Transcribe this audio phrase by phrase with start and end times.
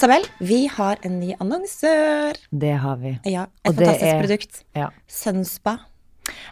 [0.00, 2.38] Isabel, vi har en ny annonsør.
[2.56, 3.10] Det har vi.
[3.28, 4.62] Ja, Et Og fantastisk er- produkt.
[4.74, 4.86] Ja.
[5.06, 5.74] Sunspa.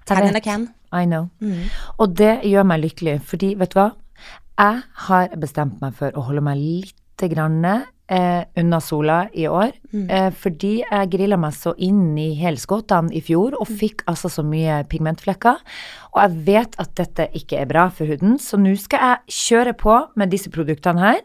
[0.04, 0.68] Tan in a can.
[0.92, 1.30] I know.
[1.98, 3.92] Og det gjør meg lykkelig, fordi vet du hva?
[4.58, 7.62] Jeg har bestemt meg for å holde meg litt grann,
[8.10, 9.72] eh, unna sola i år,
[10.08, 14.44] eh, fordi jeg grilla meg så inn i helskottene i fjor og fikk altså så
[14.46, 15.60] mye pigmentflekker.
[16.14, 19.76] Og jeg vet at dette ikke er bra for huden, så nå skal jeg kjøre
[19.78, 21.20] på med disse produktene her.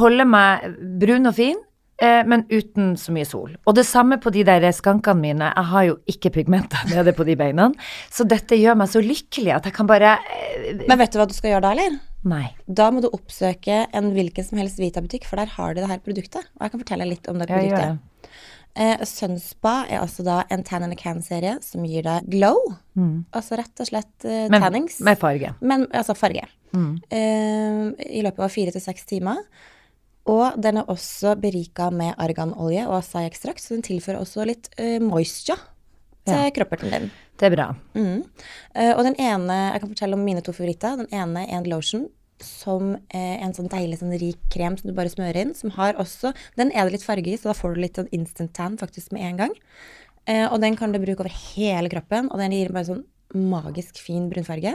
[0.00, 0.68] Holde meg
[1.00, 1.62] brun og fin.
[2.04, 3.54] Eh, men uten så mye sol.
[3.64, 5.50] Og det samme på de der skankene mine.
[5.54, 7.70] Jeg har jo ikke pigmenter nede på de beina.
[8.12, 11.28] Så dette gjør meg så lykkelig at jeg kan bare eh, Men vet du hva
[11.30, 12.00] du skal gjøre da, eller?
[12.24, 12.46] Nei.
[12.64, 16.00] Da må du oppsøke en hvilken som helst Vita-butikk, for der har de det her
[16.04, 16.46] produktet.
[16.56, 17.98] Og jeg kan fortelle litt om det produktet.
[17.98, 18.30] det.
[18.74, 22.58] Eh, Sunspa er altså da en tan and a can-serie som gir deg glow.
[23.36, 24.96] Altså rett og slett eh, Men, tannings.
[25.04, 25.52] med farge.
[25.62, 26.48] Men altså farge.
[26.74, 27.84] Eh,
[28.18, 29.44] I løpet av fire til seks timer.
[30.30, 34.96] Og den er også berika med arganolje og acai-ekstrakt, så den tilfører også litt uh,
[35.04, 35.58] moisture
[36.24, 36.50] til Ja.
[36.56, 37.10] kroppen din.
[37.36, 37.66] Det er bra.
[37.92, 38.22] Mm.
[38.72, 40.96] Uh, og den ene, jeg kan fortelle om mine to favoritter.
[41.02, 42.06] Den ene er en lotion
[42.40, 45.52] som er en sånn deilig sånn rik krem som du bare smører inn.
[45.54, 48.08] Som har også Den er det litt farge i, så da får du litt sånn
[48.16, 49.54] instant tan faktisk med en gang.
[50.26, 54.00] Eh, og den kan du bruke over hele kroppen, og den gir bare sånn magisk
[54.00, 54.74] fin brunfarge.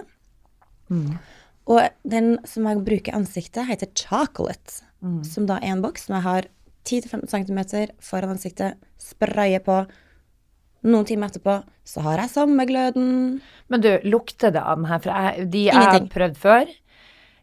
[1.70, 4.82] Og den som jeg bruker i ansiktet, heter chocolate.
[5.24, 6.48] Som da er en boks som jeg har
[6.90, 7.60] 10-15 cm
[8.04, 9.84] foran ansiktet, sprayer på.
[10.90, 13.40] Noen timer etterpå så har jeg samme gløden.
[13.68, 15.02] Men du, lukter det av den her?
[15.04, 16.74] For jeg, de jeg har prøvd før,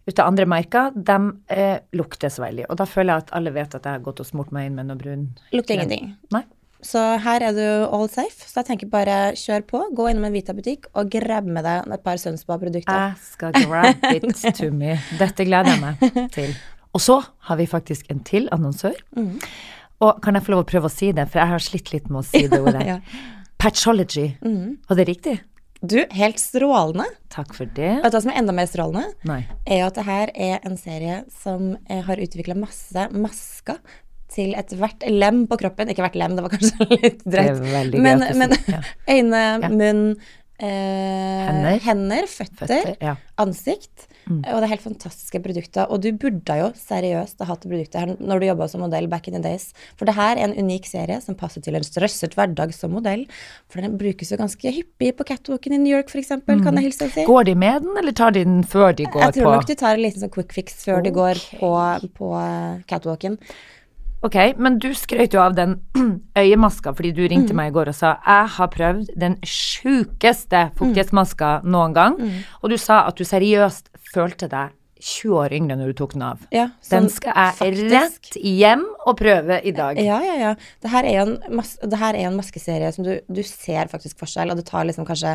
[0.07, 1.17] ut av andre merker, de
[1.53, 2.69] eh, lukter så veldig.
[2.71, 4.79] Og da føler jeg at alle vet at jeg har gått og smurt meg inn
[4.79, 5.27] med noe brun.
[5.57, 6.15] Lukter ingenting.
[6.35, 6.45] Nei.
[6.87, 8.47] Så her er du all safe.
[8.47, 9.83] Så jeg tenker bare kjør på.
[9.97, 12.87] Gå innom en Vita-butikk og grab med deg et par Sunspa-produkter.
[12.87, 14.29] Jeg skal grab it
[14.61, 14.95] to me.
[15.19, 16.55] Dette gleder jeg meg til.
[16.97, 17.19] Og så
[17.49, 18.97] har vi faktisk en til annonsør.
[20.05, 22.09] Og kan jeg få lov å prøve å si det, for jeg har slitt litt
[22.09, 22.87] med å si det ordet.
[22.95, 23.01] Ja.
[23.57, 24.27] Patchology.
[24.41, 25.39] Var det riktig?
[25.81, 27.07] Du, helt strålende.
[27.33, 27.93] Takk for det.
[28.03, 29.13] Vet du hva som er enda mer strålende?
[29.29, 29.43] Nei.
[29.65, 33.81] er jo at det her er en serie som eh, har utvikla masse masker
[34.33, 35.91] til ethvert lem på kroppen.
[35.93, 37.63] Ikke hvert lem, det var kanskje litt drøyt.
[37.97, 38.83] Men, greit men ja.
[39.17, 40.05] øyne, munn,
[40.59, 42.27] eh, Hender.
[42.27, 43.17] føtter, Føtter, ja.
[43.17, 43.33] Mm.
[43.47, 44.07] ansikt.
[44.27, 45.87] Og det er helt fantastiske produkter.
[45.87, 49.07] Og du burde jo seriøst ha hatt det produktet her når du jobba som modell
[49.11, 49.69] back in the days.
[49.95, 53.23] For det her er en unik serie som passer til en stresset hverdag som modell.
[53.71, 56.89] For den brukes jo ganske hyppig på catwalken i New York, f.eks., eksempel kan jeg
[56.89, 57.23] hilse og si.
[57.23, 57.31] Mm.
[57.31, 59.71] Går de med den, eller tar de den før de går på Jeg tror nok
[59.71, 61.73] de tar en liten sånn quick fix før de går på,
[62.19, 62.33] på
[62.91, 63.39] catwalken.
[64.27, 65.77] Ok, men du skrøt jo av den
[66.41, 67.57] øyemaska fordi du ringte Mm.
[67.61, 72.33] meg i går og sa jeg har prøvd den sjukeste fuktighetsmaska noen gang, Mm.
[72.63, 76.25] og du sa at du seriøst følte deg 20 år yngre når du tok den
[76.25, 76.45] av.
[76.55, 77.91] Ja, den sånn skal jeg faktisk.
[77.93, 80.01] rett hjem og prøve i dag.
[80.01, 80.53] Ja, ja, ja.
[80.83, 84.53] Det her er jo en, mas er en maskeserie som du, du ser faktisk forskjell,
[84.53, 85.35] og det tar liksom kanskje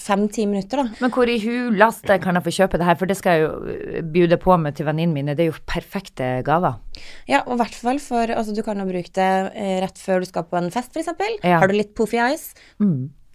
[0.00, 1.00] fem-ti minutter, da.
[1.00, 3.74] Men hvor i hulaste kan jeg få kjøpe det her, for det skal jeg jo
[3.74, 5.36] øh, bjude på med til venninnene mine.
[5.38, 6.78] Det er jo perfekte gaver.
[7.30, 10.20] Ja, og i hvert fall for altså, Du kan jo bruke det eh, rett før
[10.20, 11.14] du skal på en fest, f.eks.
[11.40, 11.60] Ja.
[11.62, 12.50] Har du litt poofy eyes,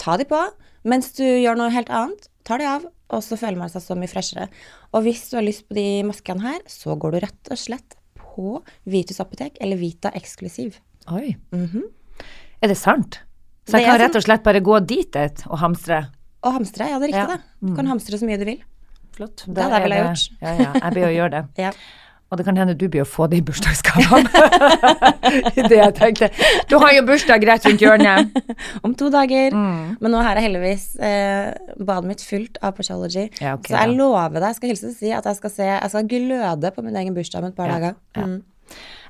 [0.02, 0.42] ta de på.
[0.86, 2.84] Mens du gjør noe helt annet, tar de av,
[3.14, 4.48] og så føler man seg så mye freshere.
[4.94, 7.98] Og hvis du har lyst på de maskene her, så går du rett og slett
[8.18, 8.58] på
[8.90, 10.80] Vitus apotek eller Vita eksklusiv.
[11.14, 11.36] Oi.
[11.56, 13.20] Er det sant?
[13.66, 16.04] Så jeg kan rett og slett bare gå dit et og hamstre?
[16.46, 17.38] Og hamstre, ja, det er riktig, Ja.
[17.38, 17.70] det.
[17.70, 18.60] Du kan hamstre så mye du vil.
[19.16, 19.46] Flott.
[19.48, 20.26] Det hadde jeg vel gjort.
[20.42, 21.44] Ja, ja, jeg blir å gjøre det.
[21.66, 21.72] Ja.
[22.32, 24.30] Og det kan hende du blir å få det i bursdagsgavene.
[25.70, 26.30] det jeg tenkte.
[26.72, 28.34] Du har jo bursdag rett rundt hjørnet.
[28.86, 29.54] Om to dager.
[29.54, 29.94] Mm.
[30.02, 33.28] Men nå her er heldigvis eh, badet mitt fullt av Pachology.
[33.38, 33.98] Ja, okay, så jeg ja.
[34.00, 36.86] lover deg, jeg skal hilse og si at jeg skal, se, jeg skal gløde på
[36.88, 37.98] min egen bursdag om et par Ja, dager.
[38.18, 38.38] Mm.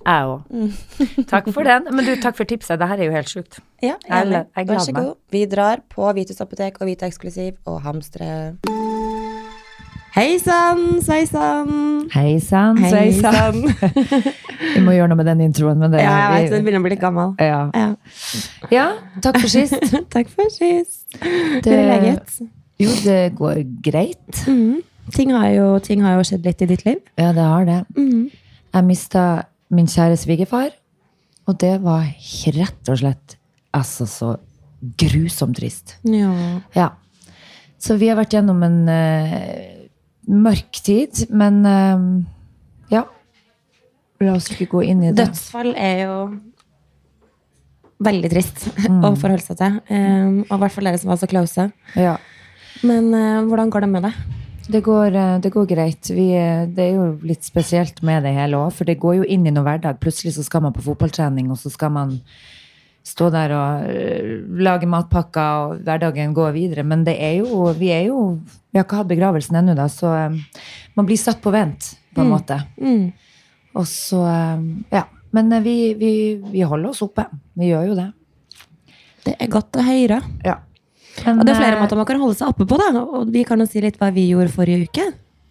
[0.06, 0.74] Jeg òg.
[1.32, 1.88] Takk for den.
[1.96, 2.78] Men du, takk for tipset.
[2.78, 3.62] Det her er jo helt sjukt.
[3.82, 5.16] Ja, Jeg- jeg, jeg Vær så god.
[5.32, 8.28] Vi drar på Vitus apotek og Vita eksklusiv og hamstre.
[10.16, 12.06] Hei sann, sveisann.
[12.14, 13.58] Hei sann, sveisann.
[14.76, 15.82] Vi må gjøre noe med den introen.
[15.82, 17.34] Men det, Ja, jeg vet, vi- den begynner å bli gammel.
[17.44, 17.58] ja.
[17.76, 17.90] Ja.
[18.72, 18.86] ja,
[19.22, 19.76] takk for sist.
[20.16, 21.04] Takk for sist.
[21.20, 22.38] Det- Hvor er leget?
[22.80, 24.46] Jo, det går greit.
[24.48, 24.82] Mhm.
[25.14, 26.98] Ting, har jo, ting har jo skjedd litt i ditt liv.
[27.20, 27.82] Ja, det har det.
[27.98, 28.24] Mhm.
[28.74, 29.26] Jeg mista
[29.70, 30.72] min kjære svigerfar,
[31.48, 32.08] og det var
[32.56, 33.36] rett og slett
[33.76, 34.32] altså så
[34.98, 35.98] grusomt trist.
[36.08, 36.32] Ja.
[36.76, 36.90] Ja.
[37.80, 39.85] Så vi har vært gjennom en eh,
[40.28, 42.06] mørk tid, men eh,
[42.96, 43.06] ja.
[44.24, 45.26] La oss ikke gå inn i det.
[45.26, 46.16] Dødsfall er jo
[48.06, 49.78] veldig trist å forholde seg til.
[49.90, 51.70] Um, og i hvert fall dere som var så close.
[52.00, 52.16] Ja.
[52.84, 54.42] Men uh, hvordan går det med deg?
[54.68, 56.10] det går, eh, det går greit.
[56.10, 59.24] Vi, eh, det er jo litt spesielt med det hele òg, for det går jo
[59.24, 60.00] inn i noe hverdag.
[60.00, 62.22] Plutselig så skal man på fotballtrening, og så skal man
[63.06, 64.32] stå der og eh,
[64.66, 66.86] lage matpakker, og hverdagen går videre.
[66.88, 68.40] Men det er jo Vi er jo
[68.72, 70.66] Vi har ikke hatt begravelsen ennå, da, så eh,
[70.98, 72.60] man blir satt på vent, på en måte.
[72.82, 73.12] Mm.
[73.76, 74.66] Og så eh,
[74.96, 75.06] Ja.
[75.36, 77.26] Men vi, vi, vi holder oss oppe.
[77.60, 78.06] Vi gjør jo det.
[79.26, 80.22] Det er godt å høre.
[80.46, 80.62] Ja.
[81.26, 83.02] Men, Og det er flere måter man kan holde seg oppe på, da.
[83.04, 85.10] Og vi kan jo si litt hva vi gjorde forrige uke.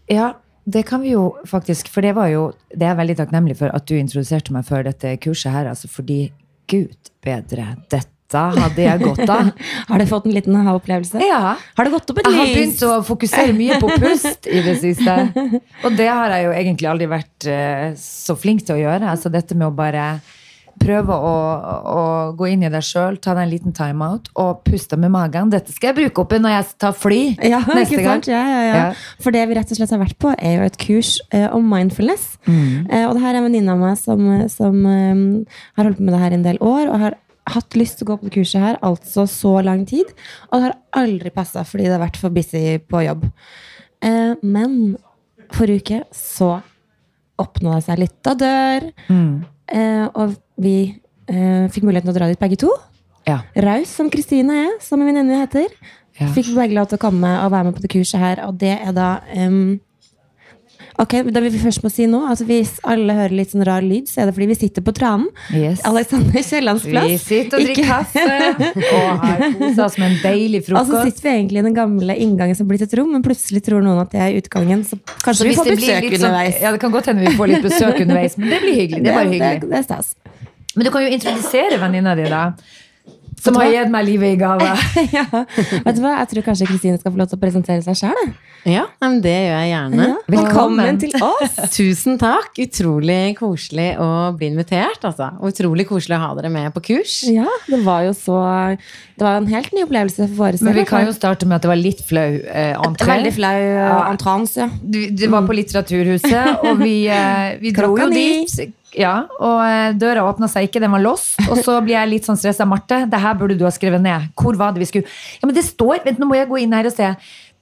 [0.09, 0.31] Ja,
[0.65, 1.91] det kan vi jo faktisk.
[1.93, 4.87] For det var jo Det er jeg veldig takknemlig for at du introduserte meg for
[4.87, 5.69] dette kurset her.
[5.69, 6.33] Altså fordi
[6.71, 9.51] Gud bedre, dette hadde jeg godt av.
[9.91, 11.21] Har du fått en liten aha-opplevelse?
[11.23, 11.55] Ja.
[11.77, 14.79] Har det gått opp et Jeg har begynt å fokusere mye på pust i det
[14.83, 15.17] siste.
[15.87, 19.13] Og det har jeg jo egentlig aldri vært eh, så flink til å gjøre.
[19.15, 20.09] Altså dette med å bare
[20.81, 21.32] prøve å,
[21.94, 22.00] å
[22.38, 25.50] gå inn i deg sjøl, ta deg en liten timeout og puste med magen.
[25.53, 28.23] Dette skal jeg bruke opp når jeg tar fly Ja, neste gang.
[28.29, 28.75] Ja, ja, ja.
[28.75, 28.87] Ja.
[29.23, 31.67] For det vi rett og slett har vært på, er jo et kurs eh, om
[31.71, 32.25] mindfulness.
[32.49, 32.88] Mm.
[32.91, 35.23] Eh, og det her er en venninne av meg som, som eh,
[35.79, 37.19] har holdt på med det her en del år, og har
[37.55, 40.09] hatt lyst til å gå på det kurset her altså så lang tid.
[40.50, 43.27] Og det har aldri passa fordi det har vært for busy på jobb.
[44.05, 44.94] Eh, men
[45.55, 46.55] forrige uke så
[47.43, 49.44] åpna det seg litt av dør, Mm.
[49.69, 50.75] eh, og vi
[51.29, 52.71] eh, fikk muligheten til å dra dit begge to.
[53.27, 53.41] Ja.
[53.56, 55.71] Raus som Kristine er, som min venninne heter.
[56.21, 56.29] Ja.
[56.35, 58.77] Fikk begge lov til å komme og være med på det kurset her, og det
[58.79, 59.81] er da um,
[60.95, 64.06] Ok, Det vi først må si nå, altså hvis alle hører litt sånn rar lyd,
[64.06, 65.25] så er det fordi vi sitter på Tranen.
[65.51, 65.81] Yes.
[65.89, 67.09] Alexander Kiellands plass.
[67.11, 68.23] Vi sitter og drikker kaffe
[68.93, 70.93] og har kosa oss med en deilig frokost.
[70.95, 73.27] Og så sitter vi egentlig i den gamle inngangen som er blitt et rom, men
[73.27, 74.85] plutselig tror noen at det er utgangen.
[74.87, 76.21] Så kanskje Så vi får besøk underveis.
[76.21, 76.62] sånn- underveis.
[76.62, 79.03] Ja, det kan godt hende vi får litt besøk underveis, men det blir hyggelig.
[79.03, 79.61] Det er bare hyggelig.
[79.65, 80.15] Det, det er stas.
[80.75, 82.49] Men du kan jo introdusere venninna di, da.
[83.44, 84.71] Som har gitt meg livet i gave.
[85.19, 85.26] ja.
[85.85, 88.31] Vet du hva, Jeg tror kanskje Kristine skal få lov til å presentere seg sjøl.
[88.65, 88.87] Ja,
[89.21, 90.06] det gjør jeg gjerne.
[90.32, 91.59] Velkommen til oss!
[91.76, 92.55] Tusen takk.
[92.65, 94.06] Utrolig koselig å
[94.38, 95.05] bli invitert.
[95.05, 95.29] Altså.
[95.44, 97.19] Utrolig koselig å ha dere med på kurs.
[97.29, 98.38] Ja, det var jo så
[98.79, 101.67] Det var en helt ny opplevelse for våre Men vi kan jo starte med at
[101.67, 103.11] det var litt flau eh, entré.
[103.12, 104.70] Veldig flau uh, entrance, ja.
[104.81, 108.73] Du- Det var på Litteraturhuset, og vi, eh, vi dro jo dit.
[108.94, 111.35] Ja, og eh, døra åpna seg ikke, den var låst.
[111.49, 112.67] Og så blir jeg litt sånn stressa.
[112.69, 114.31] Marte, det her burde du ha skrevet ned.
[114.38, 115.11] Hvor var det vi skulle
[115.41, 117.11] Ja, men det står Vent, nå må jeg gå inn her og se.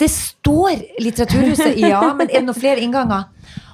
[0.01, 3.29] Det står Litteraturhuset, ja, men er det noen flere innganger?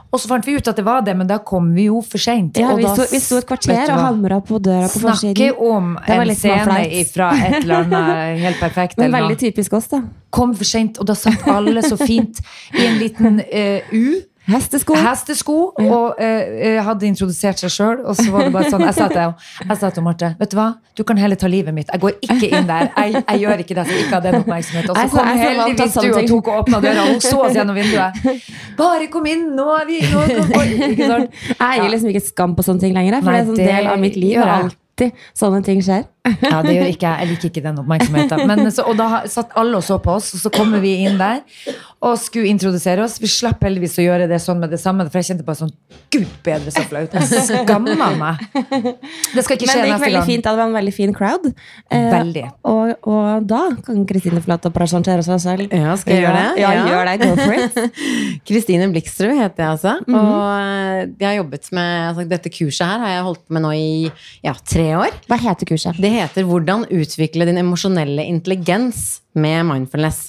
[0.08, 2.20] Og så fant vi ut at det var det, men da kom vi jo for
[2.22, 2.56] seint.
[2.56, 5.36] ja vi, da- sto, et kvarter og hamra på døra på forsiden.
[5.36, 6.78] Snakke om en scene
[7.12, 8.96] fra et eller annet helt perfekt.
[8.96, 9.28] Men eller noe.
[9.28, 10.00] veldig typisk oss, da.
[10.32, 12.40] Kom for seint, og da satt alle så fint
[12.72, 14.16] i en liten uh, U.
[14.48, 14.96] Hestesko.
[14.96, 17.98] Hestesko, og eh, eh, hadde introdusert seg sjøl.
[18.08, 21.04] Og så var det bare sånn Jeg sa til henne, Marte, vet du hva, du
[21.08, 21.90] kan heller ta livet mitt.
[21.92, 22.88] Jeg går ikke inn der.
[22.96, 23.86] Jeg, jeg gjør ikke det.
[23.90, 24.94] Jeg ikke hadde den oppmerksomheten.
[24.94, 27.78] Og så kom jeg heldigvis du og tok og åpna døra, hun så oss gjennom
[27.78, 28.24] vinduet.
[28.80, 30.24] Bare kom inn, nå er vi nå,
[30.60, 31.40] oi, Ikke sant?
[31.52, 33.20] Jeg gir liksom ikke skam på sånne ting lenger.
[33.20, 34.40] For Nei, det er en sånn del av mitt liv.
[34.44, 36.08] Alltid sånne ting skjer.
[36.42, 37.18] Ja, det gjør ikke jeg.
[37.24, 38.44] Jeg liker ikke den oppmerksomheten.
[38.50, 41.18] Men, så, og da satt alle og så på oss, og så kommer vi inn
[41.20, 41.40] der
[41.98, 43.16] og skulle introdusere oss.
[43.18, 45.72] Vi slapp heldigvis å gjøre det sånn med det samme, for jeg kjente bare sånn
[46.14, 47.12] Gud bedre, så flaut.
[47.12, 48.44] Jeg skamma meg.
[49.34, 50.28] Det skal ikke skje Men det gikk veldig gang.
[50.28, 50.44] fint.
[50.46, 51.48] Det var en veldig fin crowd.
[51.90, 52.44] Eh, Veldig.
[52.70, 55.74] Og, og da kan Kristine få lov til å presentere seg selv.
[55.74, 56.62] Ja, skal jeg gjøre det?
[56.62, 56.86] Ja, Ja.
[56.92, 57.16] gjør det.
[57.24, 57.98] Go for it.
[58.48, 59.96] Kristine Blikstrud heter jeg altså.
[60.06, 63.64] Og eh, jeg har jobbet med altså, dette kurset her har jeg holdt på med
[63.66, 63.90] nå i
[64.46, 65.18] ja, tre år.
[65.28, 65.98] Hva heter kurset?
[66.00, 70.28] Det heter 'Hvordan utvikle din emosjonelle intelligens med mindfulness'.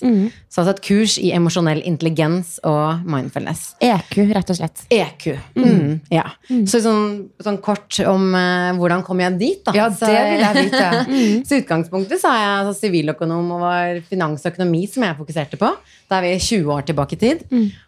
[0.50, 3.76] Så altså et kurs i emosjonell intelligens og mindfulness.
[3.82, 4.84] EQ, rett og slett.
[4.92, 5.38] EQ.
[5.56, 6.24] Mm, ja.
[6.66, 9.72] Så sånn, sånn kort om uh, hvordan kom jeg dit, da.
[9.74, 10.90] Ja, Så- det vil jeg vite.
[11.48, 15.18] Så i utgangspunktet så er jeg altså, siviløkonom og var finans og økonomi som jeg
[15.18, 15.72] fokuserte på.
[16.10, 17.40] Da er vi 20 år tilbake i tid.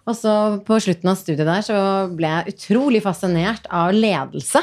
[0.08, 4.62] Og så på slutten av studiet der så ble jeg utrolig fascinert av ledelse.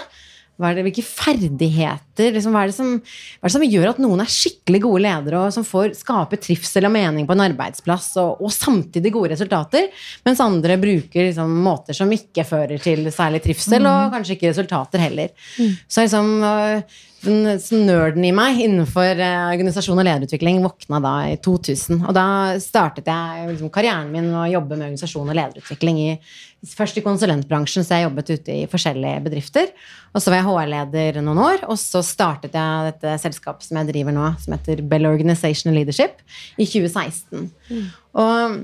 [0.59, 4.01] Er det, hvilke ferdigheter liksom, hva, er det som, hva er det som gjør at
[4.03, 8.09] noen er skikkelig gode ledere, og som får skape trivsel og mening på en arbeidsplass,
[8.19, 9.87] og, og samtidig gode resultater,
[10.27, 15.07] mens andre bruker liksom, måter som ikke fører til særlig trivsel, og kanskje ikke resultater
[15.07, 15.31] heller.
[15.87, 21.37] Så liksom, øh, den nerden i meg innenfor eh, organisasjon og lederutvikling våkna da i
[21.43, 22.05] 2000.
[22.07, 22.27] Og da
[22.63, 26.09] startet jeg liksom, karrieren min med å jobbe med organisasjon og lederutvikling i,
[26.77, 29.73] først i konsulentbransjen, så jeg jobbet ute i forskjellige bedrifter.
[30.15, 33.91] Og så var jeg HR-leder noen år, og så startet jeg dette selskapet som jeg
[33.91, 36.23] driver nå, som heter Bell Organization and Leadership,
[36.55, 37.49] i 2016.
[38.19, 38.61] Og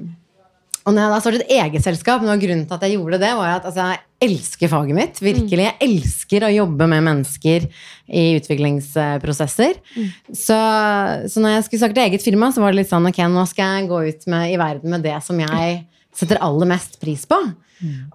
[0.85, 3.31] og når jeg da startet eget selskap, noe av grunnen til at jeg gjorde det,
[3.39, 5.21] var at altså, jeg elsker faget mitt.
[5.25, 5.65] Virkelig.
[5.65, 7.65] Jeg elsker å jobbe med mennesker
[8.13, 9.81] i utviklingsprosesser.
[10.29, 10.59] Så,
[11.33, 13.79] så når jeg skulle starte eget firma, så var det litt sånn ok, nå skal
[13.79, 15.81] jeg gå ut med, i verden med det som jeg
[16.15, 17.39] setter aller mest pris på.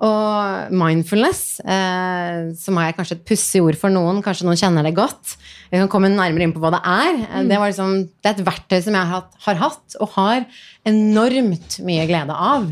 [0.01, 4.95] Og mindfulness, eh, som er kanskje et pussig ord for noen, kanskje noen kjenner det
[4.97, 5.35] godt.
[5.69, 7.19] Vi kan komme nærmere inn på hva det er.
[7.19, 7.49] Mm.
[7.51, 10.47] Det, var liksom, det er et verktøy som jeg har hatt, har hatt og har
[10.89, 12.71] enormt mye glede av.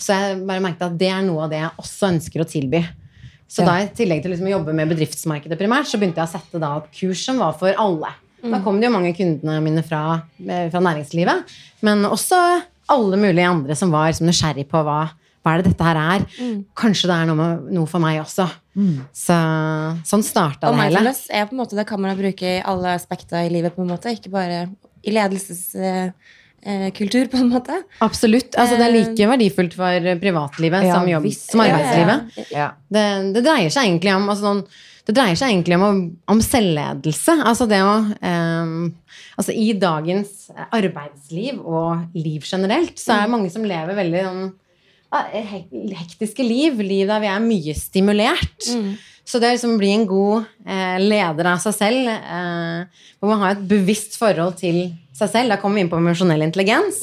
[0.00, 2.84] Så jeg bare merket at det er noe av det jeg også ønsker å tilby.
[3.48, 3.66] Så Ja.
[3.66, 6.60] da i tillegg til liksom å jobbe med bedriftsmarkedet primært, så begynte jeg å sette
[6.60, 8.10] da opp kurs som var for alle.
[8.44, 11.44] Da kom det jo mange kundene mine fra, eh, fra næringslivet,
[11.82, 15.00] men også alle mulige andre som var som nysgjerrig på hva,
[15.44, 16.20] hva er det dette her er.
[16.78, 18.46] Kanskje det er noe, med, noe for meg også.
[19.16, 19.36] Så
[20.06, 21.00] sånn starta det hele.
[21.10, 23.82] Og er på en måte, det kan man bruke i alle aspekter i livet, på
[23.84, 24.14] en måte.
[24.14, 24.56] Ikke bare
[25.02, 27.76] i ledelseskultur, på en måte.
[28.04, 28.52] Absolutt.
[28.58, 29.92] Altså, det er like verdifullt for
[30.22, 31.46] privatlivet Ja, som, jobb, visst.
[31.52, 32.18] som arbeidslivet.
[32.38, 32.44] ja.
[32.58, 32.68] Ja.
[32.88, 33.04] Det,
[33.36, 34.62] det dreier seg egentlig om altså, sånn,
[35.08, 37.38] det dreier seg egentlig om, om selvledelse.
[37.40, 38.72] Altså det å um,
[39.38, 44.48] Altså i dagens arbeidsliv og liv generelt, så er det mange som lever veldig sånn
[45.94, 46.80] hektiske liv.
[46.82, 48.66] Liv der vi er mye stimulert.
[49.28, 53.42] Så det å liksom bli en god eh, leder av seg selv, eh, hvor man
[53.44, 57.02] har et bevisst forhold til seg selv, da kommer vi inn på emosjonell intelligens,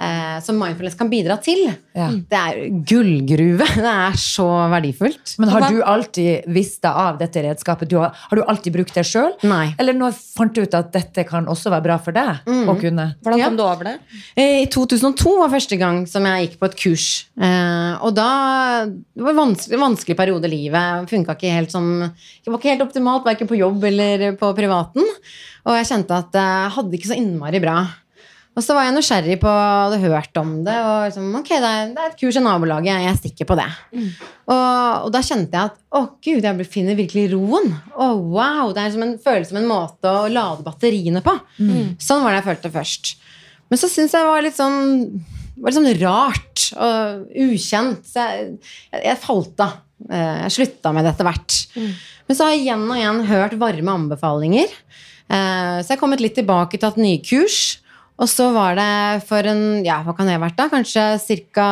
[0.00, 1.64] eh, som mindfulness kan bidra til.
[1.98, 2.08] Ja.
[2.30, 3.66] Det er gullgruve.
[3.88, 5.34] Det er så verdifullt.
[5.42, 7.90] Men har du alltid visst deg av dette redskapet?
[7.90, 9.34] Du har, har du alltid brukt det sjøl?
[9.78, 13.10] Eller når fant du ut at dette kan også være bra for deg å kunne?
[13.22, 13.48] Hvordan Ja.
[13.50, 13.96] kom du over det?
[14.36, 17.08] Eh, I 2002 var første gang som jeg gikk på et kurs.
[17.40, 18.28] Eh, og da
[18.88, 21.08] Det var en vanskelig, vanskelig periode i livet.
[21.10, 25.04] Funka ikke helt som Det var ikke helt optimalt, verken på jobb eller på privaten.
[25.66, 27.80] Og jeg kjente at jeg hadde ikke så innmari bra.
[28.58, 30.74] Og så var jeg nysgjerrig på hadde hørt om det.
[30.82, 33.68] Og liksom, ok, det er, det er et kurs i nabolaget, jeg stikker på det.
[34.50, 37.70] Og, og da kjente jeg at å gud, jeg finner virkelig roen.
[37.94, 41.36] Å wow, Det er som en føles som en måte å lade batteriene på.
[42.02, 43.12] Sånn var det jeg følte først.
[43.70, 44.78] Men så syns jeg det var litt sånn
[45.58, 48.04] var litt sånn rart og ukjent.
[48.06, 48.52] Så jeg,
[48.92, 49.76] jeg, jeg falt av.
[50.10, 51.56] Eh, Jeg slutta med det etter hvert.
[52.28, 54.70] Men så har jeg igjen og igjen hørt varme anbefalinger.
[55.28, 57.58] Eh, Så jeg har kommet litt tilbake til et nykurs.
[58.18, 60.68] Og så var det for en ja, hva kan det ha vært da?
[60.72, 61.10] Kanskje
[61.54, 61.68] ca.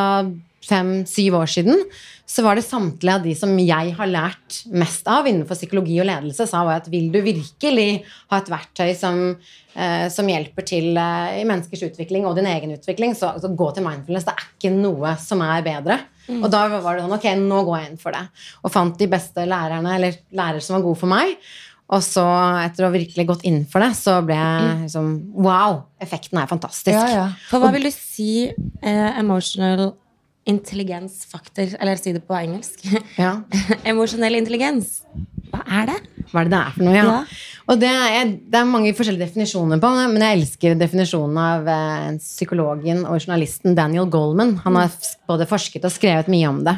[0.67, 1.83] fem-syv år siden.
[2.27, 6.09] Så var det samtlige av de som jeg har lært mest av innenfor psykologi og
[6.09, 9.21] ledelse, sa var at vil du virkelig ha et verktøy som,
[9.75, 13.69] eh, som hjelper til eh, i menneskers utvikling og din egen utvikling, så, så gå
[13.71, 14.27] til mindfulness.
[14.27, 16.01] Det er ikke noe som er bedre.
[16.27, 18.25] Og da var det sånn, ok, nå går jeg inn for det.
[18.67, 21.37] Og fant de beste lærerne, eller lærere som var gode for meg.
[21.87, 22.23] Og så,
[22.65, 25.85] etter å ha virkelig gått inn for det, så ble jeg liksom Wow!
[26.03, 26.91] Effekten er fantastisk.
[26.91, 27.27] Ja, ja.
[27.47, 29.93] For hva vil du si eh, emotional
[30.47, 32.85] intelligensfaktor Eller si det på engelsk.
[33.19, 33.41] Ja.
[33.89, 35.01] Emosjonell intelligens.
[35.51, 35.97] Hva er det?
[36.31, 36.95] Hva er det det er for noe?
[36.95, 37.05] Ja.
[37.07, 37.43] Ja.
[37.67, 42.17] Og det er, det er mange forskjellige definisjoner på men jeg elsker definisjonen av eh,
[42.23, 44.55] psykologen og journalisten Daniel Goldman.
[44.63, 44.93] Han har
[45.27, 46.77] både forsket og skrevet mye om det.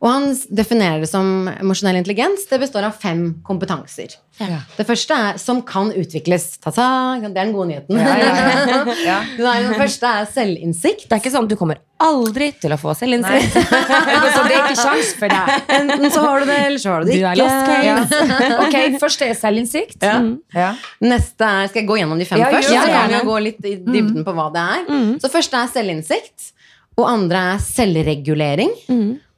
[0.00, 2.46] Og han definerer det som emosjonell intelligens.
[2.50, 4.14] Det består av fem kompetanser.
[4.40, 4.62] Ja.
[4.78, 6.46] Det første er som kan utvikles.
[6.64, 6.86] Ta-ta!
[7.20, 7.98] Det er den gode nyheten.
[8.00, 9.16] Ja, ja, ja.
[9.44, 11.04] Nei, det første er selvinnsikt.
[11.10, 13.52] Det er ikke sånn at du kommer aldri til å få selvinnsikt.
[14.34, 15.68] Så det er ikke sjans for deg?
[15.76, 17.50] Enten så har du det, eller så har du det Du ikke.
[17.76, 17.84] er.
[17.86, 17.98] Ja.
[18.64, 19.98] Ok, første er selvinnsikt.
[20.02, 20.16] Ja.
[20.56, 20.70] Ja.
[21.04, 22.72] Neste er, Skal jeg gå gjennom de fem Ja, først?
[22.72, 24.88] Så kan vi gå litt i dybden på hva det er.
[25.22, 26.48] Så første er selvinnsikt.
[26.96, 28.72] Og andre er selvregulering.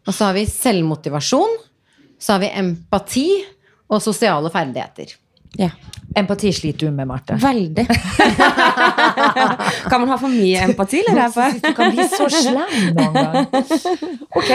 [0.06, 1.58] Og så har vi selvmotivasjon.
[2.20, 3.26] Så har vi empati
[3.90, 5.06] og sosiale ferdigheter.
[5.58, 5.70] Ja.
[6.16, 7.34] Empati sliter du med, Marte.
[7.42, 7.86] Veldig.
[9.90, 11.28] kan man ha for mye empati, eller?
[11.58, 12.56] Du kan bli så slem
[12.94, 13.46] noen gang.
[14.38, 14.50] Ok,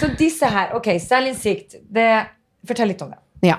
[0.00, 0.72] så disse her.
[0.76, 1.74] Ok, selvinnsikt.
[1.92, 2.08] Det,
[2.68, 3.18] fortell litt om det.
[3.44, 3.56] Ja.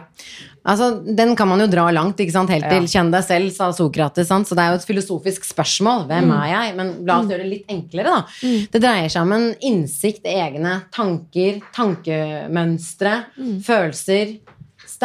[0.66, 2.50] Altså, Den kan man jo dra langt, ikke sant?
[2.50, 2.90] helt til Ja.
[2.90, 4.28] 'kjenn deg selv', sa Sokrates.
[4.28, 4.48] Sant?
[4.50, 6.08] Så det er jo et filosofisk spørsmål.
[6.10, 6.76] Hvem er jeg?
[6.76, 8.26] Men la oss gjøre det litt enklere, da.
[8.74, 13.14] Det dreier seg om en innsikt i egne tanker, tankemønstre,
[13.62, 14.40] følelser,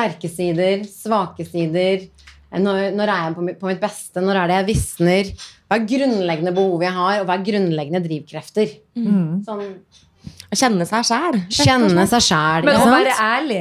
[0.00, 2.08] sterke sider, svake sider.
[2.50, 4.18] Når, når er jeg på mitt, på mitt beste?
[4.24, 5.28] Når er det jeg visner?
[5.70, 8.72] Hva er grunnleggende behov jeg har, og hva er grunnleggende drivkrefter?
[9.46, 9.62] Sånn,
[10.50, 11.38] Å kjenne seg sjæl.
[11.54, 12.66] kjenne seg sjæl.
[12.66, 13.60] Men å være ærlig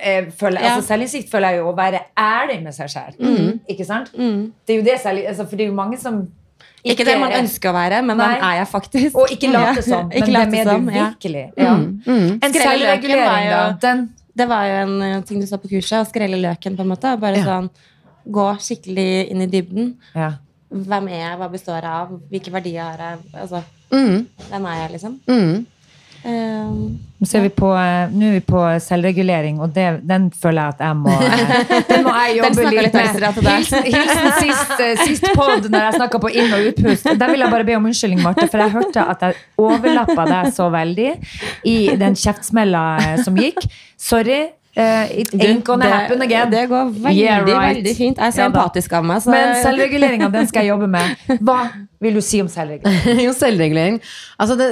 [0.00, 0.74] eh, føler, Ja.
[0.74, 3.14] altså Selvinnsikt føler jeg jo å være ærlig med seg sjøl.
[3.70, 4.10] Ikke sant?
[4.16, 6.20] Det er jo det selv, altså, For det er jo mange som
[6.82, 8.26] Ikke det man ønsker å være, men Nei.
[8.34, 9.14] hvem er jeg faktisk?
[9.22, 10.96] Og ikke late som, men Ikke hvem late er du virkelig.
[10.98, 11.08] ja.
[11.14, 11.44] virkelig?
[11.56, 11.74] Ja.
[11.76, 13.62] En Skrelle løken var selvregulering, da.
[13.86, 16.82] Den, Det var jo en eh, ting du sa på kurset, å skrelle løken, på
[16.84, 17.16] en måte.
[17.20, 17.44] Bare Ja.
[17.44, 17.70] sånn
[18.30, 19.96] gå skikkelig inn i dybden.
[20.14, 20.32] ja.
[20.70, 23.18] Hvem er jeg, hva består jeg av, hvilke verdier har jeg?
[23.34, 25.20] Altså, Mm, hvem er jeg, liksom?
[25.26, 25.66] mm.
[26.24, 26.72] Eh,
[27.24, 30.74] Så er vi på, eh, nå er vi på selvregulering, og det, den føler jeg
[30.74, 33.08] at jeg må eh, Den må jeg jobbe litt med.
[33.56, 37.04] Hilsen, hilsen sist, eh, sist pod når jeg snakka på inn- og utpust.
[37.20, 40.52] Der vil jeg bare be om unnskyldning, Marte, for jeg hørte at jeg overlappa deg
[40.56, 41.10] så veldig
[41.68, 42.84] i den kjeftsmella
[43.24, 43.64] som gikk.
[44.00, 44.42] Sorry.
[44.76, 46.50] Uh, it ain't gonna det, happen again.
[46.50, 47.76] Det går veldig, Yeah, right.
[47.76, 48.18] veldig fint.
[48.18, 49.22] Jeg er så Ja empatisk av meg.
[49.22, 51.16] Så Men selvreguleringa, den skal jeg jobbe med.
[51.42, 51.56] Hva
[52.00, 53.22] vil du si om selvregulering?
[53.26, 53.98] jo, selvregulering.
[54.38, 54.68] Altså det,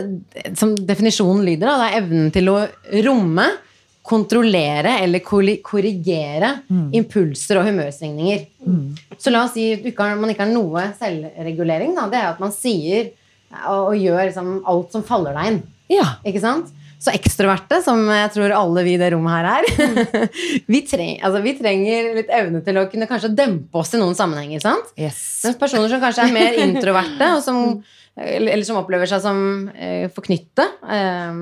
[0.59, 2.61] som definisjonen lyder, da, det er evnen til å
[3.09, 3.49] romme,
[4.09, 6.55] kontrollere eller korrigere korrigere
[6.97, 8.47] impulser og humørsvingninger.
[9.21, 11.93] Så la oss si at man ikke har noe selvregulering.
[11.99, 12.07] Da.
[12.09, 13.11] Det er at man sier
[13.67, 15.61] og, og gjør liksom alt som faller deg inn.
[15.93, 16.07] Ja.
[16.25, 16.73] Ikke sant?
[16.99, 20.09] Så ekstroverte, som jeg tror alle vi i det rommet her er,
[20.73, 24.19] vi, treng, altså, vi trenger litt evne til å kunne kanskje dempe oss i noen
[24.19, 24.65] sammenhenger.
[24.65, 24.91] sant?
[24.99, 25.21] Yes.
[25.47, 27.61] Mens personer som kanskje er mer introverte, og som,
[28.19, 29.39] eller, som opplever seg som
[29.79, 31.39] eh, forknytte, eh,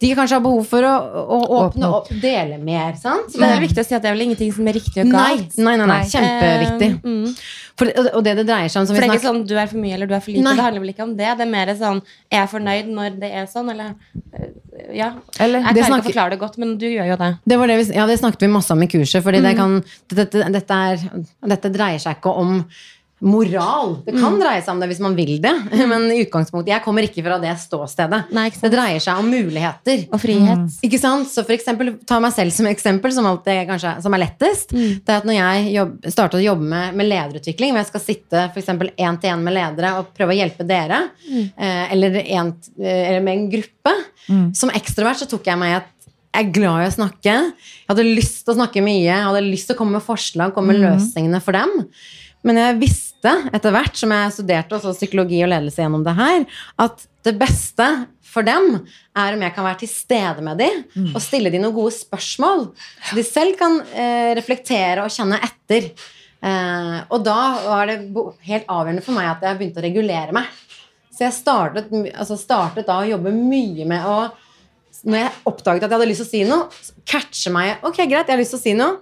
[0.00, 0.94] de kanskje har behov for å,
[1.36, 2.94] å åpne opp, dele mer.
[3.00, 3.34] sant?
[3.36, 5.12] Men det er viktig å si at det er vel ingenting som er riktig og
[5.12, 5.58] galt.
[5.58, 6.08] nei, nei, nei, Nei.
[6.14, 6.90] kjempeviktig.
[6.94, 7.36] Eh, mm.
[7.74, 9.54] For, og det det dreier seg om som For vi det er ikke sånn du
[9.58, 10.44] er for mye eller du er for lite.
[10.46, 10.52] Nei.
[10.54, 11.30] Det handler vel ikke om det.
[11.40, 12.00] Det er mer sånn
[12.30, 14.52] Er jeg fornøyd når det er sånn, eller øh,
[14.94, 15.08] Ja.
[15.42, 17.30] Eller- jeg klarer ikke å forklare det godt, men du gjør jo det.
[17.50, 19.22] det, var det, vi, ja, det snakket vi masse om i kurset.
[19.26, 19.48] Fordi Mm.
[19.48, 19.74] det kan,
[20.14, 22.64] dette, dette, er, dette dreier seg ikke om
[23.24, 23.94] moral.
[24.04, 24.20] Det Mm.
[24.20, 25.52] kan dreie seg om det hvis man vil det,
[25.90, 28.20] men i utgangspunktet Jeg kommer ikke fra det ståstedet.
[28.36, 28.66] Nei, ikke sant.
[28.68, 30.04] Det dreier seg om muligheter.
[30.12, 30.76] Og frihet.
[30.84, 31.28] Ikke sant?
[31.32, 34.74] Så for eksempel, ta meg selv som eksempel, som alltid kanskje som er lettest.
[34.74, 38.04] Det er at når jeg jobb, startet å jobbe med, med lederutvikling, hvor jeg skal
[38.04, 41.00] sitte for eksempel én til én med ledere og prøve å hjelpe dere,
[41.32, 43.94] eh, eller, en, eh, eller med en gruppe,
[44.56, 45.90] som ekstrovert så tok jeg meg i at
[46.34, 47.34] jeg er glad i å snakke.
[47.54, 49.04] Jeg hadde lyst til å snakke mye.
[49.06, 51.70] Jeg hadde lyst til å komme med forslag, komme med løsningene for dem.
[52.42, 53.13] Men jeg visste
[53.54, 56.44] etter hvert som jeg studerte også psykologi og ledelse gjennom det her,
[56.84, 57.86] at det beste
[58.34, 58.80] for dem
[59.14, 60.82] er om jeg kan være til stede med dem
[61.14, 62.66] og stille dem noen gode spørsmål.
[63.08, 65.90] Så de selv kan eh, reflektere og kjenne etter.
[66.44, 67.38] Eh, og da
[67.68, 67.98] var det
[68.48, 70.50] helt avgjørende for meg at jeg begynte å regulere meg.
[71.14, 74.16] Så jeg startet, altså startet da å jobbe mye med å
[75.04, 78.24] Når jeg oppdaget at jeg hadde lyst til å si noe, catche meg Ok, greit,
[78.24, 78.96] jeg har lyst til å si noe,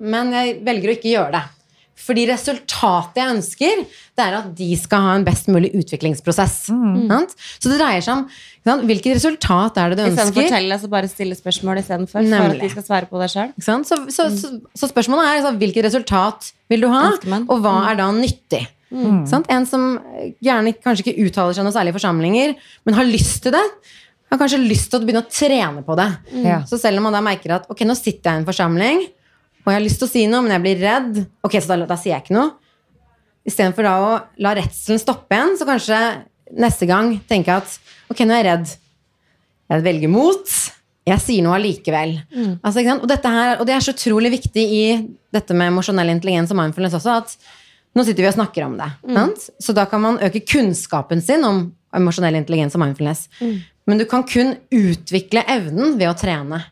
[0.00, 1.55] men jeg velger å ikke gjøre det.
[1.96, 3.80] Fordi resultatet jeg ønsker,
[4.16, 6.58] det er at de skal ha en best mulig utviklingsprosess.
[6.68, 7.34] Sant?
[7.56, 8.22] Så det dreier seg om
[8.66, 8.84] sant?
[8.86, 10.20] hvilket resultat er det du ønsker.
[10.20, 12.30] Istedenfor å fortelle, så bare stille spørsmål istedenfor.
[12.30, 13.52] For at de skal svare på det sjøl.
[13.58, 17.08] Så, så, så, så spørsmålet er altså, hvilket resultat vil du ha,
[17.46, 18.66] og hva er da nyttig?
[19.26, 19.48] Sant?
[19.50, 19.96] En som
[20.44, 22.56] gjerne kanskje ikke uttaler seg noe særlig i forsamlinger,
[22.86, 23.64] men har lyst til det,
[24.30, 26.08] har kanskje lyst til å begynne å trene på det.
[26.34, 26.66] Mm.
[26.68, 29.04] Så selv om man da merker at ok, nå sitter jeg i en forsamling,
[29.66, 31.88] og jeg har lyst til å si noe, men jeg blir redd, ok, så da,
[31.90, 32.54] da sier jeg ikke noe.
[33.46, 35.98] Istedenfor da å la redselen stoppe igjen, så kanskje
[36.62, 37.74] neste gang tenke at
[38.12, 38.72] ok, nå er jeg redd.
[39.74, 40.56] Jeg velger mot.
[41.06, 42.16] Jeg sier noe allikevel.
[42.62, 43.02] Altså, ikke sant?
[43.02, 44.82] og, dette her, og det er så utrolig viktig i
[45.34, 47.36] dette med emosjonell intelligens og mindfulness også, at
[47.96, 48.88] nå sitter vi og snakker om det.
[49.18, 49.46] Sant?
[49.62, 51.64] Så da kan man øke kunnskapen sin om
[51.96, 53.26] emosjonell intelligens og mindfulness.
[53.86, 56.62] Men du kan kun utvikle evnen ved å trene.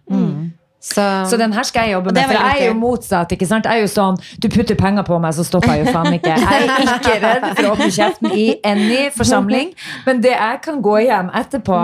[0.84, 3.30] Så, Så den her skal jeg jobbe med, for jeg er jo motsatt.
[3.32, 3.64] ikke sant?
[3.64, 6.34] Jeg er jo sånn, Du putter penger på meg, så stopper jeg jo faen ikke.
[6.36, 9.72] Jeg er ikke redd for å åpne kjeften i any forsamling,
[10.04, 11.78] men det jeg kan gå hjem etterpå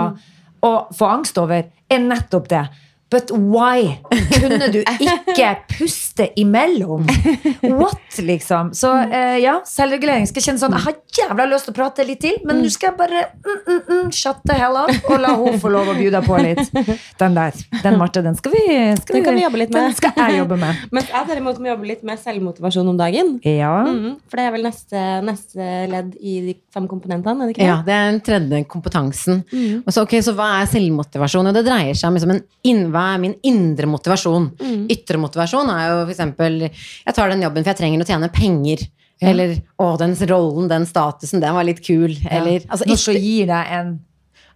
[0.69, 2.61] og få angst over, er nettopp det.
[3.11, 3.97] But why
[4.39, 7.03] kunne du ikke puste imellom?
[7.61, 8.71] What, liksom?
[8.77, 12.21] Så eh, ja, selvregulering skal kjenne sånn Jeg har jævla lyst til å prate litt
[12.23, 15.33] til, men nå skal jeg bare mm, mm, mm, shut the hell up og la
[15.39, 16.71] hun få lov å by deg på litt.
[17.19, 17.57] Den der.
[17.83, 18.63] Den, Marte, den skal vi,
[19.01, 19.89] skal Den kan vi jobbe litt med.
[19.89, 20.81] Den skal jeg jobbe med.
[20.95, 23.33] Mens jeg derimot må jobbe litt med selvmotivasjon om dagen.
[23.47, 23.73] Ja.
[23.87, 27.43] Mhm, For det er vel neste, neste ledd i de fem komponentene?
[27.43, 27.69] er det ikke det?
[27.69, 29.43] Ja, det er den tredje kompetansen.
[29.83, 31.51] Og så, okay, så hva er selvmotivasjon?
[31.51, 34.51] Og det dreier seg om liksom en inn, hva er min indre motivasjon?
[34.93, 38.85] Ytre motivasjon er jo eksempel Jeg tar den jobben for jeg trenger å tjene penger.
[39.21, 42.15] Eller å, den rollen, den statusen, den var litt kul.
[42.25, 43.91] Eller altså, Noe som gir deg en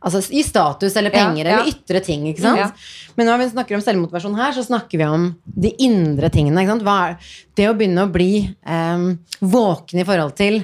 [0.05, 1.60] altså i status eller penger, ja.
[1.60, 2.27] eller ytre ting.
[2.29, 2.62] ikke sant?
[2.62, 3.13] Ja.
[3.17, 5.29] Men når vi snakker om selvmotivasjon her, så snakker vi om
[5.65, 6.62] de indre tingene.
[6.62, 6.86] ikke sant?
[6.86, 9.08] Hva er, det å begynne å bli um,
[9.41, 10.62] våken i forhold til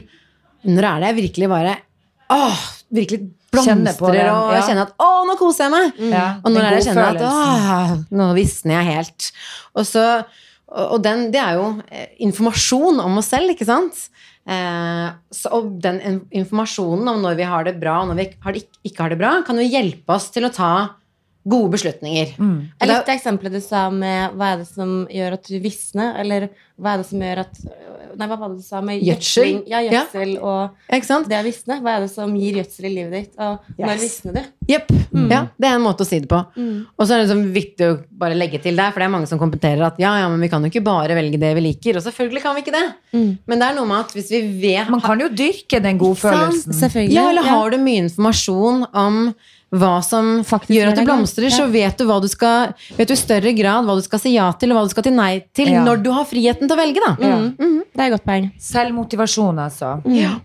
[0.62, 1.78] Når er det jeg virkelig bare
[2.32, 2.62] åh,
[2.94, 4.62] virkelig blomstrer og ja.
[4.68, 6.00] kjenner at å, nå koser jeg meg!
[6.14, 7.28] Ja, Og når jeg kjenner følelse.
[7.28, 9.28] at åh, nå visner jeg helt.
[9.76, 10.06] Og, så,
[10.72, 14.06] og, den, det er jo eh, informasjon om oss selv, ikke sant?
[14.50, 16.00] Eh, så, og den
[16.32, 19.20] informasjonen om når vi har det bra og når vi har det, ikke har det
[19.22, 20.74] bra, kan jo hjelpe oss til å ta
[21.44, 22.36] gode beslutninger.
[22.38, 22.58] Mm.
[22.82, 26.50] Jeg likte eksempelet du sa med hva er det som gjør at du visner, eller
[26.82, 27.64] hva er det som gjør at
[28.12, 28.82] Nei, hva var det du sa?
[28.84, 29.62] Med Gjødsel?
[29.72, 31.30] Ja, gjødsel og Ja, ikke sant?
[31.32, 31.78] det å visne.
[31.80, 33.38] Hva er det som gir gjødsel i livet ditt?
[33.40, 34.42] Og når visner du?
[34.68, 34.92] Jepp.
[35.32, 36.42] Ja, det er en måte å si det på.
[36.58, 36.82] Mm.
[36.92, 39.30] Og så er det liksom viktig å bare legge til der, for det er mange
[39.32, 42.02] som kompeterer at ja, ja, men vi kan jo ikke bare velge det vi liker.
[42.02, 42.84] Og selvfølgelig kan vi ikke det.
[43.16, 43.32] Mm.
[43.48, 46.76] Men det er noe med at hvis vi vet Man kan jo dyrke den godfølelsen.
[46.82, 47.16] Selvfølgelig.
[47.16, 49.24] Ja, eller har du mye informasjon om
[49.72, 51.56] hva som Faktisk gjør at det blomstrer, ja.
[51.56, 54.34] så vet du, hva du skal, vet du i større grad hva du skal si
[54.36, 55.84] ja til, og hva du skal si nei til, Ja.
[55.88, 57.14] når du har friheten til å velge, da.
[57.24, 57.38] Ja.
[57.56, 58.50] Det er et godt poeng.
[58.60, 59.94] Selvmotivasjon, altså.
[60.12, 60.38] Ja.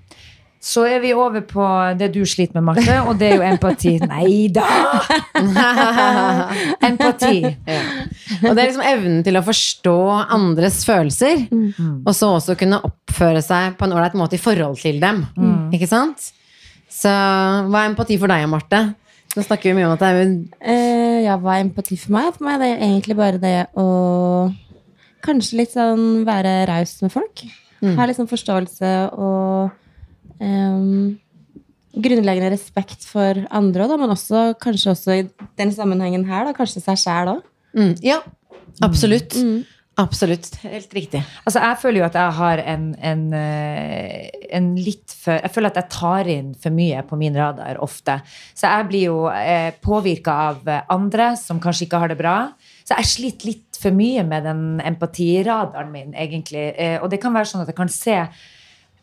[0.66, 1.62] Så er vi over på
[1.98, 3.92] det du sliter med, Marte, og det er jo empati.
[4.14, 4.64] Nei da!
[6.88, 7.42] Empati.
[7.66, 7.82] Ja.
[8.48, 9.94] Og det er liksom evnen til å forstå
[10.34, 11.46] andres følelser,
[12.06, 15.24] og så også kunne oppføre seg på en ålreit måte i forhold til dem.
[15.74, 16.30] Ikke sant?
[16.90, 18.82] Så hva er empati for deg, Marte?
[19.36, 20.28] Nå snakker vi mye om at det er jo
[20.60, 22.30] Eh, ja, hva er empati for meg?
[22.36, 23.86] For meg det er egentlig bare det å
[25.26, 27.44] kanskje litt sånn være raus med folk.
[27.98, 29.70] Ha litt sånn forståelse og
[30.40, 31.18] um,
[31.96, 35.26] grunnleggende respekt for andre, òg, men også kanskje også i
[35.60, 37.42] den sammenhengen her, da, kanskje seg sjæl òg.
[37.76, 38.22] mm, Ja,
[38.84, 39.36] absolutt.
[39.96, 40.50] Absolutt.
[40.60, 41.22] Helt riktig.
[41.46, 44.26] Altså, jeg føler jo at jeg har en, en, eh,
[44.58, 48.18] en litt for Jeg føler at jeg tar inn for mye på min radar ofte.
[48.52, 52.36] Så jeg blir jo eh, påvirka av andre som kanskje ikke har det bra.
[52.84, 56.68] Så jeg sliter litt for mye med den empatiradaren min, egentlig.
[56.76, 58.18] Eh, og det kan være sånn at jeg kan se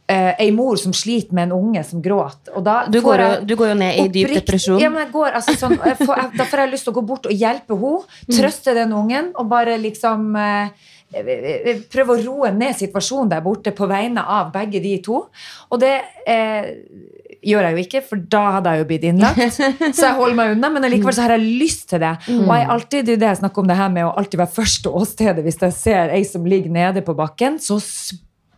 [0.07, 2.53] eh, ei mor som sliter med en unge som gråter.
[2.57, 4.81] Og da Du, går jeg du går jo ned i dyp depresjon.
[4.81, 6.97] Ja, men jeg går, altså, sånn, jeg får, jeg, da får jeg lyst til å
[6.99, 8.19] gå bort og hjelpe henne.
[8.33, 10.91] Trøste den ungen og bare liksom eh,
[11.93, 15.25] prøve å roe ned situasjonen der borte på vegne av begge de to.
[15.69, 15.93] Og det
[16.29, 16.73] eh,
[17.43, 19.61] gjør jeg jo ikke, for da hadde jeg jo blitt innlagt.
[19.97, 22.13] Så jeg holder meg unna, men allikevel så har jeg lyst til det.
[22.33, 24.93] Og jeg er alltid det jeg snakker om det her med å alltid være første
[25.01, 27.59] åstedet hvis jeg ser ei som ligger nede på bakken.
[27.61, 27.79] Så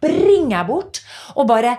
[0.06, 1.02] springer jeg bort
[1.36, 1.76] og bare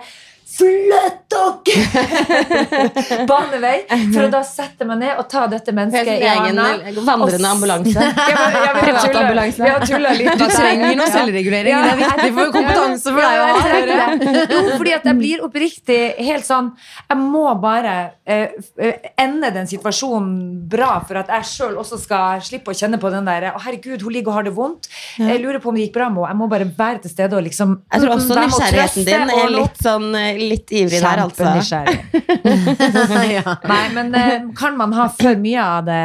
[0.57, 3.25] Flytt dere!
[3.29, 3.75] Bane vei.
[4.13, 6.65] For å da sette meg ned og ta dette mennesket i hånda.
[7.05, 8.07] vandrende ambulanse.
[8.81, 9.61] Privatambulanse.
[9.61, 10.33] vi har tulla litt.
[10.39, 11.77] Du trenger noe selvregulering.
[11.77, 13.81] Det er viktig for kompetanse for deg å ha.
[13.87, 14.07] Ja.
[14.47, 16.69] Jo, fordi at jeg blir oppriktig helt sånn
[17.07, 17.93] Jeg må bare
[18.27, 22.99] eh, eh, ende den situasjonen bra for at jeg sjøl også skal slippe å kjenne
[23.01, 24.89] på den der Å, herregud, hun ligger og har det vondt.
[25.19, 26.33] Jeg lurer på om det gikk bra med henne.
[26.33, 29.81] Jeg må bare være til stede og liksom Jeg tror også nysgjerrigheten din er litt
[29.83, 31.43] sånn eh, litt ivrig der, altså.
[31.43, 33.33] Kjempenysgjerrig.
[33.37, 33.55] ja.
[33.69, 35.99] Nei, men eh, kan man ha for mye av det,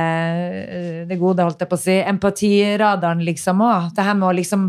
[0.63, 3.93] eh, det gode, holdt jeg på å si, empatiradaren liksom òg?
[3.97, 4.69] Det her med å liksom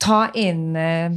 [0.00, 1.12] ta inn eh,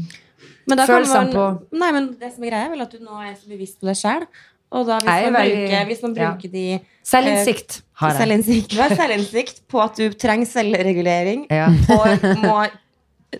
[0.67, 1.45] Men da kan Følelsene på
[1.79, 3.89] Nei, men det som er greia, er vel at du nå er så bevisst på
[3.89, 4.27] deg sjæl.
[4.71, 6.29] Og da hvis man, veldig- bruker, hvis man ja.
[6.53, 6.65] de
[7.03, 7.81] selvinnsikt.
[8.01, 8.21] Har jeg.
[8.21, 11.67] selvinnsikt, selvinnsikt på at du trenger selvregulering Ja.
[11.97, 12.61] og må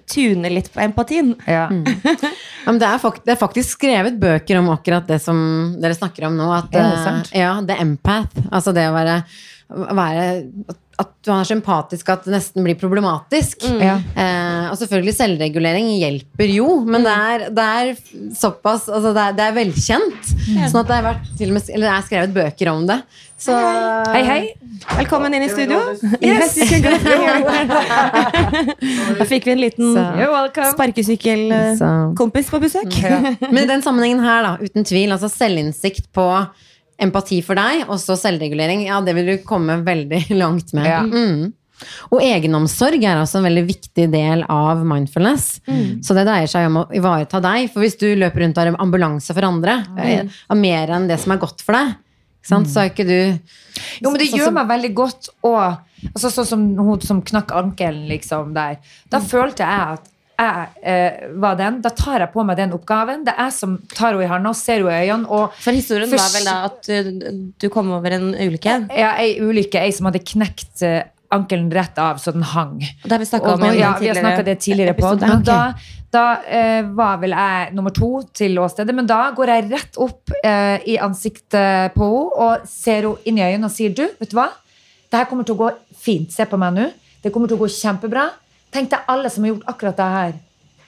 [0.10, 1.36] tune litt på empatien.
[1.45, 1.67] Ja.
[2.62, 5.38] Ja, men det, er fakt det er faktisk skrevet bøker om akkurat det som
[5.82, 6.45] dere snakker om nå.
[6.54, 7.32] At, det eh, sant?
[7.34, 8.38] Ja, det er empath.
[8.54, 9.15] Altså det å være,
[9.97, 10.27] være
[11.01, 13.63] At du er så empatisk at det nesten blir problematisk.
[13.81, 13.95] Ja.
[14.13, 17.85] Eh, og selvfølgelig selvregulering hjelper jo, men det, er, det er
[18.37, 20.21] såpass altså det, er, det er velkjent.
[20.69, 22.99] Sånn at det er, vært, til og med, eller det er skrevet bøker om det.
[23.41, 23.53] Så
[24.13, 24.41] Hei, hei.
[24.99, 25.79] Velkommen inn i studio.
[26.21, 26.53] Yes.
[29.17, 29.87] Da fikk vi en liten
[30.73, 32.97] sparkesykkelkompis på besøk.
[33.53, 36.25] Men i den sammenhengen her, da, uten tvil, altså selvinnsikt på
[37.01, 40.87] empati for deg, og så selvregulering, ja, det vil du komme veldig langt med.
[40.87, 41.01] Ja.
[41.05, 41.51] Mm.
[42.13, 45.47] Og egenomsorg er også en veldig viktig del av mindfulness.
[46.05, 47.71] Så det dreier seg om å ivareta deg.
[47.73, 50.29] For hvis du løper rundt og har ambulanse for andre, mm.
[50.53, 51.95] av mer enn det som er godt for deg,
[52.45, 52.69] sant?
[52.69, 56.31] så er ikke du Jo, men det så, gjør som- meg veldig godt å altså,
[56.37, 58.77] Sånn som hun som knakk ankelen, liksom, der.
[59.09, 60.11] Da følte jeg at
[60.41, 61.80] jeg eh, var den.
[61.84, 63.23] Da tar jeg på meg den oppgaven.
[63.27, 65.30] Det er jeg som tar henne i handa og ser henne i øynene.
[65.30, 68.77] Og For historien var vel da at du, du kom over en ulykke.
[68.97, 71.01] ja, ei ulykke, ei som hadde knekt eh,
[71.32, 72.80] ankelen rett av så den hang.
[73.04, 75.08] Det har vi snakka om ja, vi har snakket det tidligere på.
[75.08, 75.27] episode.
[75.27, 75.60] Men da,
[76.12, 78.95] da eh, var vel jeg nummer to til åstedet.
[78.95, 83.39] Men da går jeg rett opp eh, i ansiktet på henne og ser henne inn
[83.39, 84.49] i øynene og sier du, vet du hva?
[85.12, 86.32] Det her kommer til å gå fint.
[86.32, 86.89] Se på meg nå.
[87.21, 88.30] Det kommer til å gå kjempebra.
[88.71, 90.34] Tenk deg alle som har gjort akkurat det her.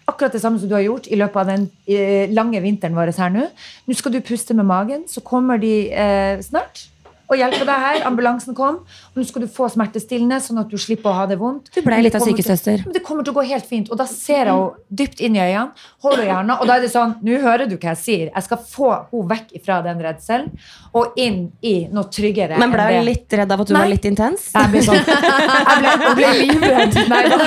[0.08, 3.14] Akkurat det samme som du har gjort i løpet av den eh, lange vinteren vår
[3.18, 3.48] her nå.
[3.88, 6.88] Nå skal du puste med magen, så kommer de eh, snart.
[7.34, 8.02] Å hjelpe deg her.
[8.08, 8.76] Ambulansen kom.
[8.86, 11.72] Og nå skal du få smertestillende, sånn at du slipper å ha det vondt.
[11.76, 12.78] Du ble litt av sykesøster.
[12.78, 13.90] til- Men Det kommer til å gå helt fint.
[13.92, 15.72] Og da ser jeg henne dypt inn i øynene,
[16.04, 18.32] holder henne, og da er det sånn Nå hører du hva jeg sier.
[18.34, 20.52] Jeg skal få henne vekk fra den redselen
[20.94, 22.58] og inn i noe tryggere.
[22.58, 23.82] Men ble du litt redd av at du Nei.
[23.82, 24.52] var litt intens?
[24.54, 26.94] Jeg ble sånn Jeg ble, jeg ble livredd.
[27.10, 27.38] Nei, da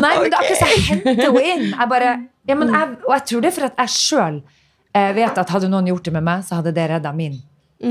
[0.00, 1.64] Nei, men det er akkurat så jeg henter henne inn.
[1.74, 2.10] Jeg bare,
[2.48, 4.36] ja, men jeg, og jeg tror det er for at jeg sjøl
[4.94, 7.40] vet at hadde noen gjort det med meg, så hadde det redda min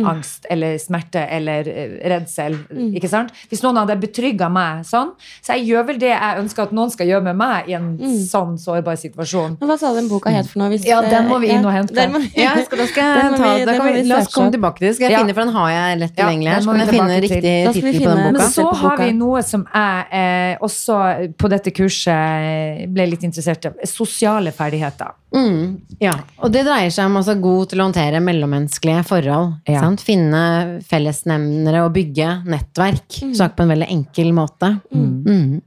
[0.02, 2.56] angst eller smerte eller redsel.
[2.64, 2.96] redsel.
[2.98, 3.32] Ikke sant?
[3.52, 5.12] Hvis noen hadde betrygga meg sånn.
[5.44, 7.98] Så jeg gjør vel det jeg ønsker at noen skal gjøre med meg i en
[8.28, 9.58] sånn sårbar situasjon.
[9.60, 10.70] Men hva sa den boka het for noe?
[10.74, 11.94] Hvis, Ja, den må vi eh, inn og hente.
[11.94, 14.52] vi- Ja, skal, da skal jeg ta, vi- da kan vi, vi la oss komme
[14.52, 14.96] tilbake til det.
[14.96, 15.20] Skal jeg Ja.
[15.24, 16.56] finne, for den har jeg lett Ja, tilgjengelig her.
[16.56, 18.32] den Så kan vi jeg finne riktig tittel på den boka.
[18.32, 23.66] Men så har vi noe som jeg eh, også på dette kurset ble litt interessert
[23.66, 23.86] i.
[23.86, 25.12] Sosiale ferdigheter.
[25.34, 26.12] Mm, ja,
[26.46, 29.56] og det dreier seg om altså, god til å håndtere mellommenneskelige forhold.
[29.68, 29.80] Ja.
[29.84, 30.02] Sant?
[30.06, 30.42] Finne
[30.88, 33.20] fellesnevnere og bygge nettverk.
[33.36, 34.74] Sagt på en veldig enkel måte.
[34.96, 35.62] Mm.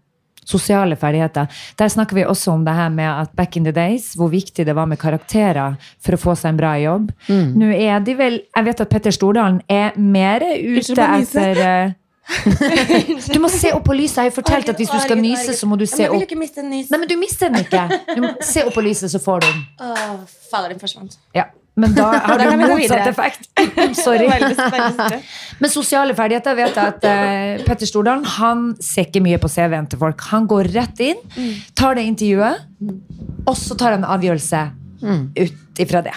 [0.47, 1.49] Sosiale ferdigheter.
[1.75, 4.67] Der snakker vi også om det her med at back in the days, hvor viktig
[4.67, 7.11] det var med karakterer for å få seg en bra jobb.
[7.59, 11.95] Nå er de vel Jeg vet at Petter Stordalen er mer ute etter eh,
[13.35, 14.23] Du må se opp på lyset.
[14.23, 16.23] Jeg har fortalt at hvis du skal nyse, så må du se opp.
[16.23, 17.85] Nei, men du mister den ikke.
[18.15, 19.63] Du må se opp på lyset, så får du den.
[19.83, 20.17] Åh,
[20.51, 21.19] fader, den forsvant.
[21.35, 21.51] Ja.
[21.77, 23.49] Men da har du motsatt effekt.
[24.07, 24.29] Sorry.
[25.61, 29.89] Men sosiale ferdigheter vet jeg at eh, Petter Stordalen han ser ikke mye på CV-en
[29.93, 30.25] til folk.
[30.33, 31.21] Han går rett inn,
[31.77, 32.65] tar det intervjuet,
[33.47, 34.63] og så tar han en avgjørelse
[35.37, 36.17] ut ifra det.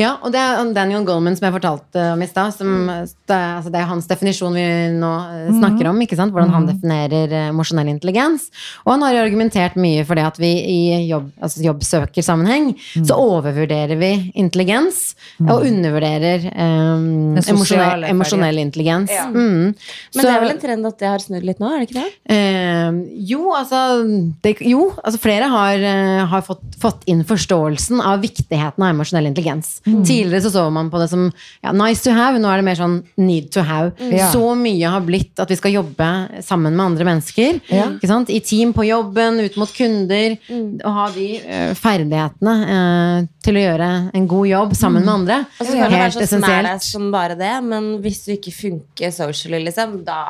[0.00, 2.54] Ja, og det er Daniel Goldman som jeg fortalte om i stad.
[2.56, 2.86] som-
[3.30, 4.64] Det, altså, det er hans definisjon vi
[4.96, 6.00] nå eh, snakker om.
[6.00, 6.32] ikke sant?
[6.32, 8.48] Hvordan han definerer eh, emosjonell intelligens.
[8.86, 13.96] Og han har argumentert mye for det at vi i jobb, altså jobbsøkersammenheng så overvurderer
[14.00, 19.10] vi intelligens og undervurderer um, emosjonell, emosjonell intelligens.
[19.12, 19.26] Ja.
[19.28, 19.74] Mm.
[19.74, 19.74] Men
[20.14, 22.02] Så- det er vel en trend at det har snudd litt nå, er det ikke
[22.02, 22.12] det?
[22.34, 22.90] Eh,
[23.30, 28.80] jo, altså, det, jo, altså flere har, eh, har fått, fått inn forståelsen av viktigheten
[28.82, 29.80] av emosjonell intelligens.
[30.06, 31.26] Tidligere så så man på det som
[31.62, 33.92] ja, nice to have, nå er det mer sånn need to have.
[34.12, 34.30] Ja.
[34.32, 36.08] Så mye har blitt at vi skal jobbe
[36.46, 37.60] sammen med andre mennesker.
[37.70, 37.98] Mm.
[37.98, 38.32] Ikke sant?
[38.32, 40.36] I team på jobben, ut mot kunder.
[40.50, 45.38] Og ha de uh, ferdighetene uh, til å gjøre en god jobb sammen med andre.
[45.58, 46.86] Altså, det kan være Helt så essensielt.
[46.86, 50.20] som bare det, men hvis du ikke funker socially, liksom, da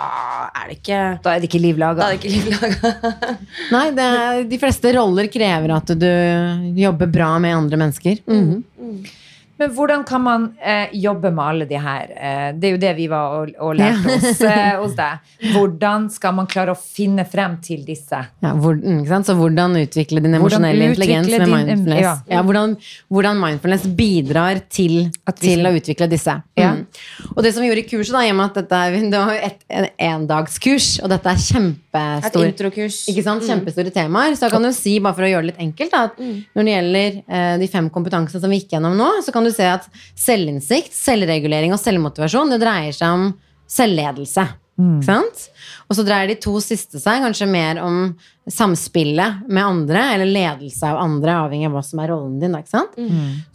[0.51, 2.01] er det ikke Da er det ikke livlaga.
[2.01, 2.94] Da er det ikke livlaga.
[3.75, 6.11] Nei, det er, de fleste roller krever at du
[6.81, 8.23] jobber bra med andre mennesker.
[8.31, 8.62] Mhm.
[9.61, 12.12] Men hvordan kan man eh, jobbe med alle de her?
[12.16, 15.27] Eh, det er jo det vi var og, og lærte oss eh, hos deg.
[15.53, 18.23] Hvordan skal man klare å finne frem til disse?
[18.40, 19.29] Ja, hvor, mm, ikke sant?
[19.29, 22.01] Så hvordan utvikle din emosjonelle intelligens med din- mindfulness.
[22.07, 22.14] ja.
[22.31, 22.42] Ja.
[22.46, 22.77] hvordan,
[23.12, 26.38] hvordan mindfulness bidrar til, At vi til å utvikle disse.
[26.57, 26.73] Ja.
[26.79, 26.87] Mm.
[27.37, 29.20] Og det som vi gjorde i kurset, da, i og med at dette er, det
[29.20, 33.03] var jo et en endagskurs, og dette er Et kjempestor introkurs.
[33.12, 33.44] ikke sant?
[33.46, 34.35] Kjempestore temaer.
[34.38, 36.18] Så jeg kan du si, bare for å gjøre det litt enkelt, da, at
[36.57, 39.50] når det gjelder eh, de fem kompetansene som vi gikk gjennom nå, så kan du
[39.55, 39.87] se at
[40.19, 43.31] selvinnsikt, selvregulering og selvmotivasjon, det dreier seg om
[43.71, 44.49] selvledelse.
[44.81, 45.43] Ikke sant?
[45.91, 48.15] Og så dreier de to siste seg kanskje mer om
[48.49, 52.57] samspillet med andre, eller ledelse av andre, avhengig av hva som er rollen din.
[52.57, 52.97] Ikke sant?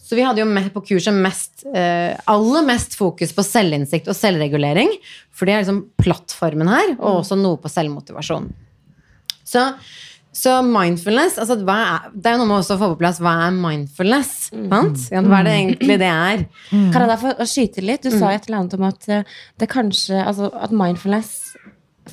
[0.05, 4.93] Så vi hadde jo på kurset mest, eh, aller mest fokus på selvinnsikt og selvregulering,
[5.33, 8.51] for det er liksom plattformen her, og også noe på selvmotivasjon.
[9.45, 9.73] Så,
[10.35, 13.21] så mindfulness altså hva er, Det er jo noe med også å få på plass
[13.23, 14.33] hva er mindfulness.
[14.51, 15.05] Sant?
[15.13, 16.45] Ja, Hva er det egentlig det er?
[16.69, 18.03] Kan jeg da få skyte litt?
[18.03, 21.55] Du sa et eller annet om at eh, det kanskje Altså at mindfulness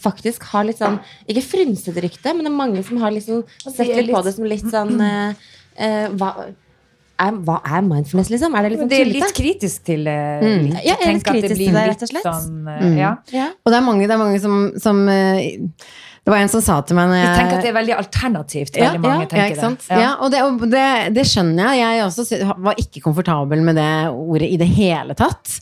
[0.02, 3.88] faktisk har litt sånn Ikke frynsete rykte, men det er mange som har liksom sett
[3.88, 6.30] er litt på det som litt sånn uh, eh, hva,
[7.22, 8.54] er, hva er mindfulness, liksom?
[8.56, 10.20] Er det sånn Det er litt kritisk til det.
[10.42, 10.70] Mm.
[10.72, 12.28] Ja, jeg er litt kritisk til det, rett og slett.
[12.28, 13.12] Sånn, eh, ja.
[13.34, 13.50] Ja.
[13.62, 15.60] Og det er mange, det er mange som, som eh,
[16.22, 18.76] Det var en som sa til meg Jeg jeg tenker at det er veldig alternativt.
[18.78, 19.96] ja, Veldig mange ja, tenker ja, det.
[20.04, 20.10] Ja.
[20.22, 20.84] og det, og det,
[21.16, 21.96] det skjønner jeg.
[21.98, 25.56] Jeg også var ikke komfortabel med det ordet i det hele tatt.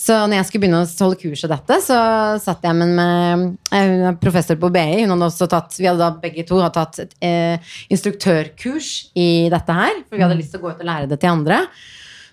[0.00, 1.98] Så når jeg skulle begynne å holde kurs i dette, så
[2.40, 3.44] satt jeg med, med
[3.76, 4.86] eh, hun er professor på BI.
[5.02, 9.28] Hun hadde også tatt, vi hadde da begge to hadde tatt et eh, instruktørkurs i
[9.52, 10.00] dette her.
[10.08, 11.60] For vi hadde lyst til å gå ut og lære det til andre.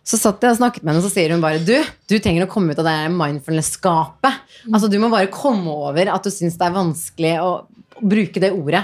[0.03, 1.75] Så satt jeg og snakket med henne, og så sier hun bare Du,
[2.11, 4.41] du trenger å komme ut av det mindfulness-skapet.
[4.67, 7.53] Altså, du må bare komme over at du syns det er vanskelig å,
[8.01, 8.81] bruke det ordet.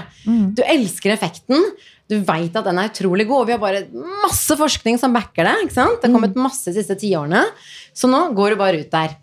[0.56, 1.64] Du elsker effekten.
[2.10, 3.42] Du veit at den er utrolig god.
[3.42, 3.82] Og vi har bare
[4.22, 5.56] masse forskning som backer det.
[5.66, 5.98] ikke sant?
[6.00, 7.42] Det har kommet masse de siste tiårene.
[7.92, 9.16] Så nå går du bare ut der.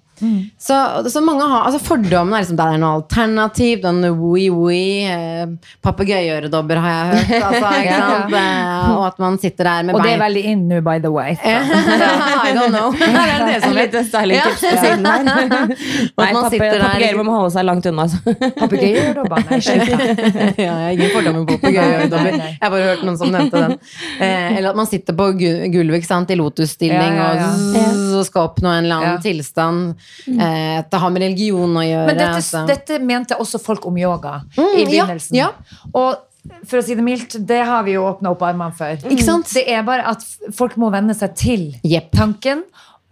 [0.58, 0.76] Så,
[1.14, 3.82] så mange har, altså Fordommene er liksom det er noe alternativ.
[3.84, 5.46] Den woi-woi, eh,
[5.86, 7.44] papegøyeøredobber har jeg hørt.
[7.48, 8.36] Altså?
[8.38, 11.12] Eh, og at man sitter der med Og det er veldig in nå, by the
[11.14, 11.36] way.
[11.44, 12.92] I don't know.
[12.98, 13.76] Det er det som.
[13.78, 15.24] Litt stylingtips på siden her.
[15.28, 18.06] Nei, man sitter papegøyer må holde seg langt unna.
[18.08, 18.36] altså.
[18.58, 19.46] Papegøyeøredobber?
[19.52, 22.38] Nei, slutt ja, jeg har ingen fordommer på papegøyeøredobber.
[22.42, 23.78] Jeg har bare hørt noen som nevnte den.
[24.18, 27.52] Eh, eller at man sitter på gu- gulvet sant, i lotusstilling Ja, ja, ja.
[27.52, 29.24] og zzz, skal oppnå en eller annen Ja.
[29.24, 29.96] tilstand.
[30.28, 32.06] Eh, det har med religion å gjøre.
[32.08, 32.66] Men dette, altså.
[32.68, 35.36] dette mente også folk om yoga i Mm, i begynnelsen.
[35.36, 35.52] ja.
[35.94, 36.18] Og
[36.66, 38.96] for å si det mildt, det har vi jo åpna opp armene for.
[39.20, 39.50] Sant?
[39.54, 40.24] Det er bare at
[40.56, 42.12] folk må venne seg til yep.
[42.16, 42.64] tanken.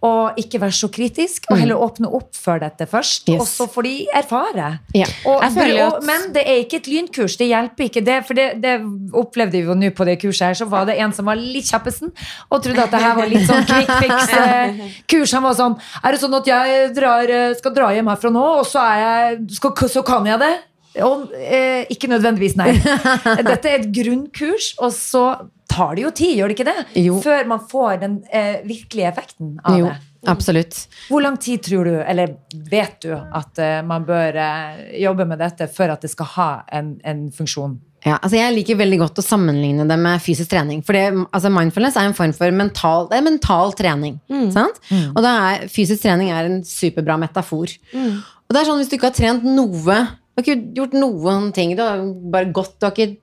[0.04, 3.26] Og ikke være så kritisk, og heller åpne opp for dette først.
[3.26, 3.32] Mm.
[3.34, 3.40] Yes.
[3.40, 4.66] Og så får de erfare.
[4.94, 5.06] Ja.
[5.24, 7.36] Og, Jeg føler at- men det er ikke et lynkurs.
[7.40, 8.04] Det hjelper ikke.
[8.04, 8.74] Det, for det, det
[9.14, 10.54] opplevde vi jo nå på det kurset her.
[10.54, 12.12] Så var det en som var litt kjappesen
[12.50, 15.32] og trodde at det her var litt sånn quick fix-kurs.
[15.32, 18.44] Han var sånn Er det sånn at jeg drar, eh, skal dra hjem herfra nå,
[18.60, 20.54] og så, er jeg, skal, så kan jeg det?
[21.04, 22.72] Og, eh, ikke nødvendigvis, nei.
[23.50, 25.24] Dette er et grunnkurs, og så
[25.68, 26.84] tar det jo tid, gjør det ikke det?
[27.04, 27.16] Jo.
[27.24, 30.28] Før man får den eh, virkelige effekten av Jo, det.
[30.32, 30.78] absolutt.
[31.10, 32.36] Hvor lang tid tror du, eller
[32.70, 36.48] vet du, at eh, man bør eh, jobbe med dette før at det skal ha
[36.78, 37.76] en, en funksjon?
[38.06, 40.84] Ja, altså jeg liker veldig godt å sammenligne det med fysisk trening.
[40.86, 44.20] For det, altså mindfulness er en form for mental, det mental trening.
[44.54, 44.78] Sant?
[45.10, 47.72] Og da er, fysisk trening er en superbra metafor.
[47.98, 49.98] Og det er sånn hvis du ikke har trent noe
[50.36, 51.70] Du har ikke gjort noen ting.
[51.76, 53.14] Du har bare gått, du har ikke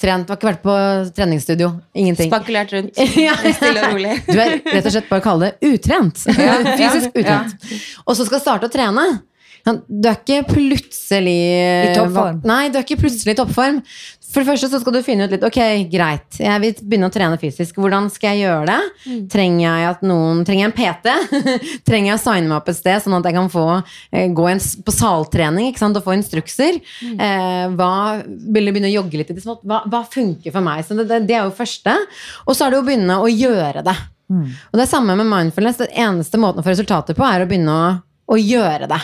[0.00, 0.76] trent, du har ikke vært på
[1.18, 1.68] treningsstudio.
[1.92, 2.30] Ingenting.
[2.32, 2.96] Spankulert rundt.
[3.58, 4.14] Stille og rolig.
[4.30, 6.22] Du er rett og slett bare kalle det utrent.
[6.80, 7.68] Fysisk utrent.
[8.06, 9.04] Og så skal starte å trene.
[9.62, 12.40] Du er ikke plutselig I toppform.
[12.48, 13.82] Nei, du er ikke plutselig i toppform.
[14.32, 15.58] For det første så skal du finne ut litt Ok,
[15.92, 17.76] greit, jeg vil begynne å trene fysisk.
[17.82, 19.16] Hvordan skal jeg gjøre det?
[19.32, 21.10] Trenger jeg at noen Trenger jeg en PT?
[21.88, 24.48] Trenger jeg å signe meg opp et sted, sånn at jeg kan få eh, gå
[24.48, 25.98] en, på saltrening ikke sant?
[26.00, 26.80] og få instrukser?
[27.12, 27.92] Eh, hva,
[28.24, 29.66] begynne å jogge litt i det smått?
[29.68, 30.86] Hva, hva funker for meg?
[30.86, 31.98] Så det, det, det er jo første.
[32.46, 33.98] Og så er det å begynne å gjøre det.
[34.70, 35.80] Og det er samme med mindfulness.
[35.82, 37.92] Den eneste måten å få resultater på er å begynne å,
[38.30, 39.00] å gjøre det.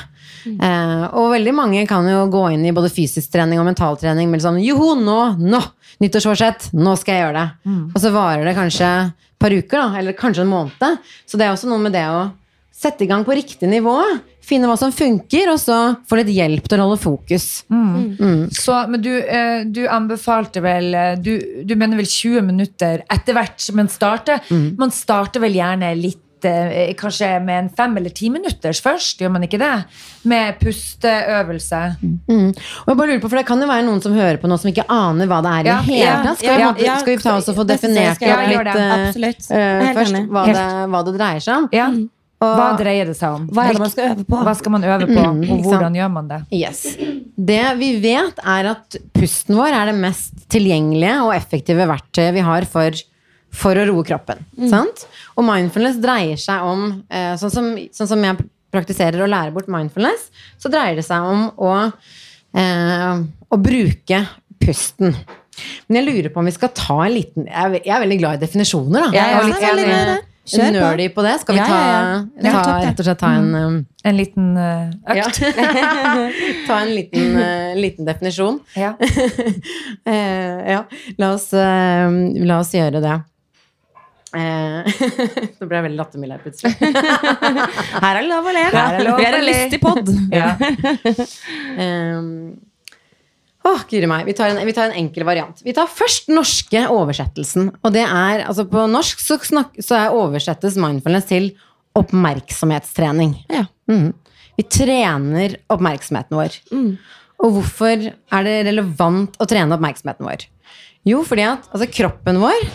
[0.49, 4.45] Eh, og veldig mange kan jo gå inn i både fysisk trening og mentaltrening med
[4.45, 5.61] sånn Joho, nå, nå!
[5.99, 7.73] Nyttårsforsett, nå skal jeg gjøre det.
[7.91, 11.01] Og så varer det kanskje et par uker, da, eller kanskje en måned.
[11.27, 12.29] Så det er også noe med det å
[12.79, 13.97] sette i gang på riktig nivå.
[14.49, 17.49] Finne hva som funker, og så få litt hjelp til å holde fokus.
[18.55, 21.35] Så, men du, eh, du anbefalte vel eh, du,
[21.67, 24.39] du mener vel 20 minutter etter hvert, men starte,
[24.79, 26.23] man starter vel gjerne litt
[26.99, 29.73] Kanskje med en fem eller ti minutters først, gjør man ikke det?
[30.29, 31.81] Med pusteøvelse.
[32.03, 32.51] Mm.
[32.53, 34.59] Og jeg bare lurer på, for Det kan jo være noen som hører på nå
[34.61, 36.39] som ikke aner hva det er i Ja, det hele ja, tatt.
[36.43, 36.99] Skal, vi ja, ja.
[37.03, 41.03] skal vi ta oss og få definert litt eh, eh, helt først hva det, hva
[41.07, 41.69] det dreier seg om?
[41.75, 41.89] Ja.
[42.39, 43.49] Og- Hva dreier det seg om?
[43.51, 44.37] Hva er det man skal øve på?
[44.47, 45.97] Hva skal man øve på, Mm, og hvordan sant?
[45.99, 46.37] gjør man det?
[46.55, 46.85] Yes.
[47.35, 52.45] Det vi vet, er at pusten vår er det mest tilgjengelige og effektive verktøyet vi
[52.47, 52.95] har for,
[53.59, 54.45] for å roe kroppen.
[54.71, 55.05] Sant?
[55.37, 58.39] Og mindfulness dreier seg om eh, sånn, som, sånn som jeg
[58.75, 60.29] praktiserer og lærer bort mindfulness,
[60.61, 61.75] så dreier det seg om å,
[62.55, 64.23] eh, å bruke
[64.61, 65.15] pusten.
[65.89, 68.19] Men jeg lurer på om vi skal ta en liten Jeg er, jeg er veldig
[68.21, 69.09] glad i definisjoner, da.
[69.11, 70.19] Ja, Jeg er jeg er veldig glad i det.
[70.49, 70.75] Kjør på.
[70.79, 71.33] nerdy på det.
[71.43, 72.21] Skal vi ta, ja, ja.
[72.47, 73.75] Ja, ta rett og slett ta en um,
[74.09, 75.27] En liten ja.
[75.27, 75.41] økt?
[76.69, 78.63] Ta en liten, uh, liten definisjon.
[78.79, 78.95] Ja.
[80.09, 80.85] Eh, ja,
[81.21, 83.17] la oss, la oss gjøre det.
[84.37, 84.85] Eh,
[85.59, 86.75] Nå ble jeg veldig lattermild her plutselig.
[88.05, 88.65] Her er det lov å le.
[88.69, 90.15] Vi er en lystig pod.
[90.35, 90.55] Ja.
[91.79, 92.59] Um,
[93.69, 94.25] Åh, guri meg.
[94.27, 95.61] Vi tar, en, vi tar en enkel variant.
[95.63, 97.69] Vi tar først norske oversettelsen.
[97.85, 101.51] Og det er, altså På norsk så, snak, så er oversettes mindfulness til
[101.99, 103.35] oppmerksomhetstrening.
[103.53, 103.67] Ja.
[103.91, 104.13] Mm.
[104.59, 106.57] Vi trener oppmerksomheten vår.
[107.39, 110.49] Og hvorfor er det relevant å trene oppmerksomheten vår?
[111.09, 112.67] Jo, fordi at altså, kroppen vår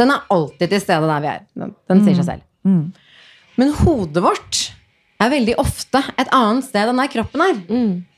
[0.00, 1.40] den er alltid til stede der vi er.
[1.60, 2.44] Den, den sier seg selv.
[3.60, 4.60] Men hodet vårt
[5.20, 7.58] er veldig ofte et annet sted enn der kroppen er.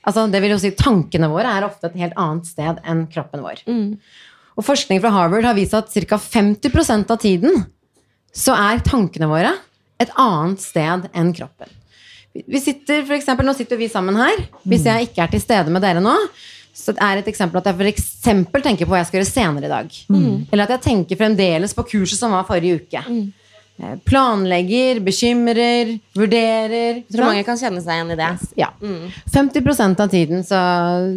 [0.07, 3.43] Altså, det vil jo si Tankene våre er ofte et helt annet sted enn kroppen
[3.43, 3.63] vår.
[4.59, 6.19] Og forskning fra Harvard har vist at ca.
[6.21, 7.65] 50% av tiden
[8.33, 9.53] så er tankene våre
[10.03, 11.69] et annet sted enn kroppen.
[12.35, 14.37] Vi- Vi sitter, for eksempel, Nå sitter vi sammen her.
[14.67, 16.15] Hvis jeg ikke er til stede med dere nå,
[16.75, 19.33] så det er et eksempel at jeg for eksempel tenker på hva jeg skal gjøre
[19.33, 20.01] senere i dag.
[20.53, 23.03] Eller at jeg tenker fremdeles på kurset som var forrige uke.
[23.09, 23.33] Mm.
[24.07, 27.01] Planlegger, bekymrer, vurderer.
[27.01, 28.29] Jeg tror mange kan kjenne seg igjen i det.
[28.61, 28.69] Ja.
[29.33, 30.61] 50% av tiden så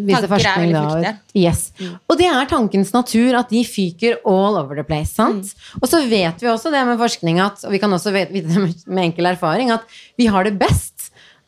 [0.08, 1.62] viser Tanker er forskning da yes.
[2.10, 5.12] Og det er tankens natur at de fyker all over the place.
[5.14, 5.52] sant?
[5.82, 8.58] Og så vet vi også det med forskning at, og vi kan også vite det
[8.58, 9.84] med- med enkel erfaring, at
[10.18, 10.95] vi har det best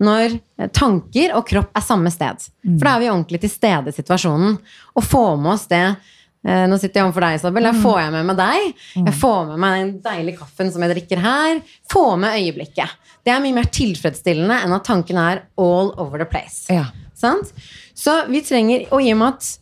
[0.03, 0.37] når
[0.75, 2.45] tanker og kropp er samme sted.
[2.67, 4.57] For da er vi ordentlig til stede i situasjonen.
[4.97, 7.69] Og får med oss det eh, Nå sitter jeg overfor deg, Isabel.
[7.69, 8.85] Jeg får jeg med meg deg.
[9.01, 11.61] Jeg får med meg den deilige kaffen som jeg drikker her.
[11.91, 12.97] Få med øyeblikket.
[13.25, 16.67] Det er mye mer tilfredsstillende enn at tanken er all over the place.
[16.71, 16.87] Ja.
[17.17, 17.49] Sant?
[17.97, 19.55] Så vi trenger Og i og med at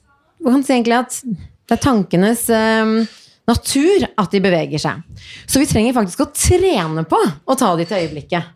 [0.46, 1.22] at
[1.66, 2.92] det er tankenes eh,
[3.46, 5.02] natur at de beveger seg.
[5.46, 8.56] Så vi trenger faktisk å trene på å ta de til øyeblikket.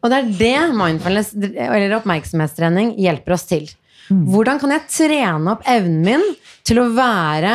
[0.00, 3.68] Og det er det mindfulness eller oppmerksomhetstrening hjelper oss til.
[4.10, 6.24] Hvordan kan jeg trene opp evnen min
[6.66, 7.54] til å være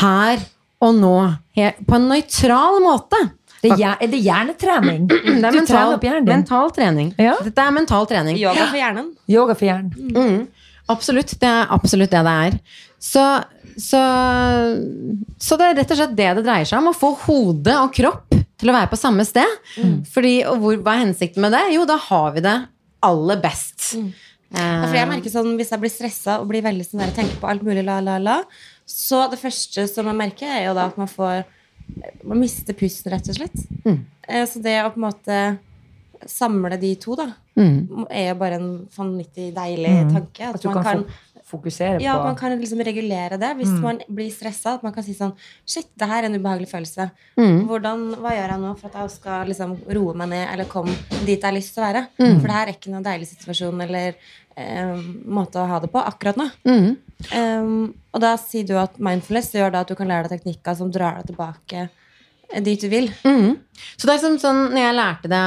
[0.00, 0.44] her
[0.80, 1.14] og nå
[1.58, 3.18] på en nøytral måte?
[3.60, 5.02] Det er, er det hjernetrening?
[5.10, 6.30] Det er du mental, trener opp hjernen din.
[6.32, 7.10] mental trening.
[7.20, 7.34] Ja.
[7.44, 8.38] Dette er mental trening.
[8.40, 9.10] Yoga for hjernen.
[9.28, 10.14] Yoga for hjernen.
[10.16, 11.34] Mm, absolutt.
[11.42, 12.56] Det er absolutt det det er.
[13.00, 13.22] Så,
[13.80, 14.00] så,
[15.40, 16.90] så det er rett og slett det det dreier seg om.
[16.92, 19.54] Å få hode og kropp til å være på samme sted.
[20.12, 21.62] Fordi, og hvor, hva er hensikten med det?
[21.74, 22.56] Jo, da har vi det
[23.08, 23.94] aller best.
[24.50, 27.38] Ja, for jeg merker sånn, Hvis jeg blir stressa og blir veldig sånn der, tenker
[27.40, 28.40] på alt mulig, la, la, la,
[28.90, 31.44] så det første som jeg merker, er jo da at man får
[32.26, 33.56] Man mister pusten, rett og slett.
[33.82, 33.96] Mm.
[34.46, 35.38] Så det å på en måte
[36.30, 37.30] samle de to, da,
[37.60, 38.06] Mm.
[38.08, 40.46] er jo bare en vanvittig deilig tanke.
[40.48, 41.04] At, At man kan, kan,
[41.50, 43.50] fokusere ja, på man kan liksom regulere det.
[43.58, 45.34] Hvis man blir stressa, at man kan si sånn
[45.66, 47.08] Shit, det her er en ubehagelig følelse.
[47.38, 47.64] Mm.
[47.68, 50.94] Hvordan, hva gjør jeg nå for at jeg skal liksom roe meg ned eller komme
[51.26, 52.04] dit jeg har lyst til å være?
[52.20, 52.36] Mm.
[52.40, 54.18] For det her er ikke noen deilig situasjon eller
[54.56, 55.06] eh,
[55.38, 56.50] måte å ha det på akkurat nå.
[56.68, 56.90] Mm.
[57.36, 57.72] Um,
[58.14, 60.92] og da sier du at mindfulness gjør da at du kan lære deg teknikker som
[60.92, 61.88] drar deg tilbake
[62.66, 63.08] dit du vil.
[63.24, 63.56] Mm.
[63.96, 65.40] Så det er som sånn, når jeg lærte det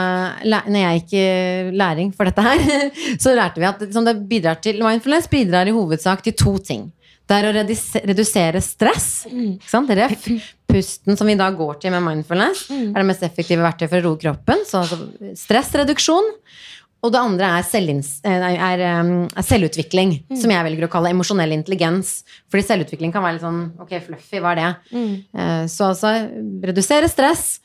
[0.49, 2.89] Når jeg gikk læring for dette her,
[3.23, 6.87] så lærte vi at sånn, det bidrar til Mindfulness bidrar i hovedsak til to ting.
[7.23, 9.07] Det er å redusere stress.
[9.31, 9.91] Ikke sant?
[9.95, 10.27] Ref.
[10.73, 14.09] Pusten som vi da går til med mindfulness, er det mest effektive verktøyet for å
[14.09, 14.63] roe kroppen.
[14.67, 14.97] Så altså,
[15.39, 16.31] stressreduksjon.
[17.03, 17.65] Og det andre er,
[18.23, 22.23] eh, er, er selvutvikling, som jeg velger å kalle emosjonell intelligens.
[22.51, 24.69] Fordi selvutvikling kan være litt sånn ok, fluffy, hva er det?
[24.95, 25.67] Mm.
[25.67, 26.13] Så altså
[26.63, 27.59] redusere stress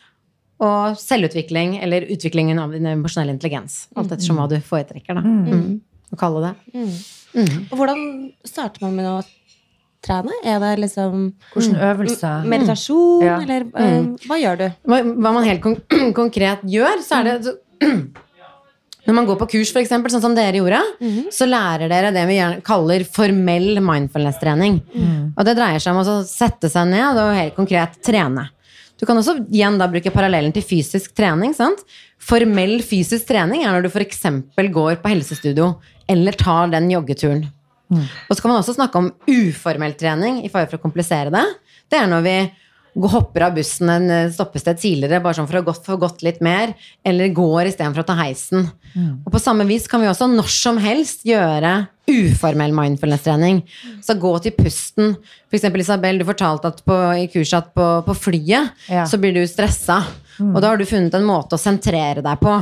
[0.59, 3.85] og selvutvikling, eller utviklingen av din emosjonelle intelligens.
[3.95, 5.23] Alt ettersom hva du foretrekker, da.
[5.23, 5.79] Mm.
[6.11, 6.83] Å kalle det.
[7.71, 8.01] Og hvordan
[8.43, 9.19] starter man med å
[10.05, 10.35] trene?
[10.47, 12.47] Er det liksom Hvilke øvelser.
[12.49, 13.39] meditasjon, Ja.
[13.43, 14.67] eller eh, hva gjør du?
[14.89, 15.77] Hva, hva man helt kon
[16.21, 17.55] konkret gjør, så er det så,
[19.09, 20.83] Når man går på kurs, for eksempel, sånn som dere gjorde,
[21.33, 22.37] så lærer dere det vi
[22.67, 24.75] kaller formell mindfulness-trening.
[25.33, 28.51] Og det dreier seg om å sette seg ned og helt konkret trene.
[29.01, 31.55] Du kan også igjen da bruke parallellen til fysisk trening.
[31.55, 31.81] sant?
[32.19, 34.21] Formell fysisk trening er når du f.eks.
[34.59, 35.71] går på helsestudio
[36.11, 37.47] eller tar den joggeturen.
[38.29, 41.45] Og så kan man også snakke om uformell trening, i fare for å komplisere det.
[41.89, 42.37] Det er når vi
[43.07, 46.41] hopper av bussen en eh, stoppested tidligere bare sånn for å gått, få gått litt
[46.45, 46.75] mer,
[47.07, 48.67] eller går istedenfor å ta heisen.
[49.25, 53.63] Og på samme vis kan vi også når som helst gjøre uformell mindfulness-trening.
[54.05, 55.15] Så gå til pusten.
[55.49, 59.05] For eksempel Isabel, du fortalte at på, i kurset at på, på flyet Ja.
[59.09, 60.03] så blir du stressa.
[60.39, 62.53] Og da har du funnet en måte å sentrere deg på.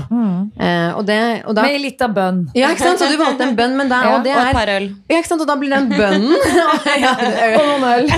[0.65, 2.39] Eh, og det, og da, Med litt av bønn.
[2.57, 3.03] ja, ikke sant?
[3.03, 4.87] Så du valgte en bønn, men der, Ja, og det Og et par øl.
[5.13, 5.43] ja, ikke sant?
[5.45, 6.33] Og da blir den bønnen
[7.05, 7.11] ja,
[7.59, 8.09] Og noen øl.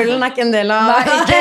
[0.00, 1.38] Ølen er ikke en del av ikke,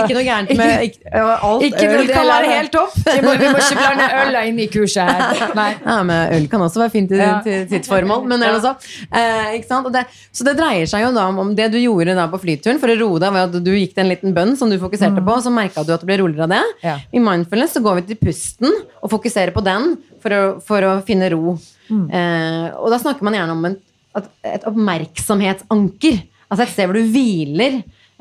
[0.00, 2.96] ikke noe gærent med ikke, alt Ikke øl kan være helt topp.
[3.04, 5.44] Vi må, vi må ikke blande øl inn i kurset her.
[5.60, 5.68] Nei.
[5.84, 7.38] Ja, men Øl kan også være fint til, Ja.
[7.44, 8.24] til sitt formål.
[8.30, 8.72] Men det er noe så.
[9.08, 9.86] Eh, ikke sant?
[9.88, 10.04] Og det,
[10.34, 12.98] så det dreier seg jo da om, det du gjorde da på flyturen for å
[13.00, 15.44] roe deg, var at du gikk til en liten bønn som du fokuserte på, og
[15.44, 16.62] så merka du at det ble roligere av det.
[16.84, 16.96] Ja.
[17.12, 19.94] I mindfulness så går vi til pusten og fokuserer på den
[20.24, 21.56] for å, for å finne ro.
[21.90, 23.76] Eh, og da snakker man gjerne om en,
[24.48, 26.22] et oppmerksomhetsanker.
[26.50, 27.80] Altså et sted hvor du hviler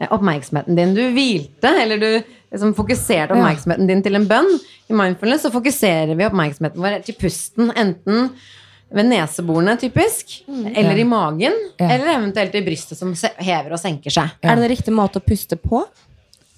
[0.10, 0.94] oppmerksomheten din.
[0.96, 2.10] Du hvilte, eller du
[2.52, 4.50] liksom fokuserte oppmerksomheten din til en bønn.
[4.90, 8.32] I mindfulness så fokuserer vi oppmerksomheten vår til pusten, enten
[8.94, 11.88] ved neseborene, typisk, eller i magen, Ja.
[11.96, 14.30] eller eventuelt i brystet, som hever og senker seg.
[14.44, 15.82] Er det en riktig måte å puste på?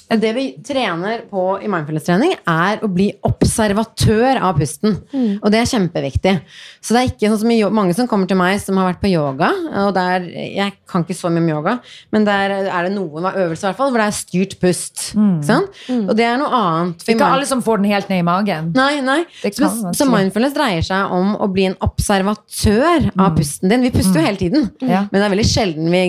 [0.05, 4.99] Det vi trener på i mindfulness-trening, er å bli observatør av pusten.
[5.39, 6.33] Og det er kjempeviktig.
[6.77, 9.01] Så det er ikke sånn som i, mange som kommer til meg som har vært
[9.01, 9.49] på yoga.
[9.87, 11.75] Og der, jeg kan ikke så mye om yoga,
[12.13, 15.07] men der er det noen øvelser i hvert fall, hvor det er styrt pust.
[15.17, 15.35] Mm.
[15.47, 15.81] sant?
[15.97, 17.01] Og det er noe annet.
[17.01, 18.71] for er Ikke alle som får den helt ned i magen.
[18.77, 19.19] Nei, nei.
[19.41, 23.85] Det Så, så mindfulness dreier seg om å bli en observatør av pusten din.
[23.89, 24.89] Vi puster jo hele tiden, mm.
[25.09, 26.07] men det er veldig sjelden vi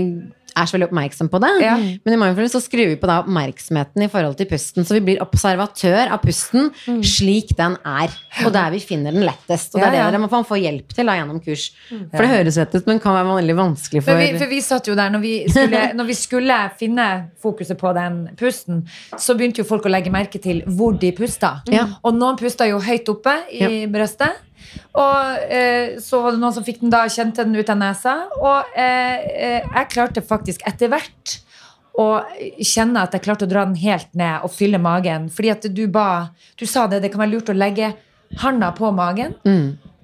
[0.57, 1.53] er så veldig oppmerksom på det.
[1.63, 1.77] Ja.
[1.77, 4.87] Men i mindfulness så skrur vi på da oppmerksomheten i forhold til pusten.
[4.87, 6.71] Så vi blir observatør av pusten
[7.05, 8.15] slik den er.
[8.45, 9.75] Og der vi finner den lettest.
[9.75, 10.07] Og det er Ja, ja.
[10.11, 11.69] det dere må få hjelp til da, gjennom kurs.
[11.89, 14.89] For det høres lett ut, men kan være veldig vanskelig for vi, for vi satt
[14.89, 17.07] jo der, når vi, skulle, når vi skulle finne
[17.43, 18.85] fokuset på den pusten,
[19.19, 21.59] så begynte jo folk å legge merke til hvor de pusta.
[21.73, 21.87] Ja.
[22.03, 24.43] Og noen pusta jo høyt oppe i brøstet.
[24.97, 28.15] Og eh, så var det noen som fikk den da, kjente den ut av nesa.
[28.41, 31.39] Og eh, eh, jeg klarte faktisk etter hvert
[31.97, 32.09] å
[32.61, 35.31] kjenne at jeg klarte å dra den helt ned og fylle magen.
[35.33, 37.95] Fordi at du ba Du sa det, det kan være lurt å legge
[38.43, 39.37] handa på magen.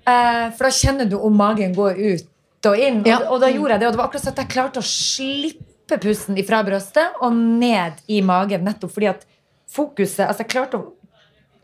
[0.08, 3.02] Eh, for da kjenner du om magen går ut og inn.
[3.06, 3.20] Ja.
[3.20, 4.86] Og, og da gjorde jeg det, og det var akkurat sånn at jeg klarte å
[4.86, 8.64] slippe pusten ifra brøstet og ned i magen.
[8.66, 9.26] Nettopp fordi at
[9.72, 10.90] fokuset Altså, jeg klarte å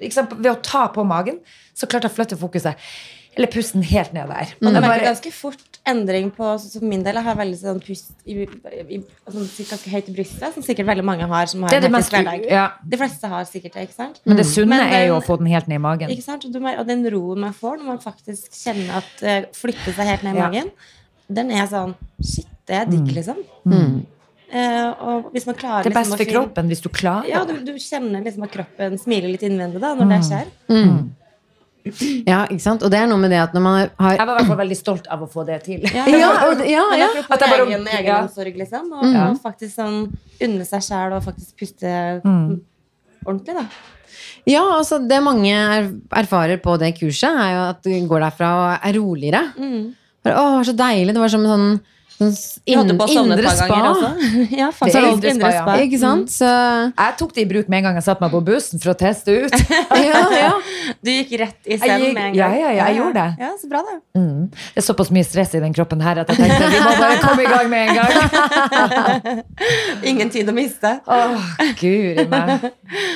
[0.01, 1.40] Ved å ta på magen,
[1.74, 2.76] så klarte jeg å flytte fokuset.
[3.38, 4.51] Eller pusten helt ned der.
[4.59, 7.14] Og Jeg det merker ganske fort endring på sånn min del.
[7.20, 8.99] Jeg har veldig sånn pust i, i,
[9.30, 11.92] sånn, ganske høyt i brystet, som sikkert veldig mange har som har det er det
[11.94, 12.12] mest
[12.51, 12.64] ja.
[12.82, 14.18] De fleste har sikkert det, ikke sant?
[14.26, 16.11] Men det sunne Men er jo å få den helt ned i magen.
[16.11, 16.44] Ikke sant?
[16.49, 19.94] Og, du, mer- og den roen man får når man faktisk kjenner at det flytter
[19.94, 20.49] seg helt ned i Ja.
[20.51, 20.70] magen,
[21.30, 23.38] den er sånn Shit, det er digg, liksom.
[23.70, 23.99] Eh,
[24.49, 27.53] og hvis man klarer Det er best liksom for kroppen hvis du klarer Ja, du,
[27.66, 30.46] du kjenner liksom at kroppen smiler litt innvendig da, når det skjer.
[32.28, 32.82] Ja, ikke sant?
[32.84, 34.59] Og det er noe med det at når man har Jeg var i hvert fall
[34.61, 35.84] veldig stolt av å få det til.
[35.94, 36.32] Ja, ja,
[36.68, 37.07] ja, ja.
[37.28, 38.18] At jeg bare- egen, egen ja.
[38.26, 38.90] omsorg, liksom.
[38.92, 39.28] Og, Ja.
[39.30, 40.01] og faktisk sånn
[40.44, 41.94] unne seg sjæl og faktisk puste
[42.24, 42.61] Mm.
[43.24, 43.64] ordentlig, da.
[44.49, 48.51] Ja, altså det mange er, erfarer på det kurset, er jo at du går derfra
[48.57, 49.42] og er roligere.
[50.24, 51.14] Bare, Å, så deilig.
[51.14, 51.80] Det var som en sånn,
[52.18, 53.66] et indre spa.
[53.68, 54.16] ganger
[54.60, 54.98] ja, faktisk.
[54.98, 55.84] Indre indre spa, ja.
[55.86, 56.32] Ikke sant?
[56.34, 58.92] Så Jeg tok det i bruk med en gang jeg satte meg på bussen for
[58.92, 59.54] å teste ut.
[60.08, 60.52] ja, ja.
[61.04, 62.38] Du gikk rett i Jeg med en gang.
[62.40, 63.46] ja, ja, jeg gjorde det.
[63.46, 64.48] Ja, så bra, Det Mm.
[64.50, 67.18] Det er såpass mye stress i den kroppen her at jeg tenkte vi må bare
[67.22, 69.42] komme i gang med en gang.
[70.10, 70.94] Ingen tid å miste.
[71.06, 72.66] Åh, guri meg.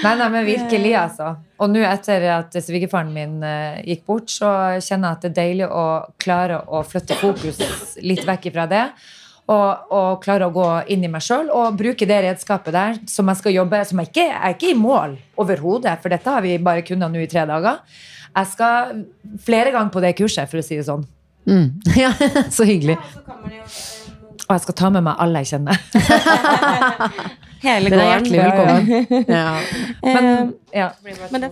[0.05, 1.35] Nei, nei, men virkelig, altså.
[1.63, 4.51] Og nå etter at svigerfaren min eh, gikk bort, så
[4.83, 5.85] kjenner jeg at det er deilig å
[6.23, 7.61] klare å flytte fokus
[8.03, 8.87] litt vekk ifra det.
[9.53, 13.27] Og, og klare å gå inn i meg sjøl og bruke det redskapet der som
[13.27, 16.45] jeg skal jobbe Som jeg ikke jeg er ikke i mål overhodet, for dette har
[16.45, 17.83] vi bare kunnet nå i tre dager.
[18.33, 19.03] Jeg skal
[19.43, 21.05] flere ganger på det kurset, for å si det sånn.
[21.47, 21.69] Mm.
[22.05, 22.15] ja.
[22.55, 22.97] Så hyggelig.
[24.47, 25.79] Og jeg skal ta med meg alle jeg kjenner.
[27.63, 28.31] Hele Dere er gården.
[28.31, 29.27] hjertelig velkommen.
[29.29, 29.51] Ja.
[30.03, 30.89] Men, ja.
[31.31, 31.51] Men det,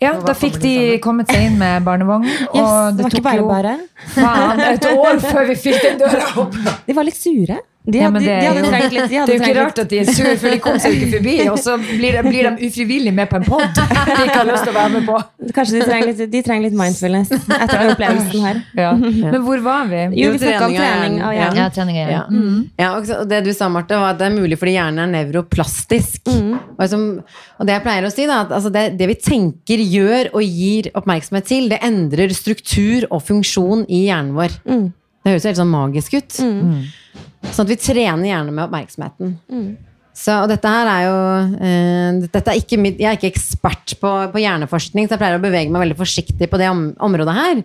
[0.00, 2.24] Ja, da fikk de kommet seg inn med barnevogn.
[2.54, 3.74] Og yes, det det var ikke tok bare jo bare.
[4.14, 6.56] faen et år før vi fikk den døra opp.
[6.86, 7.58] De var litt sure.
[7.80, 9.06] De hadde, ja, de, det de hadde trengt litt.
[9.08, 11.06] De Det er jo ikke rart at de er sur, for de kom seg ikke
[11.14, 11.36] forbi.
[11.48, 14.66] Og så blir de, blir de ufrivillig med på en pod de ikke har lyst
[14.66, 15.16] til å være med på.
[15.56, 18.60] kanskje de trenger litt, de trenger litt mindfulness etter den opplevelsen her.
[18.76, 18.90] Ja.
[19.32, 20.02] Men hvor var vi?
[20.20, 21.40] Jo, vi snakka om trening av hjernen.
[21.40, 21.62] hjernen.
[21.62, 22.12] Ja, trening igjen.
[22.12, 22.84] Ja.
[22.84, 26.28] Ja, og det du sa, Marte, var at det er mulig fordi hjernen er nevroplastisk.
[26.28, 27.08] Og, som,
[27.56, 30.44] og det jeg pleier å si, da, at altså det, det vi tenker, gjør og
[30.44, 34.60] gir oppmerksomhet til, det endrer struktur og funksjon i hjernen vår.
[34.68, 36.42] Det høres helt sånn magisk ut.
[37.48, 39.38] Sånn at vi trener gjerne med oppmerksomheten.
[40.20, 41.18] Så, og dette her er jo
[41.64, 45.42] eh, dette er ikke Jeg er ikke ekspert på, på hjerneforskning, så jeg pleier å
[45.42, 47.62] bevege meg veldig forsiktig på det om, området her.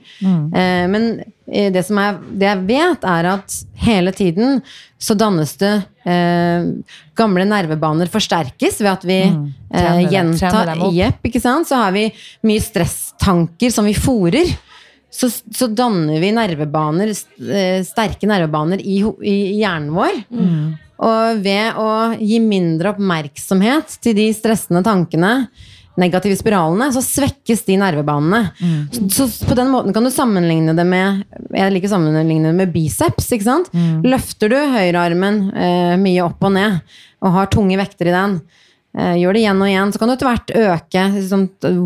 [0.62, 1.08] Eh, men
[1.50, 4.62] eh, det, som er, det jeg vet, er at hele tiden
[5.02, 5.74] så dannes det
[6.08, 6.70] eh,
[7.18, 9.44] Gamle nervebaner forsterkes ved at vi mm.
[9.76, 10.76] eh, gjentar.
[10.96, 11.68] Jepp, ikke sant?
[11.68, 12.08] Så har vi
[12.48, 14.54] mye stresstanker som vi fòrer.
[15.12, 17.12] Så, så danner vi nervebaner,
[17.48, 20.18] eh, sterke nervebaner i, i hjernen vår.
[21.06, 21.88] Og ved å
[22.20, 25.48] gi mindre oppmerksomhet til de stressende tankene,
[25.96, 28.42] negative spiralene, så svekkes de nervebanene.
[28.92, 31.24] Så, så på den måten kan du sammenligne det med
[31.56, 33.30] Jeg liker sammenligne det med biceps.
[33.32, 33.70] ikke sant?
[34.04, 36.82] Løfter du høyrearmen eh, mye opp og ned,
[37.24, 38.42] og har tunge vekter i den,
[38.96, 41.42] gjør det igjen og igjen, så kan du etter hvert øke liksom,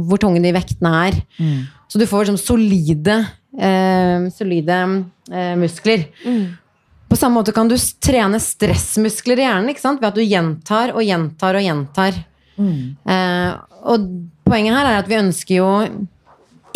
[0.06, 1.16] hvor tunge de vektene er.
[1.90, 3.16] Så du får liksom, solide,
[3.58, 4.80] eh, solide
[5.32, 6.04] eh, muskler.
[7.10, 7.74] På samme måte kan du
[8.06, 10.02] trene stressmuskler i hjernen ikke sant?
[10.04, 12.20] ved at du gjentar og gjentar og gjentar.
[13.10, 13.52] Eh,
[13.90, 14.06] og
[14.46, 15.70] poenget her er at vi ønsker jo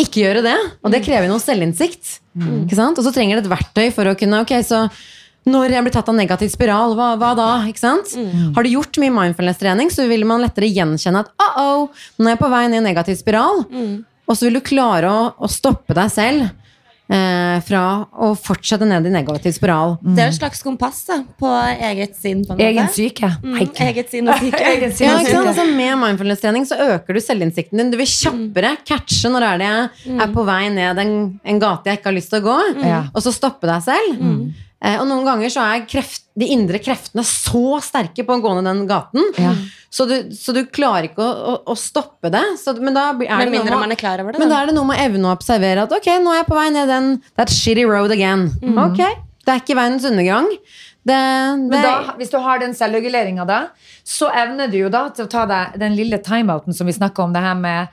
[0.01, 2.15] ikke gjøre det, og det krever noe selvinnsikt.
[2.63, 2.97] Ikke sant?
[2.97, 4.87] Og så trenger det et verktøy for å kunne Ok, så
[5.49, 7.49] når jeg blir tatt av negativ spiral, hva, hva da?
[7.67, 8.15] Ikke sant?
[8.55, 11.89] Har du gjort mye mindfulness-trening, så vil man lettere gjenkjenne at uh-oh,
[12.19, 13.65] nå er jeg på vei ned i negativ spiral.
[14.23, 16.45] Og så vil du klare å, å stoppe deg selv
[17.11, 17.83] eh, fra
[18.23, 19.97] å fortsette ned i negativ spiral.
[20.03, 21.51] Det er et slags kompass da, på
[21.89, 22.43] eget sinn.
[22.47, 22.69] På en måte.
[22.69, 23.29] Egen syke.
[23.43, 24.63] Mm, eget sinn og syke.
[24.73, 25.51] Egen sinn Ja, og sant?
[25.51, 27.93] Altså, med mindfulness-trening så øker du selvinnsikten din.
[27.93, 31.91] Du vil kjappere catche når er det jeg er på vei ned en, en gate
[31.91, 33.11] jeg ikke har lyst til å gå, mm.
[33.11, 34.29] og så stoppe deg selv.
[34.83, 38.51] Eh, og noen ganger så er kreft, de indre kreftene så sterke på å gå
[38.57, 39.29] ned den gaten,
[39.93, 42.41] så, du, så du klarer ikke å, å, å stoppe det.
[42.59, 44.39] Så, men da er det med- man er det.
[44.39, 44.61] men da.
[44.61, 46.69] er det noe med å evne å observere at ok, nå er jeg på vei
[46.75, 48.49] ned den That shitty road again.
[48.75, 48.99] Ok,
[49.45, 50.49] det er ikke verdens undergang.
[51.03, 53.61] Det, det, Men da, hvis du har den selvreguleringa da,
[54.07, 57.23] så evner du jo da til å ta deg den lille timeouten som vi snakka
[57.25, 57.87] om, det her med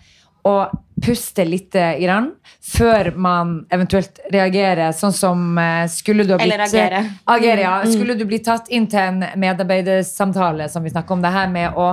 [0.47, 0.57] å
[1.01, 2.31] puste lite grann
[2.61, 7.05] før man eventuelt reagerer, sånn som eh, skulle du ha blitt Eller agere.
[7.25, 7.77] agere, ja.
[7.89, 11.79] Skulle du bli tatt inn til en medarbeidersamtale, som vi snakker om, det her med
[11.79, 11.89] å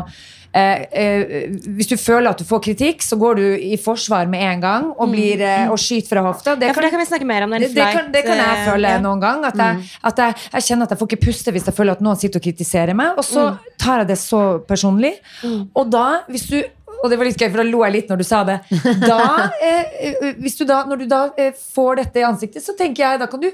[0.52, 4.44] eh, eh, Hvis du føler at du får kritikk, så går du i forsvar med
[4.44, 6.56] en gang og, blir, eh, og skyter fra hofta.
[6.60, 7.56] Det Ja, for det kan vi snakke mer om.
[7.56, 9.02] det, det, kan, det kan jeg føle ja.
[9.04, 9.46] noen gang.
[9.48, 12.04] At, jeg, at jeg, jeg kjenner at jeg får ikke puste hvis jeg føler at
[12.04, 13.16] noen sitter og kritiserer meg.
[13.18, 13.50] Og så
[13.80, 15.16] tar jeg det så personlig.
[15.48, 16.60] Og da, hvis du
[17.04, 18.58] og det var litt gøy, for da lo jeg litt når du sa det.
[19.04, 19.22] Da,
[19.68, 23.06] eh, eh, hvis du da, når du da eh, får dette i ansiktet, så tenker
[23.06, 23.50] jeg da kan du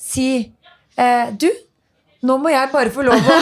[0.00, 0.28] si
[0.96, 1.48] eh, Du,
[2.26, 3.36] nå må jeg bare få lov å,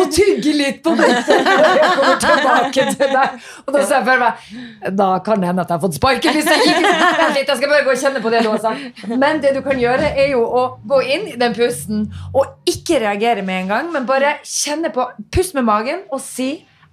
[0.00, 1.36] å tygge litt på dette.
[1.38, 3.34] Jeg kommer tilbake til deg.
[3.66, 6.34] Og da ser jeg for meg Da kan det hende at jeg har fått sparken.
[6.34, 8.72] Hvis jeg ikke Vent litt, jeg skal bare gå og kjenne på det låsa.
[9.12, 13.02] Men det du kan gjøre, er jo å gå inn i den pusten og ikke
[13.04, 16.50] reagere med en gang, men bare kjenne på Pust med magen og si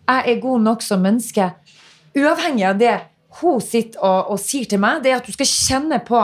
[0.08, 1.53] 'jeg er god nok som menneske'.
[2.16, 3.01] Uavhengig av det
[3.41, 6.22] hun sitter og, og sier til meg, det er at du skal kjenne på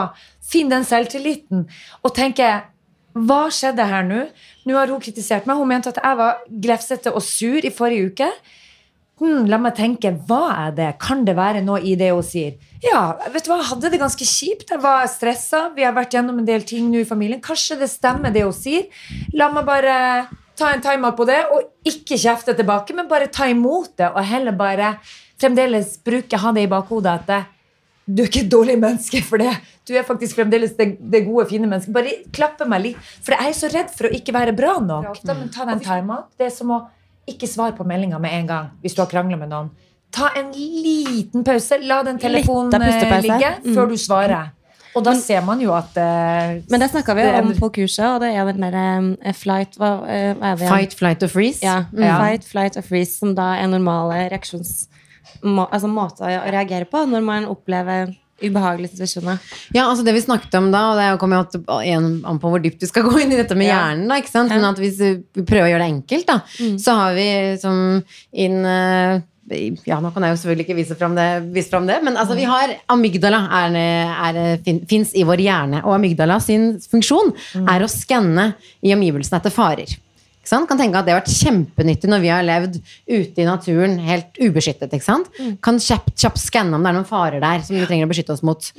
[0.51, 1.67] Finn den selvtilliten
[2.03, 2.63] og tenke
[3.11, 4.23] hva skjedde her nå?
[4.67, 5.59] Nå har hun kritisert meg.
[5.59, 8.29] Hun mente at jeg var glefsete og sur i forrige uke.
[9.21, 10.87] Hmm, la meg tenke, hva er det?
[11.03, 12.55] Kan det være noe i det hun sier?
[12.81, 14.71] Ja, vet du hva, jeg hadde det ganske kjipt.
[14.71, 15.67] Jeg var stressa.
[15.75, 17.43] Vi har vært gjennom en del ting nå i familien.
[17.43, 18.87] Kanskje det stemmer, det hun sier.
[19.37, 19.97] La meg bare
[20.61, 24.21] ta en timeout på det, og ikke kjefte tilbake, men bare ta imot det, og
[24.29, 24.93] heller bare
[25.41, 27.41] fremdeles bruke, ha det i bakhodet at det,
[28.11, 29.51] du er ikke et dårlig menneske for det.
[29.87, 31.93] Du er faktisk fremdeles det, det gode, fine mennesket.
[31.95, 33.11] Bare klappe meg litt.
[33.23, 35.21] For jeg er så redd for å ikke være bra nok.
[35.29, 36.27] Men ta den timeout.
[36.37, 36.79] Det er som å
[37.29, 39.69] ikke svare på meldinga med en gang hvis du har krangla med noen.
[40.11, 41.77] Ta en liten pause.
[41.87, 43.75] La den telefonen eh, ligge Mm.
[43.77, 44.51] før du svarer.
[44.97, 48.05] Og da ser man jo at eh, Men det snakka vi jo om på kurset,
[48.09, 48.85] og det er den derre
[49.21, 50.73] eh, flight hva, eh, hva er det igjen?
[50.73, 51.63] Fight, flight og freeze.
[51.63, 52.01] Ja, mm.
[52.03, 52.17] Ja.
[52.23, 54.89] Fight, flight og freeze, som da er normale reaksjons...
[55.41, 58.11] Må, altså måter å reagere på når man opplever
[58.41, 59.39] ubehagelige situasjoner.
[59.73, 62.61] Ja, altså det vi snakket om da, og det kommer jo igjen an på hvor
[62.61, 63.79] dypt du skal gå inn i dette med Ja.
[63.79, 64.53] hjernen, da, ikke sant?
[64.53, 66.39] men at hvis vi prøver å gjøre det enkelt, da,
[66.81, 67.27] så har vi
[67.61, 67.77] som
[68.33, 69.21] inn eh,
[69.87, 72.37] ja, nå kan jeg jo selvfølgelig ikke vise fram det, vise fram det men altså,
[72.37, 73.79] vi har amygdala er,
[74.29, 74.39] er,
[74.89, 79.97] fins i vår hjerne, og amygdala sin funksjon er å skanne i omgivelsene etter farer.
[80.49, 84.33] Kan tenke at Det har vært kjempenyttig når vi har levd ute i naturen helt
[84.41, 84.93] ubeskyttet.
[85.03, 85.27] sant?
[85.61, 88.33] Kan kjapt, kjapt skanne om det er noen farer der som vi trenger å beskytte
[88.33, 88.71] oss mot.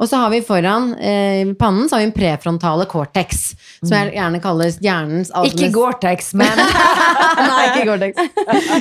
[0.00, 4.14] Og så har vi foran eh, pannen så har vi en prefrontale cortex, som jeg
[4.16, 6.56] gjerne kalles hjernens Ikke Gore-Tex, men
[7.50, 8.16] Nei, ikke Gore-Tex.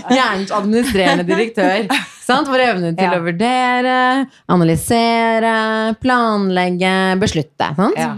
[0.09, 1.85] Hjernens administrerende direktør.
[2.25, 2.47] Sant?
[2.49, 3.17] Vår evne til Ja.
[3.17, 5.53] å vurdere, analysere,
[6.01, 7.71] planlegge, beslutte.
[7.75, 7.97] Sant?
[7.97, 8.15] Ja.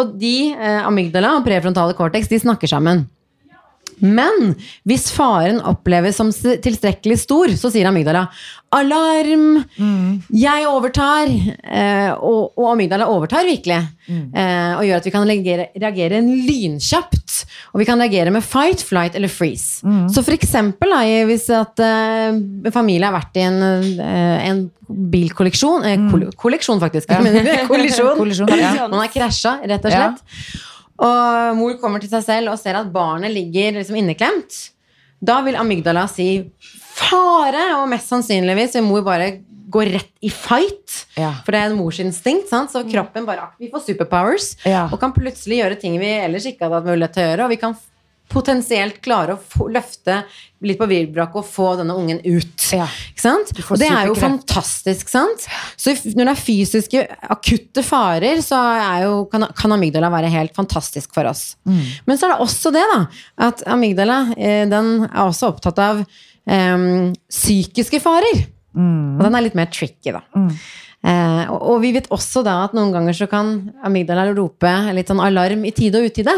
[0.00, 3.06] Og de, eh, amygdala og prefrontale cortex, de snakker sammen.
[4.00, 4.54] Men
[4.88, 8.26] hvis faren oppleves som tilstrekkelig stor, så sier amygdala
[8.70, 9.64] alarm,
[10.30, 11.30] jeg overtar.
[11.30, 13.80] Eh, og, og amygdala overtar virkelig.
[14.10, 17.40] Eh, og gjør at vi kan reagere, reagere lynkjapt.
[17.74, 19.82] Og vi kan reagere med fight, flight eller freeze.
[20.14, 23.60] Så for eksempel da, hvis at eh, familie har vært i en,
[23.98, 27.10] eh, en bilkolleksjon eh, kol Kolleksjon, faktisk.
[27.10, 27.66] Ja.
[27.70, 28.16] kollisjon.
[28.20, 28.88] Kollisjon, ja.
[28.90, 30.10] Man har krasja, rett og Ja.
[31.00, 34.58] Og mor kommer til seg selv og ser at barnet ligger liksom inneklemt.
[35.20, 36.26] Da vil amygdala si
[36.96, 39.30] fare, og mest sannsynligvis vil mor bare
[39.70, 41.04] gå rett i fight.
[41.16, 41.30] Ja.
[41.46, 42.72] For det er en morsinstinkt, sant?
[42.72, 44.88] så kroppen bare Vi får superpowers Ja.
[44.90, 47.44] og kan plutselig gjøre ting vi ellers ikke hadde hatt mulighet til å gjøre.
[47.46, 47.76] Og vi kan
[48.30, 50.20] potensielt klare å få, løfte
[50.66, 52.66] litt på virbrakket og få denne ungen ut.
[52.76, 52.86] Ja.
[53.10, 53.52] Ikke sant?
[53.64, 55.46] Og det er jo fantastisk, sant?
[55.80, 60.54] Så når det er fysiske, akutte farer, så er jo, kan, kan amygdala være helt
[60.56, 61.54] fantastisk for oss.
[62.06, 63.00] Men så er det også det, da,
[63.48, 66.04] at amygdala eh, den er også opptatt av
[66.50, 68.44] em, psykiske farer.
[69.18, 70.22] Og den er litt mer tricky, da.
[71.00, 73.54] Eh, og, og vi vet også da at noen ganger så kan
[73.88, 76.34] amygdala rope litt sånn alarm i tide og utide.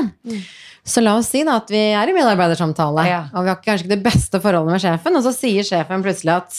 [0.85, 3.21] Så la oss si da at vi er i medarbeidersamtale, Ja.
[3.35, 6.35] og vi har kanskje ikke det beste forholdet med sjefen, og så sier sjefen plutselig
[6.41, 6.57] at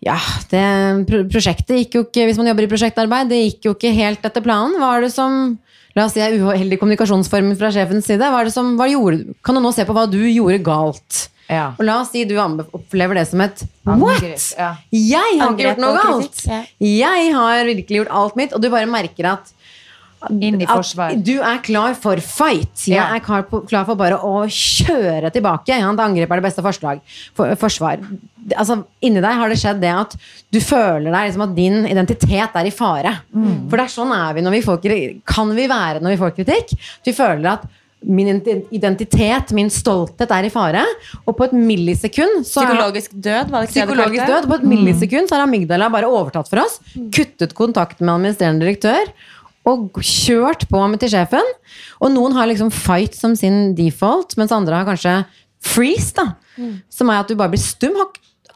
[0.00, 0.16] ja,
[0.48, 4.22] det prosjektet gikk jo ikke Hvis man jobber i prosjektarbeid, det gikk jo ikke helt
[4.24, 4.78] etter planen.
[4.80, 5.58] Hva er det som
[5.98, 8.22] La oss si er uheldig kommunikasjonsform fra sjefens side.
[8.22, 11.24] Hva er det som, hva gjorde, kan du nå se på hva du gjorde galt?
[11.50, 11.72] Ja.
[11.74, 14.22] Og la oss si du opplever det som et What?!
[14.54, 14.68] ja.
[14.94, 16.44] Jeg har ikke gjort noe galt!
[16.78, 19.50] Jeg har virkelig gjort alt mitt, og du bare merker at
[20.28, 21.14] Inn i at forsvar.
[21.24, 22.84] Du er klar for fight.
[22.86, 23.06] Jeg Ja.
[23.16, 25.68] er klar, på, klar for bare å kjøre tilbake.
[25.72, 27.00] Ja, angrep er det beste forslag,
[27.34, 28.04] for, forsvar.
[28.56, 30.16] Altså, inni deg har det skjedd det at
[30.52, 33.14] du føler deg liksom at din identitet er i fare.
[33.32, 36.36] For det er sånn er vi når vi får, kan vi være når vi får
[36.36, 36.76] kritikk.
[37.06, 37.68] Vi føler at
[38.02, 38.40] min
[38.72, 40.84] identitet, min stolthet er i fare.
[41.26, 44.48] Og på et millisekund så Psykologisk død, var det ikke det du kalte død.
[44.48, 46.78] På et millisekund så har amygdala bare overtatt for oss.
[47.12, 49.12] Kuttet kontakten med administrerende direktør.
[49.68, 51.44] Og kjørt på med til sjefen.
[52.00, 55.18] Og noen har liksom fight som sin default, mens andre har kanskje
[55.60, 56.14] freeze.
[56.16, 56.30] da
[56.88, 57.92] Som er at du bare blir stum.
[57.96, 58.06] Har,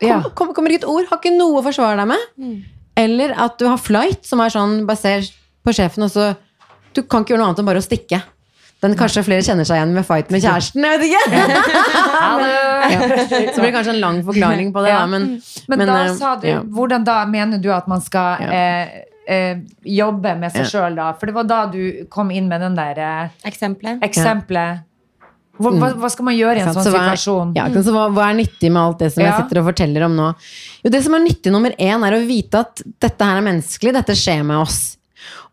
[0.00, 0.22] kom, Ja.
[0.34, 1.04] kom, kommer ikke et ord.
[1.10, 2.64] Har ikke noe å forsvare deg med.
[2.96, 5.32] Eller at du har flight, som er sånn basert
[5.64, 6.36] på sjefen, og så
[6.94, 8.22] Du kan ikke gjøre noe annet enn bare å stikke.
[8.80, 10.84] Den kanskje flere kjenner seg igjen med fight med kjæresten.
[10.84, 11.24] Jeg vet ikke.
[12.84, 13.00] Ja.
[13.54, 15.06] Så blir det kanskje en lang forklaring på det, Ja.
[15.06, 16.60] men, Men, men, da eh, sa du, ja.
[16.62, 18.50] hvordan da mener du at man skal Ja.
[18.52, 18.88] eh,
[19.28, 20.70] eh, jobbe med seg Ja.
[20.72, 21.12] sjøl, da?
[21.18, 24.02] For det var da du kom inn med den der eh, Eksempelet.
[24.02, 24.82] eksempelet.
[25.54, 27.52] Hva, hva, hva skal man gjøre i en sånn så hva situasjon?
[27.54, 29.30] Ja, så hva, hva er nyttig med alt det som Ja.
[29.30, 30.34] jeg sitter og forteller om nå?
[30.82, 33.92] Jo, Det som er nyttig nummer én, er å vite at dette her er menneskelig.
[33.94, 34.96] Dette skjer med oss.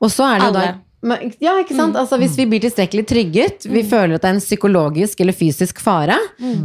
[0.02, 0.72] Og så er det jo da
[1.42, 1.96] ja, ikke sant?
[1.98, 5.80] Altså, hvis vi blir tilstrekkelig trygget, vi føler at det er en psykologisk eller fysisk
[5.82, 6.18] fare,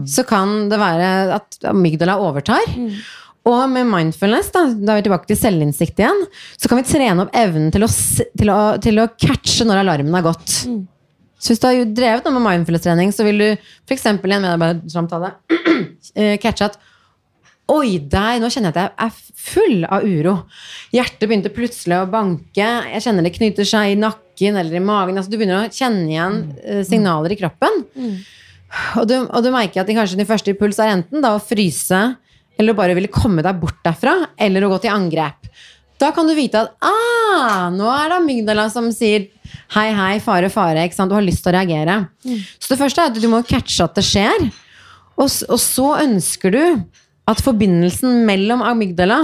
[0.05, 2.61] så kan det være at amygdala overtar.
[3.47, 6.25] Og med mindfulness, da, da er vi tilbake til selvinnsikt igjen,
[6.59, 7.91] så kan vi trene opp evnen til å,
[8.41, 10.57] til å, til å catche når alarmen har gått.
[11.37, 14.07] Så hvis du har drevet noe med mindfulness-trening, så vil du f.eks.
[14.09, 15.35] i en medarbeidersamtale
[16.19, 16.79] eh, catche at
[17.67, 20.35] Oi, der, nå kjenner jeg at jeg er full av uro.
[20.95, 22.63] Hjertet begynte plutselig å banke.
[22.63, 25.19] Jeg kjenner det knyter seg i nakken eller i magen.
[25.19, 27.81] Altså, du begynner å kjenne igjen eh, signaler i kroppen.
[29.01, 31.43] Og, du, og du merker at de, kanskje din første impuls er enten da å
[31.43, 32.01] fryse,
[32.59, 35.49] eller bare ville komme deg bort derfra, eller å gå til angrep.
[36.01, 39.29] Da kan du vite at ah, nå er det amygdala som sier
[39.73, 40.85] hei, hei, fare, fare.
[40.85, 41.09] Ikke sant?
[41.09, 41.95] Du har lyst til å reagere.
[42.61, 44.49] Så det første er at du må catche at det skjer.
[45.17, 46.61] Og, og så ønsker du
[47.27, 49.21] at forbindelsen mellom amygdala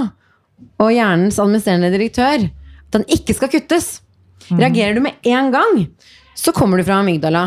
[0.80, 3.98] og hjernens administrerende direktør at den ikke skal kuttes.
[4.48, 5.84] Reagerer du med en gang,
[6.36, 7.44] så kommer du fra amygdala.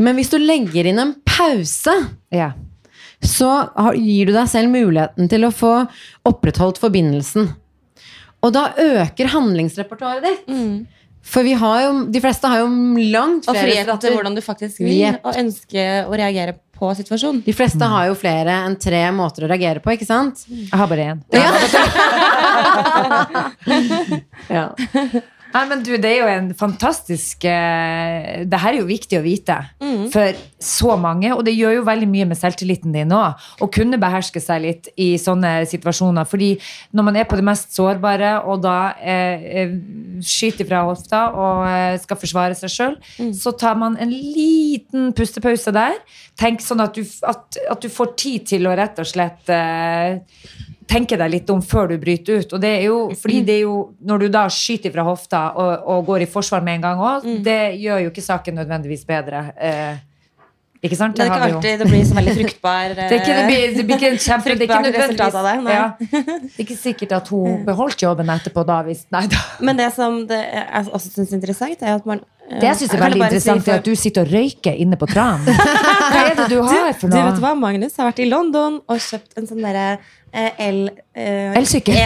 [0.00, 1.96] Men hvis du legger inn en pause,
[2.34, 2.52] Ja.
[3.28, 3.50] Så
[3.98, 5.74] gir du deg selv muligheten til å få
[6.28, 7.50] opprettholdt forbindelsen.
[8.44, 10.44] Og da øker handlingsrepertoaret ditt.
[11.24, 12.66] For vi har jo, de fleste har jo
[13.14, 15.22] langt Og flere frihet til hvordan du faktisk vil, yep.
[15.24, 17.40] og ønsker å reagere på situasjonen.
[17.46, 20.44] De fleste har jo flere enn tre måter å reagere på, ikke sant?
[20.50, 21.18] Jeg har bare én.
[24.52, 24.68] Ja.
[25.54, 29.22] Nei, men du, det er jo en fantastisk uh, Det her er jo viktig å
[29.22, 29.60] vite
[30.10, 33.40] for så mange, og det gjør jo veldig mye med selvtilliten din òg.
[33.62, 36.26] Å kunne beherske seg litt i sånne situasjoner.
[36.28, 36.54] Fordi
[36.96, 39.74] når man er på det mest sårbare, og da eh,
[40.24, 42.98] skyter fra hofta og uh, skal forsvare seg sjøl,
[43.36, 46.00] så tar man en liten pustepause der.
[46.40, 49.52] Tenk sånn at du, at, at du får tid til å rett og slett
[50.90, 52.56] tenke deg litt om før du bryter ut.
[52.56, 55.86] Og det er jo, fordi det er jo, når du da skyter fra hofta og,
[55.94, 59.46] og går i forsvar med en gang òg, det gjør jo ikke saken nødvendigvis bedre.
[59.56, 60.02] Eh,
[60.84, 61.16] ikke sant?
[61.16, 63.84] Det er ikke alltid det blir så veldig fruktbar Det er ikke, det blir, det
[63.88, 65.74] blir ikke kjempe, det er ikke Fruktbart resultat av det, nei.
[65.74, 65.86] Ja.
[66.44, 69.40] Det er ikke sikkert at hun beholdt jobben etterpå da, hvis Nei da.
[69.64, 72.80] Men det som det jeg også syns er interessant, er at man eh, Det jeg
[72.82, 75.46] syns er veldig interessant, si interessant, er at du sitter og røyker inne på Tran.
[75.48, 79.06] Hva er det du har for Du vet hva, Magnus har vært i London og
[79.08, 79.86] kjøpt en sånn derre
[80.32, 80.82] eh, el...
[81.16, 81.96] eh, Elsykkel.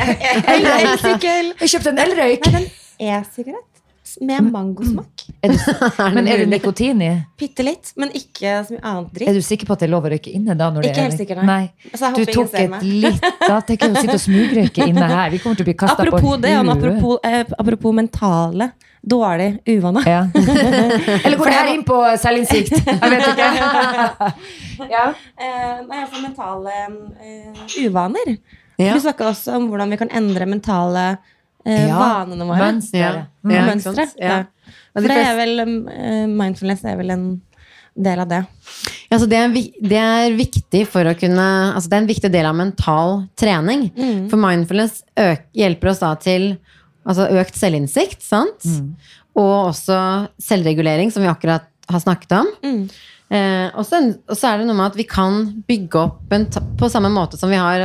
[0.55, 1.55] Elsykkel.
[1.65, 2.47] Kjøpt en elrøyk.
[2.53, 2.71] Nei, den
[3.19, 3.78] e-sigarett
[4.21, 5.25] med mangosmak.
[5.45, 5.59] Er du,
[6.17, 7.11] men er det nikotin i?
[7.39, 10.09] Bitte litt, men ikke så mye annet Er du sikker på at det er lov
[10.09, 10.71] å røyke inne da?
[10.83, 11.69] Ikke helt sikker, nei.
[11.93, 15.31] Altså, jeg Du tok et litt Da tenker jeg å sitte og smugrøyke inne her.
[15.35, 16.73] Vi kommer til å bli kasta på Apropos det, huet.
[16.75, 18.73] apropos, eh, apropos mentale
[19.09, 20.09] dårlig uvaner.
[20.09, 20.23] Ja.
[21.25, 22.75] Eller går det her inn på selvinnsikt?
[22.89, 24.31] Jeg vet ikke.
[24.97, 25.05] ja.
[25.39, 26.75] Eh, nei, altså mentale
[27.23, 28.35] eh, uvaner.
[28.79, 28.95] Ja.
[28.95, 31.07] Vi snakka også om hvordan vi kan endre mentale
[31.67, 32.61] eh, Ja, vanene våre.
[32.63, 32.99] mønstre.
[33.01, 33.27] Ja.
[33.43, 34.07] Mm, Ja, Mønstre.
[34.21, 34.39] Ja.
[34.93, 37.27] For det er vel eh, Mindfulness er vel en
[37.99, 38.45] del av det.
[39.11, 39.55] Ja, så det, er,
[39.91, 41.45] det er viktig for å kunne
[41.75, 43.89] altså Det er en viktig del av mental trening.
[44.31, 46.51] For mindfulness øk, hjelper oss da til
[47.09, 48.67] altså økt selvinnsikt, sant?
[49.39, 49.99] Og også
[50.43, 52.51] selvregulering, som vi akkurat har snakket om.
[53.29, 54.01] Eh, og, så,
[54.49, 56.47] er det noe med at vi kan bygge opp en,
[56.79, 57.83] på samme måte som vi har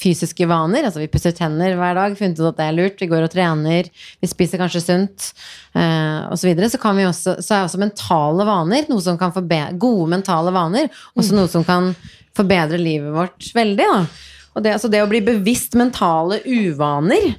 [0.00, 0.86] fysiske vaner.
[0.88, 3.02] Altså vi pusser tenner hver dag, funnet ut at det er lurt.
[3.02, 3.90] Vi går og trener,
[4.20, 5.28] vi spiser kanskje sunt
[5.74, 6.40] eh, osv.
[6.40, 6.70] Så, videre.
[6.72, 10.54] så, kan vi også, så er også mentale vaner noe som kan forbedre, gode mentale
[10.56, 10.90] vaner.
[11.18, 11.92] Også noe som kan
[12.36, 13.86] forbedre livet vårt veldig.
[13.86, 14.02] Da.
[14.54, 17.34] Og det, altså det å bli bevisst mentale uvaner,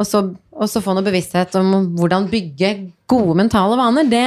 [0.00, 0.22] og så,
[0.56, 2.72] og så få noe bevissthet om hvordan bygge
[3.10, 4.26] gode mentale vaner, det,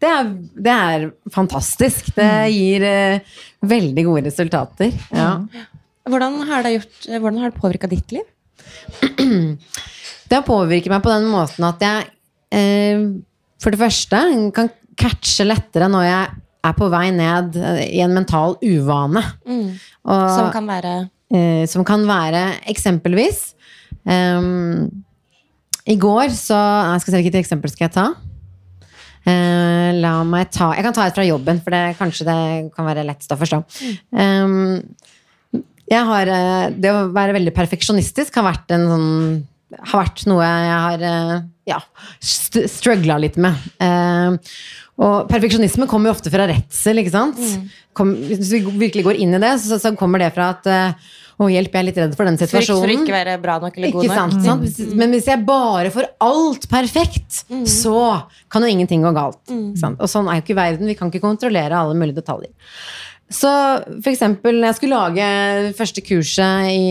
[0.00, 0.30] det, er,
[0.66, 2.14] det er fantastisk.
[2.16, 4.94] Det gir eh, veldig gode resultater.
[5.12, 5.34] Ja.
[6.06, 8.26] Hvordan har det, gjort, hvordan har det påvirka ditt liv?
[10.26, 12.06] Det har påvirket meg på den måten at jeg
[12.50, 13.02] eh,
[13.62, 14.18] for det første
[14.54, 16.36] kan catche lettere når jeg
[16.66, 19.22] er på vei ned eh, i en mental uvane.
[19.46, 20.94] Og, Som kan være
[21.30, 23.42] eh, som kan være eksempelvis
[24.06, 24.50] eh,
[25.86, 28.06] I går så Jeg skal se hvilket eksempel skal jeg ta.
[29.26, 32.40] Eh, la meg ta Jeg kan ta et fra jobben, for det, kanskje det
[32.74, 33.62] kan være lettest å forstå.
[34.10, 34.82] Mm.
[34.82, 35.15] jeg
[35.94, 39.12] har, eh, det å være veldig perfeksjonistisk har vært, en sånn,
[39.76, 41.36] har vært noe jeg har eh,
[41.70, 41.78] ja,
[42.20, 43.54] struggla litt med.
[43.82, 44.56] Eh,
[44.96, 47.02] og perfeksjonisme kommer jo ofte fra redsel.
[47.02, 47.38] ikke sant?
[47.96, 50.68] Kom, hvis vi virkelig går inn i det, så, så kommer det fra at
[51.36, 53.02] å, hjelp, jeg er litt redd for den frykt for situasjonen.
[53.04, 54.62] ikke være bra nok eller god Ikke sant, nok.
[54.72, 54.94] sant?
[54.96, 57.98] Men hvis jeg bare får alt perfekt, så
[58.52, 59.42] kan jo ingenting gå galt.
[59.52, 59.98] Mm.
[60.00, 60.88] Og sånn er jo ikke verden.
[60.88, 62.54] Vi kan ikke kontrollere alle mulige detaljer.
[63.26, 63.50] Så
[64.04, 66.82] for eksempel, når jeg skulle lage første kurset i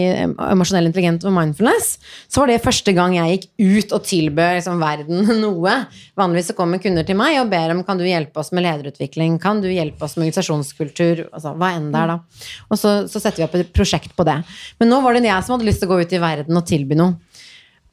[0.52, 1.94] emosjonell intelligent og mindfulness,
[2.28, 5.76] så var det første gang jeg gikk ut og tilbød liksom, verden noe.
[6.20, 9.38] Vanligvis så kommer kunder til meg og ber om kan du hjelpe oss med lederutvikling,
[9.40, 12.20] kan du hjelpe oss med organisasjonskultur, altså, hva enn det er da.
[12.68, 14.42] Og så, så setter vi opp et prosjekt på det.
[14.82, 16.68] Men nå var det jeg som hadde lyst til å gå ut i verden og
[16.68, 17.16] tilby noe.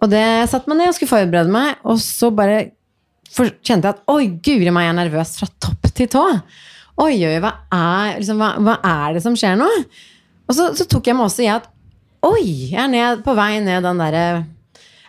[0.02, 2.72] Og det satte meg ned og skulle forberede meg, og så bare
[3.30, 6.26] kjente jeg at oi, guri meg, jeg er nervøs fra topp til tå.
[7.00, 9.68] Oi, oi, hva er, liksom, hva, hva er det som skjer nå?
[10.48, 11.68] Og så, så tok jeg meg også i at
[12.22, 14.26] oi, jeg er ned, på vei ned den derre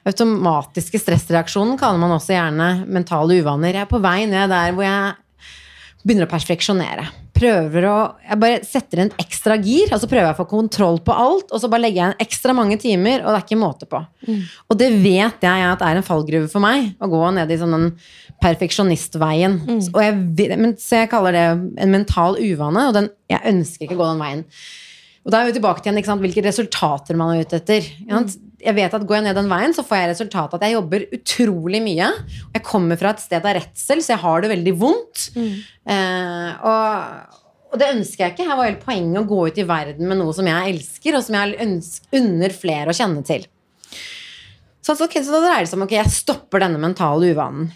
[0.08, 3.78] automatiske stressreaksjonen, kaller man også gjerne mentale uvaner.
[3.78, 5.14] Jeg er på vei ned der hvor jeg
[6.04, 7.06] begynner å perfeksjonere.
[7.34, 7.96] Prøver å,
[8.28, 11.50] jeg bare setter en ekstra gir, og så prøver jeg å få kontroll på alt.
[11.50, 14.04] Og så bare legger jeg inn ekstra mange timer, og det er ikke måte på.
[14.70, 17.76] Og det vet jeg at er en fallgruve for meg, å gå ned i sånn
[17.78, 17.90] den
[18.44, 19.60] perfeksjonistveien.
[19.96, 21.46] Og jeg, men, så jeg kaller det
[21.84, 24.48] en mental uvane, og den, jeg ønsker ikke å gå den veien.
[25.24, 27.86] Og da er vi tilbake til igjen, hvilke resultater man er ute etter.
[28.04, 28.42] ikke sant?
[28.64, 31.06] Jeg vet at Går jeg ned den veien, så får jeg resultatet at jeg jobber
[31.18, 32.10] utrolig mye.
[32.56, 35.26] Jeg kommer fra et sted av redsel, så jeg har det veldig vondt.
[35.36, 37.42] Eh, og,
[37.74, 38.48] og det ønsker jeg ikke.
[38.48, 41.26] Her var hele poenget å gå ut i verden med noe som jeg elsker, og
[41.26, 41.78] som jeg
[42.22, 43.48] unner flere å kjenne til.
[44.84, 47.72] Så, altså, okay, så da dreier det seg om ok, jeg stopper denne mentale uvanen.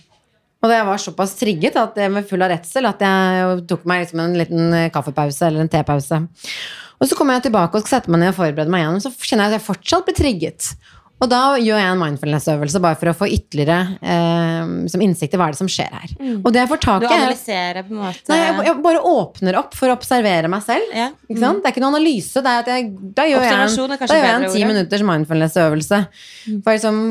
[0.65, 4.01] Og jeg var såpass trigget at jeg var full av redsel at jeg tok meg
[4.03, 6.17] liksom en liten kaffepause eller en tepause.
[6.97, 9.11] Og så kommer jeg tilbake og skal sette meg ned og forberede meg igjen, så
[9.13, 10.71] kjenner jeg at jeg fortsatt blir trigget.
[11.17, 15.39] Og da gjør jeg en mindfulness-øvelse bare for å få ytterligere eh, som innsikt i
[15.39, 16.11] hva er det som skjer her.
[16.43, 19.01] Og det jeg får tak i Du analyserer på en måte Nei, jeg, jeg bare
[19.13, 20.93] åpner opp for å observere meg selv.
[20.93, 21.07] Ja.
[21.25, 21.63] Ikke sant?
[21.63, 22.43] Det er ikke noe analyse.
[22.45, 26.01] Det er at jeg, da gjør jeg en, da gjør jeg en ti minutters mindfulness-øvelse.
[26.53, 27.01] For liksom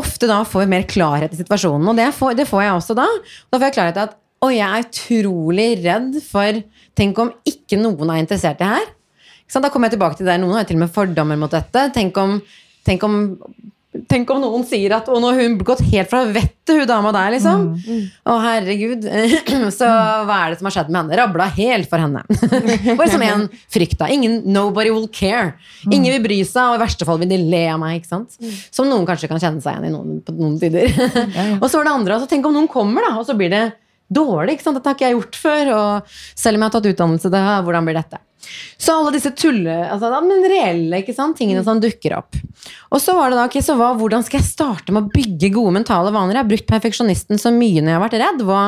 [0.00, 2.96] ofte da får jeg mer klarhet i situasjonen, og det får, det får jeg også
[2.96, 3.06] da.
[3.52, 6.62] Da får jeg klarhet i at oi, jeg er utrolig redd for
[6.92, 8.90] Tenk om ikke noen er interessert i det her.
[9.52, 10.34] Da kommer jeg tilbake til det.
[10.40, 11.86] Noen har til og med fordommer mot dette.
[11.94, 12.38] Tenk om,
[12.84, 13.16] tenk om
[14.08, 17.10] Tenk om noen sier at 'Å, nå har hun gått helt fra vettet, hun dama
[17.12, 17.66] der', liksom.
[18.24, 19.04] Å, herregud.
[19.78, 21.18] Så hva er det som har skjedd med henne?
[21.20, 22.22] Rabla helt for henne.
[22.98, 24.08] Bare som en frykt, da.
[24.08, 25.58] Ingen Nobody will care.
[25.90, 28.00] Ingen vil bry seg, og i verste fall vil de le av meg.
[28.00, 28.40] ikke sant?
[28.72, 30.88] Som noen kanskje kan kjenne seg igjen i noen, på noen tider.
[31.60, 32.16] og så var det andre.
[32.16, 33.66] Altså, tenk om noen kommer, da, og så blir det
[34.14, 34.56] dårlig.
[34.56, 34.78] ikke sant?
[34.78, 35.72] Dette har ikke jeg gjort før.
[35.76, 38.20] Og selv om jeg har tatt utdannelse, det her, hvordan blir dette?
[38.80, 41.36] Så alle disse tulle, altså, men reelle ikke sant?
[41.38, 42.38] tingene som dukker opp.
[42.90, 45.52] Og så var det da, ok, så hva, hvordan skal jeg starte med å bygge
[45.54, 46.36] gode mentale vaner?
[46.36, 48.42] Jeg har brukt perfeksjonisten så mye når jeg har vært redd.
[48.48, 48.62] Hva,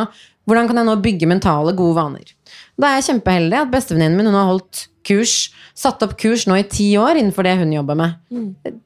[0.46, 2.34] hvordan kan jeg nå bygge mentale, gode vaner?
[2.78, 5.34] Da er jeg kjempeheldig at bestevenninnen min hun har holdt kurs,
[5.76, 8.14] satt opp kurs nå i ti år innenfor det hun jobber med.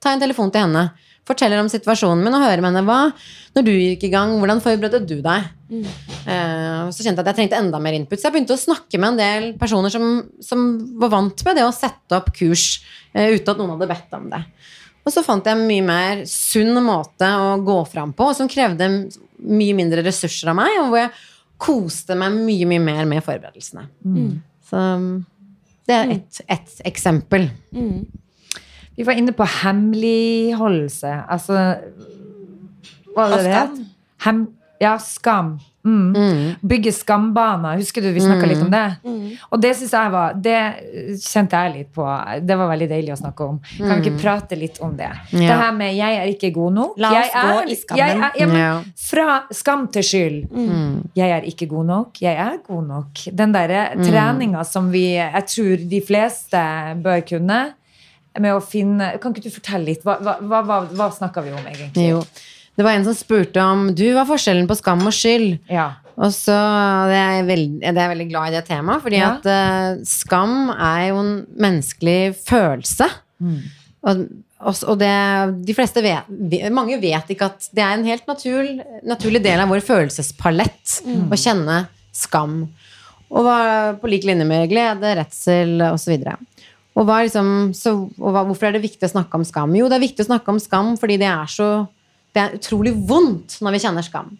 [0.02, 0.88] Ta en telefon til henne.
[1.28, 3.12] Forteller om situasjonen min og hører med henne hva
[3.52, 5.50] Når du gikk i gang, hvordan forberedte du deg?
[5.68, 5.96] Eh,
[6.28, 8.98] Uh, så kjente jeg at jeg trengte enda mer input, så jeg begynte å snakke
[9.00, 10.66] med en del personer som, som
[11.00, 12.82] var vant med det å sette opp kurs
[13.14, 14.42] uh, uten at noen hadde bedt om det.
[15.08, 18.90] Og så fant jeg en mye mer sunn måte å gå fram på, som krevde
[19.40, 21.14] mye mindre ressurser av meg, og hvor jeg
[21.64, 23.86] koste meg mye, mye mer med forberedelsene.
[24.68, 24.84] Så
[25.88, 27.48] det er ett et eksempel.
[28.98, 31.14] Vi var inne på hemmeligholdelse.
[31.30, 31.56] Altså
[33.14, 33.80] Hva var det Og det het?
[34.26, 34.42] Hem,
[34.80, 35.58] ja, skam.
[35.88, 36.54] Mm.
[36.60, 37.76] Bygge skambaner.
[37.76, 38.84] Husker du vi snakka litt om det?
[39.48, 40.58] Og det synes jeg var Det
[41.22, 42.04] kjente jeg litt på.
[42.44, 43.60] Det var veldig deilig å snakke om.
[43.78, 45.10] Kan vi ikke prate litt om det?
[45.30, 46.98] Det her med 'jeg er ikke god nok'.
[46.98, 48.22] La oss er, gå i skammen.
[48.22, 50.38] Er, ja, men, Fra skam til skyld.
[51.14, 52.20] Jeg er ikke god nok.
[52.20, 53.24] Jeg er god nok.
[53.32, 56.62] Den derre treninga som vi Jeg tror de fleste
[57.02, 57.72] bør kunne.
[58.38, 60.04] Med å finne Kan ikke du fortelle litt?
[60.04, 62.10] Hva, hva, hva, hva snakka vi om, egentlig?
[62.10, 62.22] Jo.
[62.78, 65.56] Det var en som spurte om du, hva er forskjellen på skam og skyld?
[65.72, 65.88] Ja.
[66.18, 66.54] Og så
[67.10, 69.32] det er jeg veld, det er veldig glad i det temaet, fordi Ja.
[69.36, 73.06] at uh, skam er jo en menneskelig følelse.
[74.02, 74.22] Og,
[74.62, 75.10] og, og det,
[75.66, 79.62] de fleste vet, ve- mange vet ikke at det er en helt naturlig, naturlig del
[79.62, 81.80] av vår følelsespalett å kjenne
[82.14, 82.60] skam.
[83.28, 83.58] Og hva,
[84.00, 86.14] på lik linje med glede, redsel osv.
[86.98, 89.74] Og, er liksom, så, og hva, hvorfor er det viktig å snakke om skam?
[89.78, 91.68] Jo, det er viktig å snakke om skam fordi det er så
[92.34, 94.34] det er utrolig vondt når vi kjenner skam.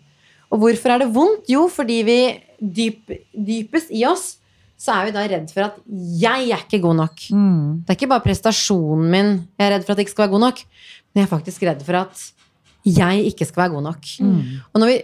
[0.53, 1.49] Og hvorfor er det vondt?
[1.51, 2.19] Jo, fordi vi
[2.59, 4.37] dyp, dypest i oss
[4.79, 5.79] så er vi da redd for at
[6.21, 7.23] jeg er ikke god nok.
[7.83, 10.35] Det er ikke bare prestasjonen min jeg er redd for at jeg ikke skal være
[10.37, 10.61] god nok,
[11.11, 12.27] men jeg er faktisk redd for at
[12.87, 14.07] jeg ikke skal være god nok.
[14.73, 14.99] Og når vi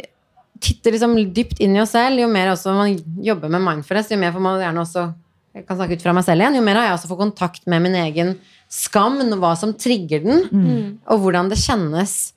[0.62, 4.16] titter liksom dypt inn i oss selv, jo mer også man jobber med mindfulness, jo
[4.16, 5.12] mer får man gjerne også
[5.54, 7.66] jeg kan snakke ut fra meg selv igjen, jo mer har jeg også fått kontakt
[7.70, 8.32] med min egen
[8.70, 12.33] skam, hva som trigger den, og hvordan det kjennes.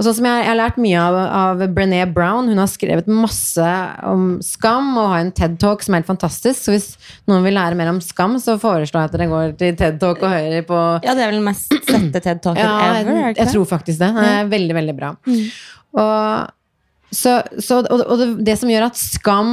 [0.00, 2.46] Og sånn som jeg, jeg har lært mye av, av Brené Brown.
[2.48, 3.72] Hun har skrevet masse
[4.08, 6.56] om skam og har en TED-talk som er helt fantastisk.
[6.56, 6.86] Så hvis
[7.28, 10.32] noen vil lære mer om skam, så foreslår jeg at dere går til TED-talk og
[10.32, 13.12] hører på Ja, det er vel den mest sette TED-talken ja, ever?
[13.12, 14.08] er jeg, jeg tror faktisk det.
[14.16, 15.10] Det er veldig, veldig bra.
[16.00, 19.52] Og, så, så, og, og det, det som gjør at skam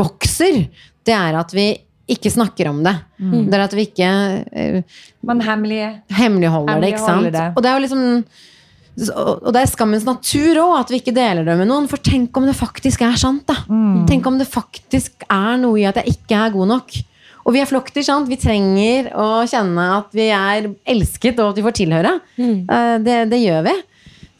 [0.00, 0.62] vokser,
[1.04, 1.66] det er at vi
[2.10, 2.94] ikke snakker om det.
[3.20, 4.08] Det er at vi ikke
[4.48, 5.90] uh, Man hemmelige.
[6.16, 6.94] hemmeligholder det.
[6.94, 7.28] ikke sant?
[7.36, 7.44] Det.
[7.52, 8.24] Og det er jo liksom
[9.08, 11.88] og det er skammens natur òg, at vi ikke deler det med noen.
[11.90, 13.62] For tenk om det faktisk er sant, da.
[14.10, 16.96] Tenk om det faktisk er noe i at jeg ikke er god nok.
[17.40, 18.28] Og vi er flokkdyr, sant.
[18.28, 22.16] Vi trenger å kjenne at vi er elsket, og at vi får tilhøre.
[22.36, 22.56] Mm.
[23.06, 23.76] Det, det gjør vi.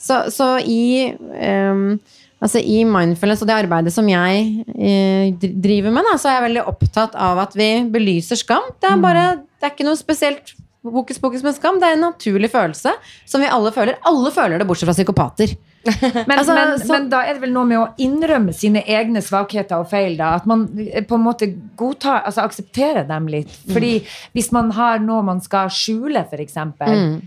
[0.01, 1.99] Så, så i um,
[2.41, 6.47] Altså I mindfulness og det arbeidet som jeg eh, driver med, da, så er jeg
[6.47, 8.71] veldig opptatt av at vi belyser skam.
[8.81, 9.25] Det er bare,
[9.61, 10.55] det er ikke noe spesielt
[10.85, 11.78] hokus pokus med skam.
[11.81, 12.93] Det er en naturlig følelse
[13.28, 13.99] som vi alle føler.
[14.09, 15.57] Alle føler det, bortsett fra psykopater.
[16.28, 19.22] Men, Altså, men, så- men da er det vel noe med å innrømme sine egne
[19.24, 20.16] svakheter og feil.
[20.18, 23.49] da, At man eh, på en måte godtar, altså aksepterer dem litt.
[23.72, 23.95] Fordi
[24.37, 27.20] hvis man har noe man skal skjule, f.eks., Mm.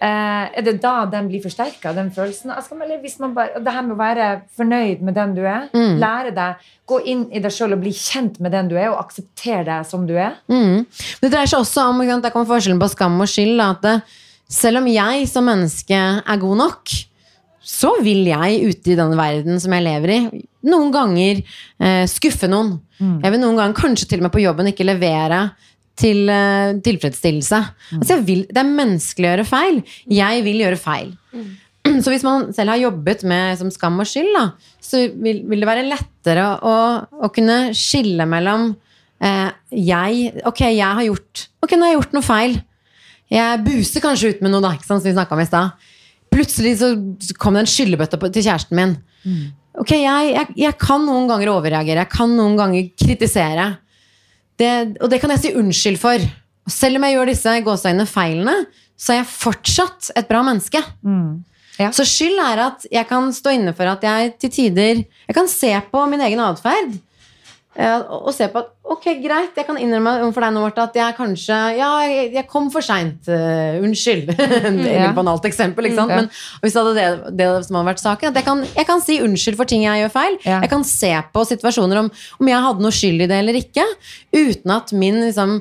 [0.00, 2.52] Eh, er det da den blir forsterka, den følelsen?
[2.54, 5.68] Altså, eller hvis man bare, det her med å være fornøyd med den du er,
[5.72, 5.98] Mm.
[6.02, 6.54] lære deg,
[6.86, 9.86] gå inn i deg sjøl og bli kjent med den du er, og akseptere deg
[9.86, 10.36] som du er.
[10.48, 10.86] Mm.
[11.20, 13.60] Det dreier seg også om Der kommer forskjellen på skam og skyld.
[13.60, 14.02] At det,
[14.48, 16.88] selv om jeg som menneske er god nok,
[17.66, 21.40] så vil jeg ute i den verden som jeg lever i, noen ganger
[21.80, 22.76] eh, skuffe noen.
[23.00, 25.50] Jeg vil noen ganger kanskje til og med på jobben ikke levere
[25.96, 27.60] til uh, tilfredsstillelse.
[27.98, 29.80] Altså jeg vil, det er menneskelig å gjøre feil.
[30.12, 31.14] Jeg vil gjøre feil.
[32.02, 34.46] Så hvis man selv har jobbet med som skam og skyld, da,
[34.82, 36.76] så vil, vil det være lettere å,
[37.22, 42.16] å kunne skille mellom uh, jeg Ok, jeg har gjort Ok, nå har jeg gjort
[42.16, 42.56] noe feil.
[43.32, 45.86] Jeg buser kanskje ut med noe, da, ikke sant, som vi snakka om i stad.
[46.30, 46.90] Plutselig så
[47.40, 48.92] kom det en skyllebøtte til kjæresten min.
[49.76, 52.04] Ok, jeg, jeg, jeg kan noen ganger overreagere.
[52.04, 53.66] Jeg kan noen ganger kritisere.
[54.60, 56.22] Det, og det kan jeg si unnskyld for.
[56.66, 58.56] Og selv om jeg gjør disse gåseøynene feilene,
[58.96, 60.80] så er jeg fortsatt et bra menneske.
[61.76, 61.90] Ja.
[61.92, 65.48] Så skyld er at jeg kan stå inne for at jeg til tider Jeg kan
[65.52, 66.94] se på min egen atferd.
[67.78, 70.94] Eh, Og se på at ok, greit, jeg kan innrømme overfor deg nå, Martha, at
[70.96, 73.26] jeg kanskje Ja, jeg, jeg kom for seint.
[73.28, 74.26] unnskyld.
[74.36, 75.00] det er et Ja.
[75.06, 75.88] veldig banalt eksempel.
[75.88, 76.10] Ikke sant?
[76.14, 76.16] Ja.
[76.22, 76.28] Men
[76.62, 79.18] hvis det hadde det, det som hadde vært saken, at jeg kan, jeg kan si
[79.20, 80.38] unnskyld for ting jeg gjør feil.
[80.44, 82.10] Jeg kan se på situasjoner om,
[82.40, 83.84] om jeg hadde noe skyld i det eller ikke,
[84.32, 85.58] uten at min liksom,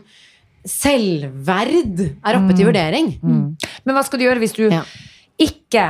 [0.65, 3.11] selvverd er oppe til vurdering.
[3.25, 4.83] Men hva skal du gjøre hvis du Ja.
[5.35, 5.81] Ikke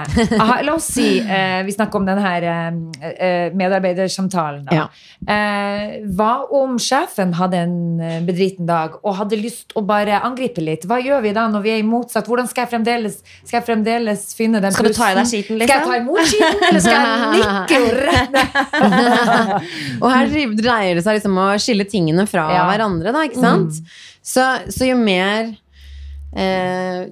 [0.41, 2.77] aha, La oss si eh, vi snakker om denne her eh,
[3.13, 4.63] eh, medarbeidersamtalen.
[4.65, 4.77] Da.
[4.79, 4.85] Ja.
[5.29, 10.63] Eh, hva om sjefen hadde en eh, bedriten dag og hadde lyst å bare angripe
[10.65, 10.87] litt?
[10.89, 12.25] Hva gjør vi da når vi er i motsatt?
[12.25, 15.61] Hvordan skal jeg fremdeles, skal jeg fremdeles finne den Skal du ta i deg skiten
[15.61, 15.91] skiten, Skal jeg liksom?
[15.91, 18.43] ta imot skiten, eller skal jeg nikke og renne?
[20.05, 22.65] Og her dreier det seg liksom om å skille tingene fra Ja.
[22.71, 23.77] hverandre, da, ikke sant?
[24.25, 24.41] Så,
[24.73, 25.51] så jo mer
[26.33, 27.05] eh,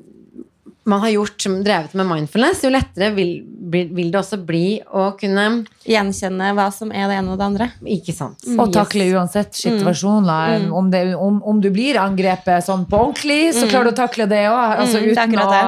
[0.83, 3.31] man har gjort, som drevet med mindfulness, jo lettere vil,
[3.71, 5.45] vil, det også bli å kunne
[5.87, 7.69] Gjenkjenne hva som er det ene og det andre.
[7.95, 8.43] Ikke sant?
[8.59, 10.67] Og takle uansett situasjoner.
[10.71, 14.27] Om, det, om, om du blir angrepet sånn på ordentlig, så klarer du å takle
[14.31, 14.59] det òg.
[14.83, 15.63] Altså, Mm, uten å det.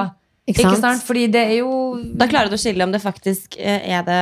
[0.46, 0.84] Ikke Ikke sant?
[0.84, 1.02] sant?
[1.02, 1.70] Fordi det er jo
[2.14, 4.18] Da klarer du å skille om det faktisk eh, er det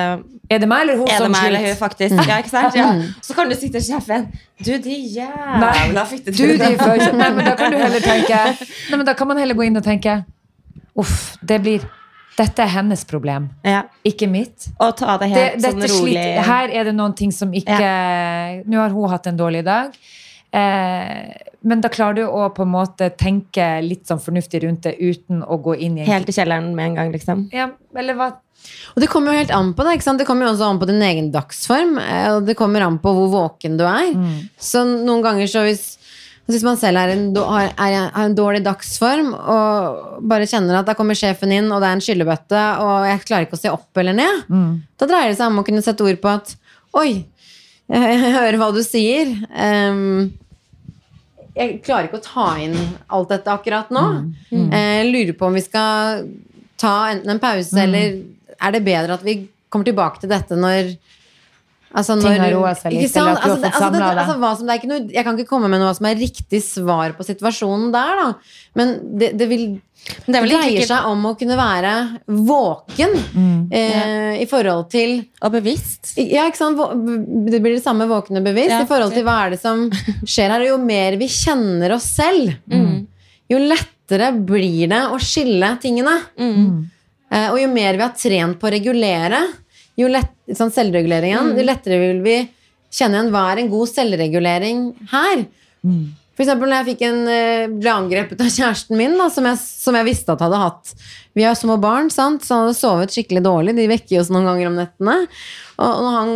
[0.48, 1.80] Er det meg eller hun som meg eller hun sliter?
[1.82, 2.22] faktisk.
[2.30, 2.78] Ja, ikke sant?
[2.78, 2.86] Ja.
[3.20, 7.74] Så kan du sitte sjefen Du, de jævla Du, de føler Nei, men da kan
[7.74, 8.40] du heller tenke
[8.88, 10.22] Nei, men da kan man heller gå inn og tenke
[10.96, 11.84] Uff, det blir
[12.36, 13.84] Dette er hennes problem, Ja.
[14.04, 14.68] ikke mitt.
[14.82, 16.14] Og ta det Det, sånn rolig.
[16.14, 19.92] sliter, her er det noen ting som ikke Nå har hun hatt en dårlig dag.
[20.52, 21.32] Eh,
[21.62, 25.42] men da klarer du å på en måte tenke litt sånn fornuftig rundt det uten
[25.42, 27.48] å gå inn i en Helt i kjelleren med en gang, liksom.
[27.52, 28.32] ja, Eller hva?
[28.96, 29.96] Og det kommer jo helt an på det.
[29.98, 30.18] ikke sant?
[30.18, 31.98] Det kommer jo også an på din egen dagsform.
[31.98, 34.14] eh, Og det kommer an på hvor våken du er.
[34.58, 35.98] Så noen ganger så hvis
[36.50, 40.96] hvis man selv er en, har, har en dårlig dagsform og bare kjenner at da
[40.98, 44.02] kommer sjefen inn, og det er en skyllebøtte, og jeg klarer ikke å se opp
[44.02, 44.42] eller ned,
[45.00, 46.56] da dreier det seg om å kunne sette ord på at
[46.94, 47.24] Oi,
[47.90, 49.32] jeg, jeg hører hva du sier.
[49.50, 50.28] Um,
[51.54, 52.76] jeg klarer ikke å ta inn
[53.14, 54.04] alt dette akkurat nå.
[54.50, 54.68] Mm.
[54.70, 56.22] Jeg lurer på om vi skal
[56.78, 58.20] ta enten en pause, eller
[58.54, 59.40] er det bedre at vi
[59.72, 60.94] kommer tilbake til dette når
[61.94, 64.66] Altså Ting har roet seg litt, eller at du Altså, har fått altså, samla altså,
[64.66, 67.92] er ikke noe, jeg kan ikke komme med noe som er riktig svar på situasjonen
[67.94, 68.26] der, da.
[68.74, 69.66] Men det, det vil
[70.04, 71.92] det det dreier seg om å kunne være
[72.28, 73.14] våken
[73.72, 76.10] eh, i forhold til Og bevisst.
[76.20, 76.82] ja, ikke sant?
[77.48, 78.82] Det blir det samme våkne bevisst Ja.
[78.84, 79.86] i forhold til hva er det som
[80.34, 80.60] skjer her.
[80.66, 82.52] Og jo mer vi kjenner oss selv,
[83.48, 86.18] jo lettere blir det å skille tingene.
[86.36, 89.40] Eh, og jo mer vi har trent på å regulere,
[90.00, 92.36] jo lett, sånn selvreguleringen, jo lettere vil vi
[92.94, 95.46] kjenne igjen hva er en god selvregulering her.
[96.34, 99.60] For eksempel når jeg fikk en, eh, ble angrepet av kjæresten min, da, som, jeg,
[99.60, 100.94] som jeg visste at hadde hatt
[101.34, 102.42] Vi har små barn, sant?
[102.42, 103.76] så han hadde sovet skikkelig dårlig.
[103.76, 105.16] De vekker oss noen ganger om nettene.
[105.82, 106.34] Og når han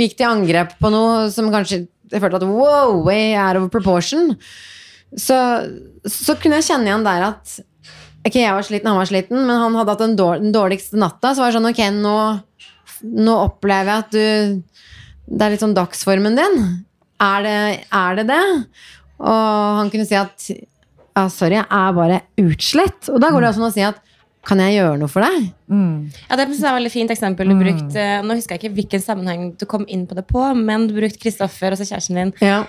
[0.00, 4.34] gikk til angrep på noe som kanskje jeg følte at wow, way out of proportion,
[5.16, 5.36] så,
[6.08, 7.60] så kunne jeg kjenne igjen der at
[8.22, 11.32] Ok, jeg var sliten, han var sliten, men han hadde hatt den dårligste natta.
[11.34, 12.12] Så var det sånn, ok, nå,
[13.02, 14.62] nå opplever jeg at du
[15.32, 16.84] Det er litt sånn dagsformen din.
[17.22, 18.26] Er det er det?
[18.26, 18.42] det?
[19.22, 23.08] Og han kunne si at ja, sorry, jeg er bare utslett.
[23.12, 24.00] Og da går det også an å si at
[24.42, 25.52] kan jeg gjøre noe for deg?
[25.70, 27.94] Ja, Det synes jeg er et veldig fint eksempel du brukte.
[28.00, 30.94] eh, Nå husker jeg ikke hvilken sammenheng du kom inn på det på, men du
[30.98, 32.64] brukte Kristoffer, altså kjæresten din, Ja.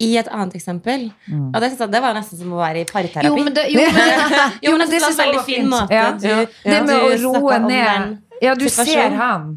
[0.00, 1.12] i et annet eksempel.
[1.30, 3.26] Og det, synes jeg, det var nesten som å være i parterapi.
[3.30, 3.94] Jo, men det, jo, men,
[4.66, 5.70] Jo, men det det, synes jeg var jeg veldig fin fint.
[5.70, 5.94] måte.
[5.94, 6.10] Ja.
[6.10, 9.48] Du- Det med du å snakket roe om ned den Ja, du ser han.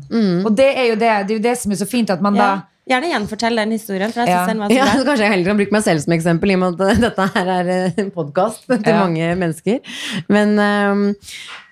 [0.47, 2.39] Og det er jo det, det er jo det som er så fint, at man
[2.39, 2.49] da
[2.87, 4.11] Gjerne gjenfortell den historien.
[4.15, 4.45] For jeg Ja.
[4.45, 6.55] synes den var så Ja, kanskje jeg heller kan bruke meg selv som eksempel, i
[6.55, 9.01] og med at dette her er en podkast til Ja.
[9.01, 9.81] mange mennesker.
[10.31, 11.01] Men um,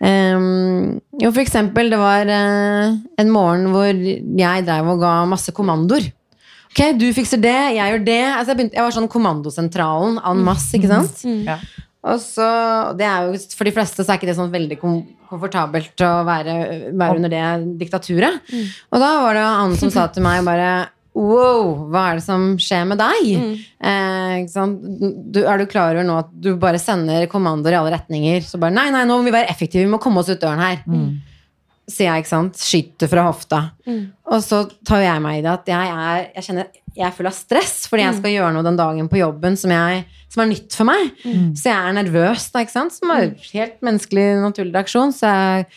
[0.03, 5.55] um, jo, for eksempel, det var uh, en morgen hvor jeg drev og ga masse
[5.55, 6.11] kommandoer.
[6.75, 8.19] Ok, du fikser det, jeg gjør det.
[8.35, 11.23] Altså, jeg, begynte, jeg var sånn kommandosentralen en masse, ikke sant?
[11.47, 11.61] Ja.
[12.05, 12.45] Og så,
[12.99, 16.09] det er jo, For de fleste så er ikke det sånn veldig kom komfortabelt å
[16.27, 16.53] være,
[16.93, 17.45] være under det
[17.81, 18.43] diktaturet.
[18.93, 20.67] Og da var det han som sa til meg bare
[21.15, 23.27] Wow, hva er det som skjer med deg?
[23.79, 24.81] Eh, ikke sant?
[25.31, 28.43] Du, er du klar over nå at du bare sender kommandoer i alle retninger?
[28.43, 30.59] Så bare Nei, nei, nå må vi være effektive, vi må komme oss ut døren
[30.59, 30.81] her.
[31.85, 32.57] Sier jeg, ikke sant.
[32.57, 33.59] Skyter fra hofta.
[34.33, 37.27] Og så tar jeg meg i det at jeg er, jeg kjenner, jeg er full
[37.29, 40.49] av stress fordi jeg skal gjøre noe den dagen på jobben som, jeg, som er
[40.49, 41.11] nytt for meg.
[41.59, 42.95] Så jeg er nervøs, da, ikke sant?
[42.95, 45.13] som er helt menneskelig, naturlig reaksjon.
[45.13, 45.67] Så, jeg,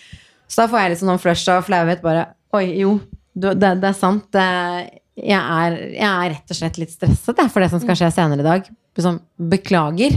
[0.49, 2.01] så da får jeg litt sånn flush av flauhet.
[2.05, 2.25] Bare
[2.57, 2.95] Oi, jo,
[3.37, 4.33] det, det er sant.
[4.33, 4.89] Jeg,
[5.29, 8.41] er, jeg er rett og slett litt stresset jeg, for det som skal skje senere
[8.41, 8.71] i dag.
[8.99, 10.17] Sånn, beklager.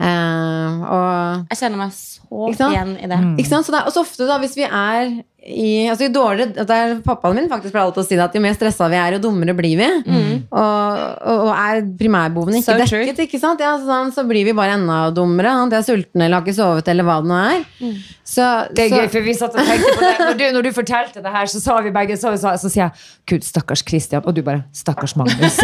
[0.00, 3.18] Eh, og Jeg kjenner meg så igjen i det.
[3.42, 3.66] ikke sant?
[3.66, 5.10] Så det er også ofte da, hvis vi er
[5.46, 8.40] i altså jo dårligere, det er Pappaen min faktisk pleier alltid å si at jo
[8.42, 9.86] mer stressa vi er, jo dummere blir vi.
[10.50, 13.04] Og, og, og er primærbehovene ikke So true.
[13.04, 13.62] dekket, ikke sant?
[13.62, 15.52] Ja, sånn, så blir vi bare enda dummere.
[15.60, 15.76] Sant?
[15.76, 17.62] Jeg er sulten eller har ikke sovet eller hva det nå er.
[18.26, 20.14] Så, Det er så, gøy, for vi satt og tenkte på det.
[20.24, 22.88] Når du, når du fortalte det her, så sa vi begge så, så, så sier
[22.88, 24.24] jeg Gud, stakkars Christian.
[24.26, 25.60] Og du bare Stakkars Magnus.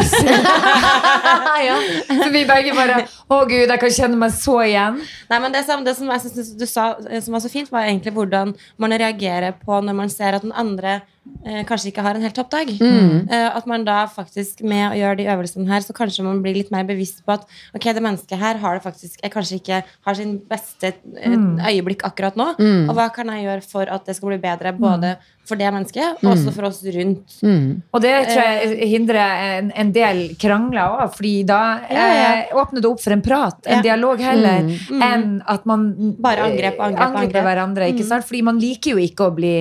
[1.67, 1.79] ja.
[2.07, 5.03] Så vi begge bare Å, Gud, jeg kan kjenne meg så igjen.
[5.31, 6.87] Nei, men det som, det som jeg synes du sa
[7.25, 10.53] som var så fint, var egentlig hvordan man reagerer på når man ser at den
[10.55, 11.01] andre
[11.47, 12.71] eh, kanskje ikke har en helt topp dag.
[12.83, 16.55] Eh, at man da faktisk med å gjøre de øvelsene her, så kanskje man blir
[16.59, 19.83] litt mer bevisst på at ok, det mennesket her har det faktisk jeg kanskje ikke
[20.09, 21.37] har sin beste eh,
[21.73, 22.53] øyeblikk akkurat nå.
[22.89, 26.21] Og hva kan jeg gjøre for at det skal bli bedre både for det mennesket
[26.23, 27.33] og også for oss rundt.
[27.43, 31.59] Og det tror jeg hindrer en, en del krangler òg, fordi da
[31.91, 32.29] Ja, ja.
[32.47, 33.83] eh, åpner det opp for en prat, en Ja.
[33.83, 35.89] dialog heller, enn at man
[36.23, 37.45] Bare angrep, angrep, angriper angrep.
[37.49, 37.89] hverandre.
[37.91, 38.25] Ikke sant?
[38.29, 39.55] Fordi man liker jo ikke å bli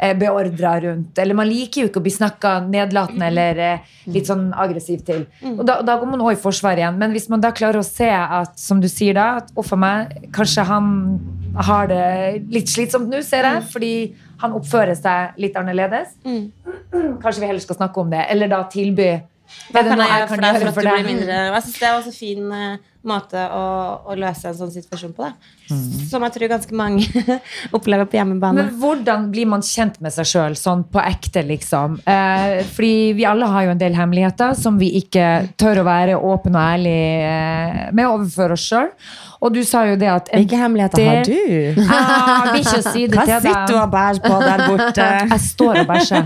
[0.00, 4.28] eh, beordra rundt, eller man liker jo ikke å bli snakka nedlatende eller eh, litt
[4.30, 5.24] sånn aggressivt til.
[5.54, 6.98] Og da, da går man òg i forsvar igjen.
[7.00, 9.80] Men hvis man da klarer å se at, som du sier da, at å for
[9.80, 10.88] meg, kanskje han
[11.68, 12.06] har det
[12.54, 13.92] litt slitsomt nå, ser jeg, fordi
[14.42, 16.16] han oppfører seg litt annerledes.
[17.22, 19.12] Kanskje vi heller skal snakke om det, eller da tilby.
[19.70, 21.38] Hva kan jeg gjøre for deg for at du blir mindre.
[21.52, 23.64] Jeg synes det var så fin eh, måte å,
[24.08, 25.32] å løse en sånn situasjon på, da.
[26.10, 27.04] Som jeg tror ganske mange
[27.76, 28.62] opplever på hjemmebane.
[28.62, 31.98] Men hvordan blir man kjent med seg sjøl, sånn på ekte, liksom?
[32.04, 35.28] Eh, fordi vi alle har jo en del hemmeligheter som vi ikke
[35.60, 38.90] tør å være åpne og ærlige eh, med overfor oss sjøl.
[39.44, 41.82] Og du sa jo det at Hvilke hemmeligheter har du?
[41.84, 45.08] Ah, vil ikke si det Hva til sitter du og bærer på der borte?
[45.34, 46.24] Jeg står og bæsjer.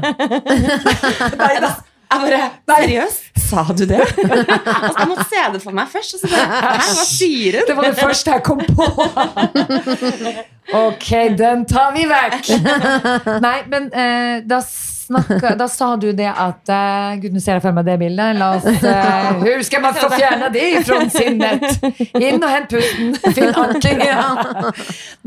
[2.08, 3.24] Jeg bare Seriøst?
[3.48, 4.00] Sa du det?
[4.02, 6.18] altså, jeg måtte se det for meg først.
[6.18, 7.66] Altså, hva sier hun?
[7.68, 8.88] Det var det første jeg kom på.
[10.72, 11.08] Ok,
[11.38, 12.48] den tar vi vekk.
[13.40, 17.64] Nei, men eh, da, snakka, da sa du det at eh, Gud, nå ser jeg
[17.64, 18.36] for meg det bildet.
[18.36, 21.64] La oss eh, Hvor skal man få fjerna det fra sinnet?
[22.20, 23.16] Inn og hent pusten.
[23.38, 24.12] Finn ordentlig.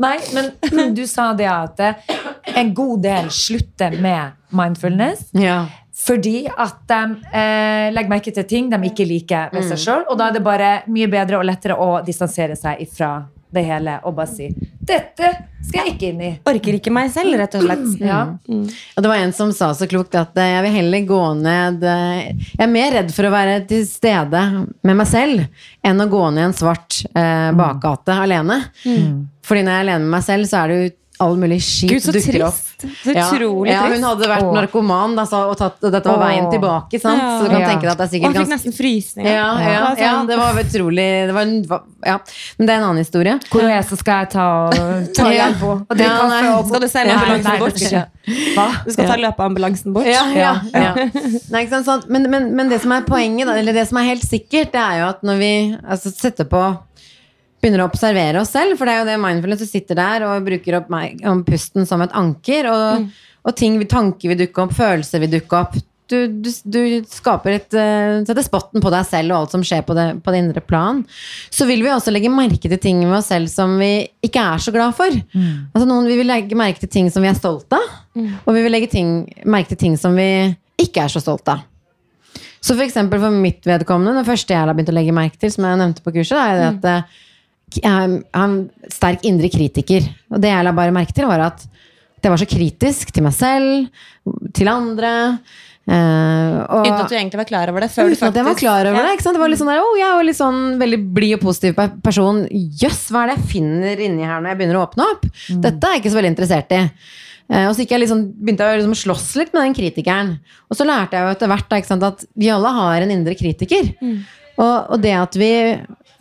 [0.06, 2.16] Nei, men du sa det at eh,
[2.62, 5.32] en god del slutter med mindfulness.
[5.34, 5.64] Ja.
[6.02, 10.08] Fordi at de eh, legger merke til ting de ikke liker ved seg sjøl.
[10.10, 13.20] Og da er det bare mye bedre og lettere å distansere seg ifra
[13.52, 14.46] det hele og bare si
[14.82, 15.28] 'Dette
[15.62, 16.30] skal jeg ikke inn i'.
[16.48, 17.84] Orker ikke meg selv, rett og slett.
[18.02, 18.22] Ja.
[18.50, 21.84] Og det var en som sa så klokt at eh, jeg vil heller gå ned
[21.86, 24.42] eh, Jeg er mer redd for å være til stede
[24.82, 25.44] med meg selv
[25.86, 28.58] enn å gå ned en svart eh, bakgate alene.
[29.46, 30.90] Fordi når jeg er alene med meg selv, så er det jo
[31.22, 32.58] all mulig skit Gud, så dukker opp.
[32.82, 32.86] trist.
[33.04, 33.94] Så utrolig ja, trist.
[33.94, 34.54] Hun hadde vært Åh.
[34.58, 36.98] narkoman da, så, og, tatt, og dette var veien tilbake.
[37.00, 37.22] Sant?
[37.22, 37.38] Ja.
[37.38, 37.68] Så du kan Ja.
[37.70, 39.30] tenke deg at det er Og sikkert han fikk ganske nesten frysninger.
[39.30, 41.82] ja, ja, Det var ja, sånn- det var utrolig det var, en-
[42.12, 42.18] ja.
[42.58, 43.38] Men det er en annen historie.
[43.50, 45.48] Hvor er jeg, så skal jeg ta, og- ta Ja.
[45.52, 45.70] på.
[45.70, 46.58] og og drikke kaffe.
[46.58, 47.74] Og, Skal du sende ambulansen bort?
[48.56, 48.84] Hva?
[48.84, 50.06] Du skal ta løpeambulansen bort.
[50.06, 50.80] Ja, ja, Ja.
[50.94, 50.94] ja.
[51.50, 52.08] Nei, ikke sant, sant?
[52.08, 54.80] Men, men, men det som er poenget, da, eller det som er helt sikkert, det
[54.80, 56.78] er jo at når vi altså, setter på
[57.62, 60.48] Begynner å observere oss selv, for det er jo det mindfulness du sitter der og
[60.48, 60.90] bruker opp
[61.46, 63.06] pusten som et anker, og,
[63.46, 65.78] og ting, tanker vil dukke opp, følelser vil dukke opp.
[66.10, 69.84] Du, du, du skaper et, eh, setter spotten på deg selv og alt som skjer
[69.86, 70.98] på det, på det indre plan.
[71.54, 73.94] Så vil vi også legge merke til ting ved oss selv som vi
[74.26, 75.14] ikke er så glad for.
[75.70, 77.86] Altså noen, vi vil legge merke til ting som vi er stolt av,
[78.18, 80.28] og vi vil legge ting, merke til ting som vi
[80.82, 81.62] ikke er så stolt av.
[82.62, 85.64] Så for for mitt vedkommende, det første jeg har begynt å legge merke til, som
[85.66, 87.22] jeg nevnte på kurset, er det at eh,
[87.82, 88.56] en
[88.92, 90.06] sterk indre kritiker.
[90.32, 91.64] Og det jeg la bare merke til, var at
[92.22, 93.88] det var så kritisk til meg selv,
[94.54, 95.12] til andre.
[95.82, 97.88] Uh, og, Uten at du egentlig var klar over det.
[97.90, 99.16] Før du Uten at jeg var klar over Ja.
[99.16, 99.32] det.
[99.34, 101.80] Det var litt sånn der, oh, jeg er jo litt sånn veldig blid og positiv
[102.04, 102.44] person.
[102.52, 105.26] Jøss, hva er det jeg finner inni her når jeg begynner å åpne opp?
[105.50, 106.84] Dette er jeg ikke så veldig interessert i.
[107.50, 110.30] Uh, og så jeg liksom, begynte jeg å liksom slåss litt med den kritikeren.
[110.70, 113.90] Og så lærte jeg jo etter hvert da, at vi alle har en indre kritiker.
[114.62, 115.52] Og, og det at vi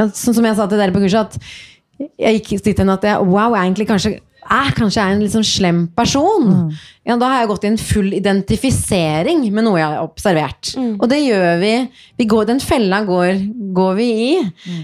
[0.10, 3.22] Sånn som jeg sa til dere på kurset, at jeg gikk dit hen at jeg
[3.30, 4.18] wow, jeg egentlig kanskje
[4.52, 6.48] er kanskje jeg er en litt sånn slem person.
[7.08, 10.72] Ja, da har jeg gått i en full identifisering med noe jeg har observert.
[10.98, 11.70] Og det gjør vi.
[12.18, 13.38] vi går, den fella går,
[13.78, 14.32] går vi i.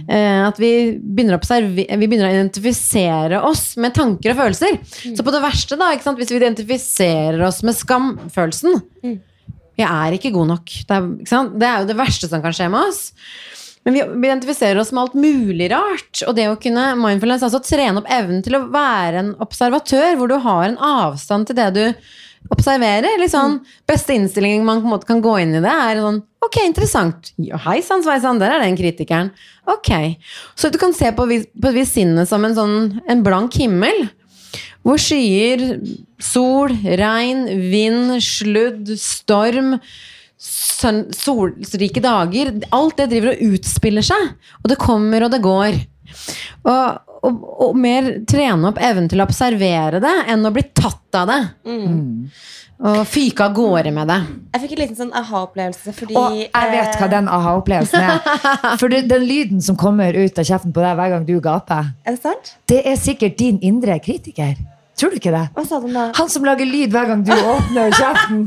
[0.07, 0.72] Eh, at vi
[1.02, 1.41] begynner,
[1.73, 4.77] vi begynner å identifisere oss med tanker og følelser.
[5.18, 8.77] Så på det verste, da, hvis vi identifiserer oss med skamfølelsen
[9.77, 10.72] Jeg er ikke god nok.
[10.88, 11.10] Det er,
[11.53, 13.11] det er jo det verste som kan skje med oss.
[13.88, 16.19] Men vi, identifiserer oss med alt mulig rart.
[16.27, 20.27] Og det å kunne mindfulness, altså trene opp evnen til å være en observatør, hvor
[20.27, 21.84] du har en avstand til det du
[22.51, 23.23] observerer.
[23.31, 26.59] Sånn, Beste innstillingen man på en måte kan gå inn i det, er sånn Ok,
[26.64, 27.31] interessant.
[27.64, 29.31] Hei sann, sveisann, der er den kritikeren.
[29.68, 29.89] Ok.
[30.55, 32.77] Så du kan se på, på vis sinnet som en sånn
[33.07, 34.05] en blank himmel.
[34.84, 35.65] Hvor skyer,
[36.23, 39.77] sol, regn, vind, sludd, storm
[40.39, 42.53] sønn- solrike dager.
[42.72, 44.30] Alt det driver og utspiller seg.
[44.64, 45.80] Og det kommer og det går.
[46.68, 51.18] Og, og, og mer trene opp evnen til å observere det enn å bli tatt
[51.19, 51.41] av det.
[52.77, 54.18] Og fyke av gårde med det.
[54.53, 58.19] Jeg fikk en liten sånn aha-opplevelse Og jeg vet hva den aha-opplevelsen er.
[58.80, 61.89] For det, den lyden som kommer ut av kjeften på deg hver gang du gaper,
[61.89, 62.51] eh, Er det sant?
[62.69, 64.53] det er sikkert din indre kritiker.
[64.98, 65.44] Tror du ikke det?
[65.53, 66.07] Hva sa den da?
[66.18, 68.40] Han som lager lyd hver gang du åpner kjeften.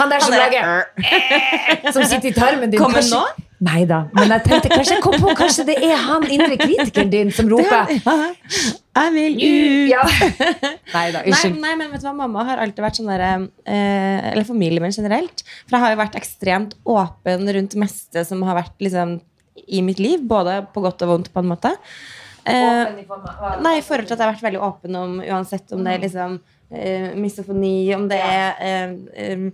[0.00, 2.80] Han der som lager eh, Som sitter i tarmen din.
[2.80, 3.50] Kommer Kanskje- nå?
[3.64, 4.02] Nei da.
[4.12, 7.46] Men jeg tenkte kanskje jeg kom på Kanskje det er han indre kritikeren din som
[7.48, 7.94] roper
[8.98, 9.92] Jeg vil ut!
[9.94, 10.02] ja.
[10.96, 11.56] Nei da, Nei, unnskyld.
[11.62, 14.92] nei, men vet du hva, mamma har alltid vært sånn der eh, Eller familien min
[14.94, 15.40] generelt.
[15.64, 19.16] For jeg har jo vært ekstremt åpen rundt det meste som har vært liksom
[19.64, 20.20] i mitt liv.
[20.28, 21.72] Både på godt og vondt, på en måte.
[22.46, 25.94] Eh, Nei, i forhold til at jeg har vært veldig åpen om uansett om det
[25.96, 26.36] er liksom
[26.70, 29.50] eh, misofoni, om det er eh, eh,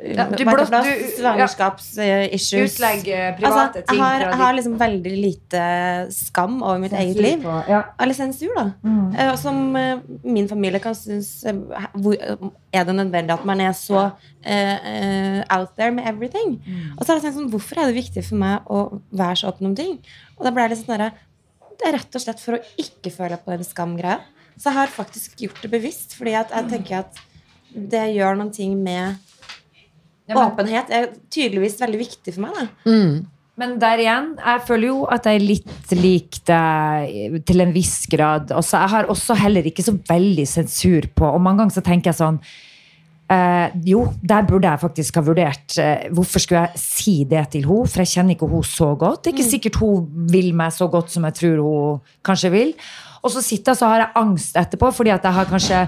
[0.00, 2.76] Ja, du hva heter blott- det, du- svangerskapsissues.
[2.78, 5.62] Utlegge private ting jeg har, jeg har liksom veldig lite
[6.14, 7.42] skam over mitt eget liv.
[7.68, 7.82] Ja.
[8.00, 8.64] Eller sensur, da.
[8.86, 9.36] Mm.
[9.36, 9.58] Som
[10.24, 11.44] min familie kan synes
[11.94, 12.16] hvor,
[12.72, 14.06] Er det nødvendig at man er så
[15.50, 16.62] out there med everything?
[16.66, 16.94] Mm.
[16.96, 19.50] Og så har jeg tenkt sånn, hvorfor er det viktig for meg å være så
[19.52, 19.98] åpen om ting?
[20.38, 21.12] Og da ble jeg litt sånn derre
[21.80, 24.20] Det er rett og slett for å ikke føle på den skamgreia.
[24.60, 27.20] Så jeg har faktisk gjort det bevisst, fordi at jeg tenker at
[27.72, 29.16] det gjør noen ting med
[30.28, 32.54] Ja, men- Åpenhet er tydeligvis veldig viktig for meg.
[32.54, 33.26] da Mm.
[33.58, 38.06] Men der igjen, jeg føler jo at jeg er litt lik deg til en viss
[38.06, 38.48] grad.
[38.56, 42.04] Også, jeg har også heller ikke så veldig sensur på, og mange ganger så tenker
[42.12, 42.40] jeg sånn
[43.30, 47.68] eh, jo, der burde jeg faktisk ha vurdert eh, hvorfor skulle jeg si det til
[47.68, 49.22] henne, for jeg kjenner ikke henne så godt.
[49.24, 52.74] Det er ikke sikkert hun vil meg så godt som jeg tror hun kanskje vil.
[53.20, 55.80] Og så sitter jeg så har jeg angst etterpå, fordi at jeg har kanskje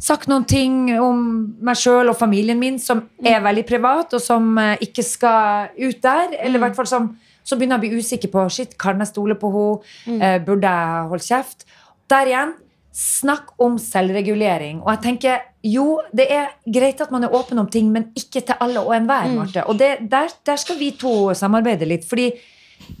[0.00, 1.20] sagt noen ting om
[1.62, 6.00] meg sjøl og familien min som er veldig privat, og som eh, ikke skal ut
[6.02, 6.34] der.
[6.40, 7.12] Eller i hvert fall som
[7.46, 10.18] så begynner jeg å bli usikker på shit, kan jeg stole på henne.
[10.20, 11.64] Eh, burde jeg holde kjeft?
[12.10, 12.52] Der igjen,
[13.00, 14.82] snakk om selvregulering.
[14.84, 18.42] Og jeg tenker, jo, det er greit at man er åpen om ting, men ikke
[18.44, 19.64] til alle og enhver, Marte.
[19.64, 22.30] Og det, der, der skal vi to samarbeide litt, fordi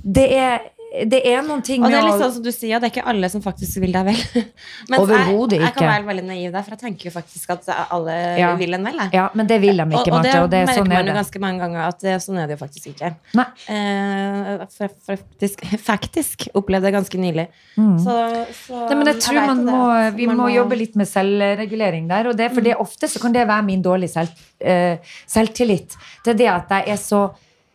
[0.04, 2.50] det er, det er noen ting med å Og det er litt sånn som du
[2.50, 4.22] sier, det er ikke alle som faktisk vil deg vel.
[4.90, 7.68] Mens Overhodet jeg, jeg kan være veldig naiv der, for jeg tenker jo faktisk at
[7.94, 8.48] alle Ja.
[8.58, 8.96] vil en vel.
[9.04, 9.12] jeg.
[9.14, 10.40] Ja, men det vil de Og, ikke, og det, Marte.
[10.42, 12.60] Og det, merker sånn man jo ganske mange ganger at det, sånn er det jo
[12.64, 13.10] faktisk ikke.
[13.38, 13.46] Nei.
[13.76, 17.46] Eh, for, faktisk, faktisk opplevde jeg ganske nylig.
[17.76, 18.16] Så,
[18.64, 18.88] så Mm.
[18.90, 19.84] Nei, men jeg tror jeg man det, må,
[20.16, 22.30] vi man må jobbe litt med selvregulering der.
[22.32, 25.94] Og det, for det ofte så kan det være min dårlige selv, uh, selvtillit.
[26.24, 27.22] Det er det at jeg er så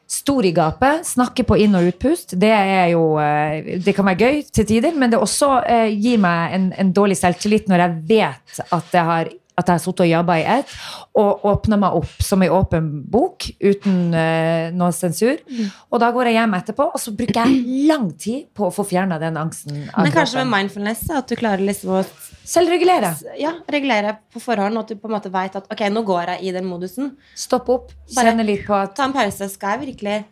[0.07, 2.36] stor i gapet, snakke på inn- og utpust.
[2.40, 6.22] Det er jo eh, Det kan være gøy til tider, men det også eh, gir
[6.22, 10.03] meg en, en dårlig selvtillit når jeg vet at jeg har at jeg har sittet
[10.03, 10.72] og jobba i ett,
[11.15, 15.40] og åpna meg opp som ei åpen bok uten eh, noe sensur.
[15.88, 18.84] Og da går jeg hjem etterpå, og så bruker jeg lang tid på å få
[18.90, 19.86] fjerna den angsten.
[19.95, 22.03] Men kanskje med mindfulness, at du klarer liksom å
[22.46, 23.10] Selvregulere.
[23.42, 26.26] ja, regulere på forhånd, og at du på en måte vet at ok, nå går
[26.36, 27.16] jeg i den modusen.
[27.36, 29.50] Stopp opp, Bare- kjenne litt på at Ta en pause.
[29.50, 30.26] Skal jeg virkelig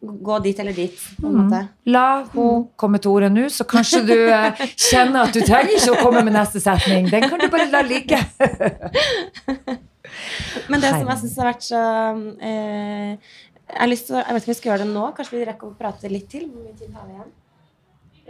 [0.00, 0.96] gå dit eller dit?
[1.20, 1.48] På en Mm.
[1.48, 1.68] måte.
[1.86, 5.96] La hun komme til ordet nå, så kanskje du eh, kjenner at du trenger ikke
[5.96, 7.08] å komme med neste setning.
[7.10, 8.18] Den kan du bare la ligge.
[10.70, 11.80] Men det som jeg syns har vært så
[12.42, 13.16] eh,
[13.70, 15.04] Jeg har lyst til Jeg vet ikke om vi skal gjøre det nå.
[15.16, 16.48] Kanskje vi rekker å prate litt til.
[16.50, 17.30] Hvor mye tid har vi igjen?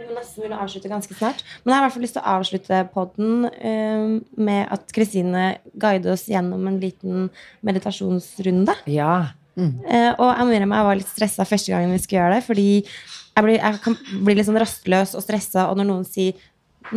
[0.01, 1.43] Vi må nesten begynne å avslutte ganske snart.
[1.61, 4.07] Men jeg har i hvert fall lyst til å avslutte podden eh,
[4.41, 5.45] med at Kristine
[5.77, 7.29] guider oss gjennom en liten
[7.67, 8.75] meditasjonsrunde.
[8.89, 9.35] Ja.
[9.59, 12.45] Eh, og jeg må innrømme jeg var litt stressa første gangen vi skulle gjøre det.
[12.47, 16.39] Fordi jeg, blir, jeg kan bli litt sånn rastløs og stressa, og når noen sier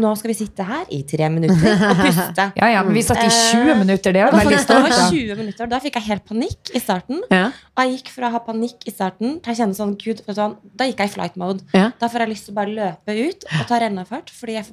[0.01, 2.47] nå skal vi sitte her i tre minutter og puste.
[2.61, 5.71] ja, ja, men vi satt i 20 minutter, det er veldig det var 20 minutter.
[5.71, 7.23] Da fikk jeg helt panikk i starten.
[7.33, 7.47] Ja.
[7.75, 10.89] Og jeg gikk fra å ha panikk i starten til jeg kjenne sånn Gud, Da
[10.89, 11.67] gikk jeg i flight mode.
[11.77, 11.91] Ja.
[12.01, 14.33] Da får jeg lyst til å bare løpe ut og ta rennafart.
[14.35, 14.69] Fordi jeg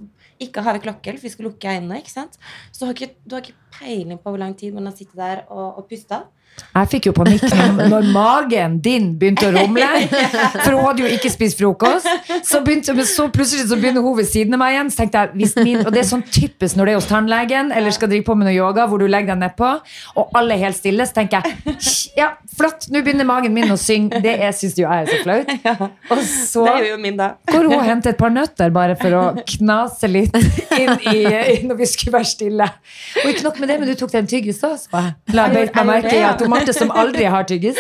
[0.48, 2.02] ikke har klokke, for vi skal lukke øynene.
[2.02, 2.38] ikke sant?
[2.72, 5.18] Så du har ikke, du har ikke peiling på hvor lang tid man har sittet
[5.20, 6.26] der og, og pusta.
[6.72, 9.88] Jeg fikk jo panikk når, magen din begynte å rumle.
[10.62, 12.08] For hun hadde jo ikke spist frokost.
[12.48, 14.92] Så, begynte, så plutselig så begynner hun ved siden av meg igjen.
[14.94, 17.96] Så tenkte jeg, min, Og det er sånn typisk når det er hos tannlegen eller
[17.96, 19.72] skal drive på med noe yoga, hvor du legger deg nedpå,
[20.20, 21.76] og alle er helt stille, så tenker jeg
[22.18, 24.22] ja, flott, nå begynner magen min å synge.
[24.24, 25.52] Det syns jo jeg er så flaut.
[26.12, 29.24] Og så går hun og henter et par nøtter bare for å
[29.56, 30.36] knase litt
[30.78, 31.18] inn i,
[31.68, 32.68] når vi skulle være stille.
[33.24, 35.48] Og ikke nok med det, men du tok deg en tyggis da, så jeg la
[35.54, 37.78] beit meg merke i at hun Marte som aldri har tyggis,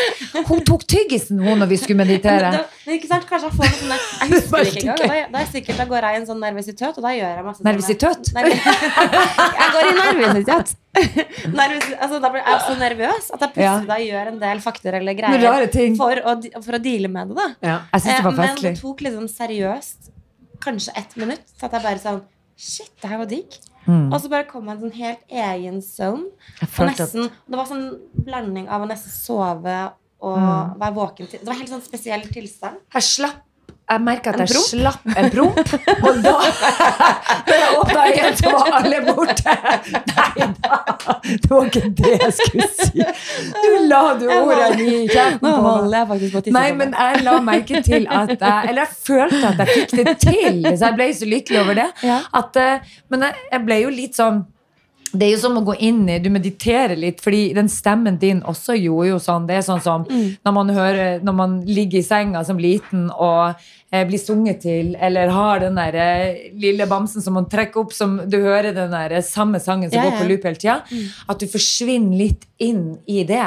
[0.47, 2.51] hun tok tyggisen hun når vi skulle meditere.
[2.85, 5.01] men ikke sant, Kanskje jeg får noe sånn Jeg husker det ikke engang.
[5.01, 7.47] Da, da, er sikkert, da går jeg i en sånn nervøsitet, og da gjør jeg
[7.49, 8.31] masse Nervøsitet?
[9.61, 10.73] Jeg går i nervøsitet.
[11.61, 14.97] Nervøs, altså, da blir jeg så nervøs at jeg plutselig da gjør en del fakter
[14.99, 16.33] eller greier for å,
[16.65, 17.37] for å deale med det.
[17.37, 17.77] da Ja.
[17.93, 20.11] Jeg synes det var Eh, Men det tok liksom seriøst
[20.61, 21.45] kanskje ett minutt.
[21.55, 22.21] Så at jeg bare sånn
[22.61, 23.55] Shit, det her var digg.
[23.87, 24.11] Mm.
[24.13, 25.81] Og så bare kom jeg i en sånn helt egen
[26.61, 29.91] at nesten, det var sånn blanding av å nesten sove
[30.21, 30.77] og Mm.
[30.79, 32.77] være våken til Det var helt sånn spesiell tilstand.
[32.93, 33.41] jeg slapp
[33.91, 34.67] jeg merka at jeg promp?
[34.71, 35.57] slapp en promp,
[36.07, 36.33] og da
[37.47, 38.03] Da jeg åpna
[38.39, 39.55] så var alle borte.
[40.11, 40.77] Nei da,
[41.25, 43.03] det var ikke det jeg skulle si.
[43.57, 46.53] Du la du ordene i kjeften på meg.
[46.55, 50.15] Nei, men jeg la merke til at jeg Eller jeg følte at jeg fikk det
[50.23, 51.89] til, så jeg ble så lykkelig over det.
[52.41, 54.43] At, eh, men jeg, jeg ble jo litt sånn
[55.11, 58.41] det er jo som å gå inn i Du mediterer litt, fordi den stemmen din
[58.47, 59.47] også gjorde jo sånn.
[59.49, 63.57] Det er sånn som når man hører Når man ligger i senga som liten og
[63.91, 67.93] eh, blir sunget til, eller har den der eh, lille bamsen som man trekker opp,
[67.93, 70.77] som du hører den der eh, samme sangen som Ja, går på loop hele tida,
[71.27, 73.43] at du forsvinner litt inn i det.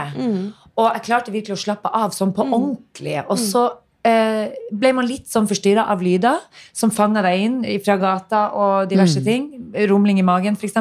[0.75, 3.21] Og jeg klarte virkelig å slappe av sånn på ordentlig.
[3.31, 3.69] Og så
[4.05, 6.43] ble man litt sånn forstyrra av lyder
[6.77, 9.49] som fanga deg inn fra gata og diverse ting.
[9.89, 10.77] Rumling i magen, f.eks.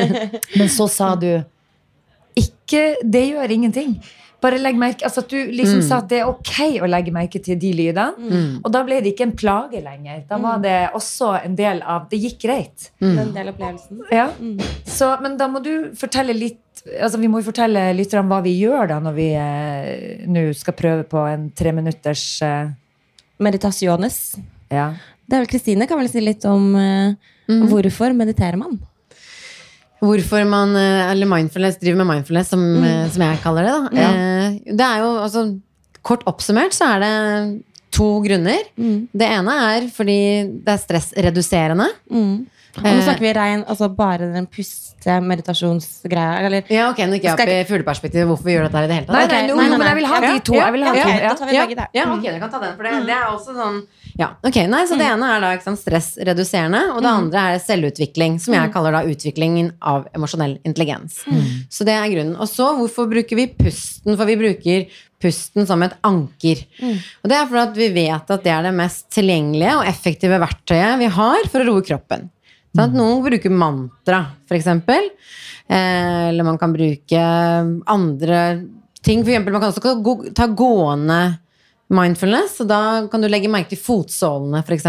[0.58, 1.30] Men så sa du
[2.38, 3.96] ikke Det gjør ingenting.
[4.38, 7.40] Bare legg merke Altså at du liksom sa at det er ok å legge merke
[7.42, 8.60] til de lydene.
[8.62, 10.20] Og da ble det ikke en plage lenger.
[10.28, 12.90] Da var det også en del av Det gikk greit.
[13.00, 14.04] Den del av opplevelsen.
[14.14, 14.28] Ja.
[14.86, 16.62] Så, men da må du fortelle litt
[16.96, 20.76] altså Vi må jo fortelle lytterne hva vi gjør da når vi eh, nå skal
[20.78, 22.74] prøve på en treminutters eh,
[23.38, 24.18] Meditasjones.
[24.72, 24.92] ja.
[25.28, 27.34] Det er vel Kristine kan vel si litt om eh,
[27.68, 28.78] hvorfor mediterer man?
[30.00, 33.10] Hvorfor man eh, eller mindfulness, driver med mindfulness, som, mm.
[33.12, 33.74] som jeg kaller det.
[33.74, 34.00] Da.
[34.00, 34.12] Ja.
[34.64, 35.48] Det er jo, altså,
[36.08, 37.14] Kort oppsummert så er det
[37.92, 38.62] to grunner.
[38.78, 40.20] Det ene er fordi
[40.64, 41.88] det er stressreduserende.
[42.76, 46.40] Og nå snakker vi rein, altså bare den puste-meditasjonsgreia.
[46.46, 48.26] Eller Ja, ok, Nå gikk jeg opp i fugleperspektivet.
[48.28, 49.16] Hvorfor vi gjør dette her i det hele tatt?
[49.16, 50.54] Nei, nei, nei, nei, men jeg vil ha de to.
[50.58, 51.08] Jeg vil ha Ja, to.
[51.08, 51.28] Ja.
[51.28, 51.88] da tar vi begge der.
[51.96, 53.80] Ja, ok, jeg kan ta den, for det, det er også sånn
[54.18, 57.58] Ja, ok, nei, så Det ene er da ikke sant, stressreduserende, og det andre er
[57.62, 61.22] selvutvikling, som jeg kaller da utviklingen av emosjonell intelligens.
[61.70, 62.36] Så det er grunnen.
[62.38, 64.16] Og så hvorfor bruker vi pusten?
[64.16, 64.88] For vi bruker
[65.22, 66.64] pusten som et anker.
[67.22, 70.98] Og det er fordi vi vet at det er det mest tilgjengelige og effektive verktøyet
[71.00, 72.28] vi har for å roe kroppen.
[72.78, 72.94] Sant?
[72.94, 74.68] Noen bruker mantra, f.eks.
[74.70, 77.22] Eh, eller man kan bruke
[77.90, 78.42] andre
[79.02, 79.24] ting.
[79.24, 81.18] For eksempel, man kan også ta gående
[81.90, 82.80] mindfulness, og da
[83.10, 84.86] kan du legge merke til fotsålene, f.eks.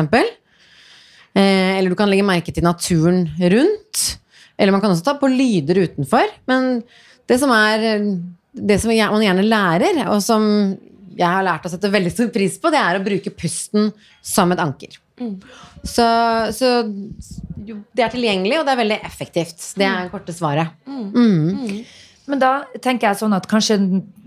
[1.33, 4.03] Eh, eller du kan legge merke til naturen rundt.
[4.59, 6.29] Eller man kan også ta på lyder utenfor.
[6.49, 6.83] Men
[7.29, 8.05] det som er
[8.49, 10.43] Det som man gjerne lærer, og som
[11.15, 13.91] jeg har lært å sette veldig stor pris på, det er å bruke pusten
[14.25, 14.97] som et anker.
[15.83, 16.05] Så,
[16.55, 16.69] så
[17.65, 19.63] jo, det er tilgjengelig, og det er veldig effektivt.
[19.77, 20.75] Det er det korte svaret.
[20.87, 21.83] Mm.
[22.29, 22.51] Men da
[22.81, 23.79] tenker jeg sånn at kanskje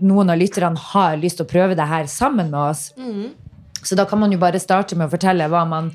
[0.03, 2.89] noen av lytterne har lyst til å prøve det her sammen med oss.
[3.83, 5.91] Så da kan man jo bare starte med å fortelle hva man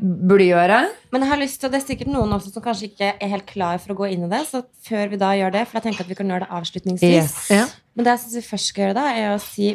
[0.00, 0.78] burde gjøre.
[1.14, 3.30] Men jeg har lyst til, og det er sikkert noen også som kanskje ikke er
[3.30, 4.40] helt klar for å gå inn i det.
[4.48, 7.14] Så før vi da gjør det, for jeg tenker at vi kan gjøre det avslutningsvis.
[7.14, 7.36] Yes.
[7.54, 7.64] Ja.
[7.94, 9.68] Men det jeg synes vi først skal gjøre da, er å si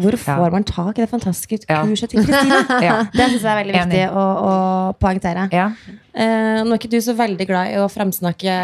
[0.00, 0.50] hvor får Ja.
[0.56, 2.62] man tak i det fantastiske kurset til Kristine?
[2.88, 2.96] Ja.
[3.12, 4.54] Det syns jeg er veldig viktig å, å
[4.96, 5.44] poengtere.
[5.52, 5.66] Ja.
[6.16, 8.56] Eh, nå er ikke du så veldig glad i å fremsnakke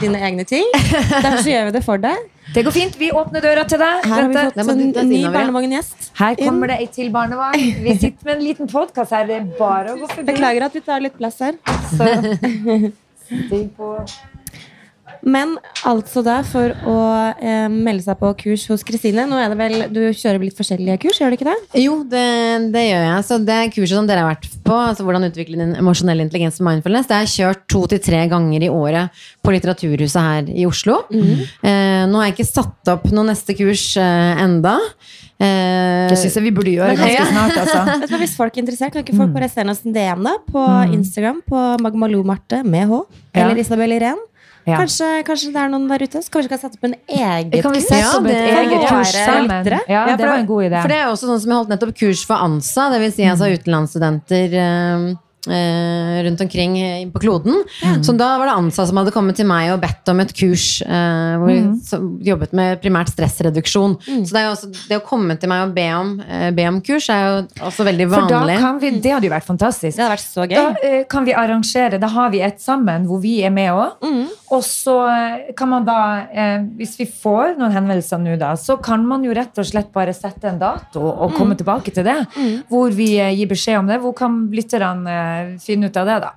[0.00, 0.64] dine egne ting.
[0.72, 2.16] Derfor så gjør vi det for deg.
[2.54, 2.96] Det går fint.
[2.98, 4.06] Vi åpner døra til deg.
[4.10, 6.08] Her har vi fått en, en ny barnevogngjest.
[6.18, 7.68] Her kommer det ei til barnevogn.
[7.84, 9.28] Vi sitter med en liten podkast her.
[9.28, 10.26] Det er bare å gå forbi.
[10.32, 11.60] Beklager at vi tar litt plass her.
[13.30, 13.92] Så stig på
[15.22, 15.56] Men
[15.86, 16.96] altså da, for å
[17.36, 20.96] eh, melde seg på kurs hos Kristine Nå er det vel, Du kjører litt forskjellige
[21.02, 21.56] kurs, gjør du ikke det?
[21.82, 22.24] Jo, det,
[22.74, 23.26] det gjør jeg.
[23.28, 26.68] Så det kurset som dere har vært på, altså hvordan utvikle din emosjonelle intelligens og
[26.70, 31.02] mindfulness, det er kjørt to til tre ganger i året på Litteraturhuset her i Oslo.
[31.10, 34.76] Eh, nå har jeg ikke satt opp noe neste kurs eh, enda.
[35.40, 37.84] Eh, Det syns jeg vi burde gjøre ganske snart, altså.
[38.02, 40.34] Vet du Hvis folk er interessert, kan ikke folk bare sende oss en DM da
[40.48, 40.64] på
[40.96, 43.44] Instagram på Magmalomarte med H Ja.
[43.44, 44.18] eller Isabel Irén?
[44.70, 44.76] Ja.
[44.80, 47.72] Kanskje, kanskje det er noen der ute som kanskje kan sette opp en eget Kan
[47.74, 47.88] vi kurs?
[47.88, 49.66] sette Ja, opp et det- eget kurs sammen?
[49.66, 50.82] Ja, Ja, det var en god idé.
[50.82, 53.14] For det er også sånn som jeg holdt nettopp kurs for ANSA, dvs.
[53.16, 55.14] Si, altså utenlandsstudenter eh, eh,
[55.46, 57.62] rundt omkring eh, på kloden.
[58.04, 60.66] Så da var det ansatte som hadde kommet til meg og bedt om et kurs
[60.84, 63.96] eh, hvor vi som jobbet med primært stressreduksjon.
[64.26, 67.08] Så det, også, det å komme til meg og be om, eh, be om kurs
[67.12, 67.38] er jo
[67.70, 68.58] også veldig For da vanlig.
[68.64, 69.96] kan vi, det hadde jo vært fantastisk.
[69.96, 70.84] Det hadde vært så Da gøy.
[70.90, 74.06] eh, kan vi arrangere, da har vi et sammen hvor vi er med òg.
[74.50, 75.98] Og så eh, kan man da,
[76.32, 79.92] eh, hvis vi får noen henvendelser nå, da, så kan man jo rett og slett
[79.94, 82.18] bare sette en dato og komme tilbake til det.
[82.68, 84.00] Hvor vi eh, gir beskjed om det.
[84.02, 85.28] Hvor kan lytterne eh,
[85.62, 86.32] finne ut av det, da?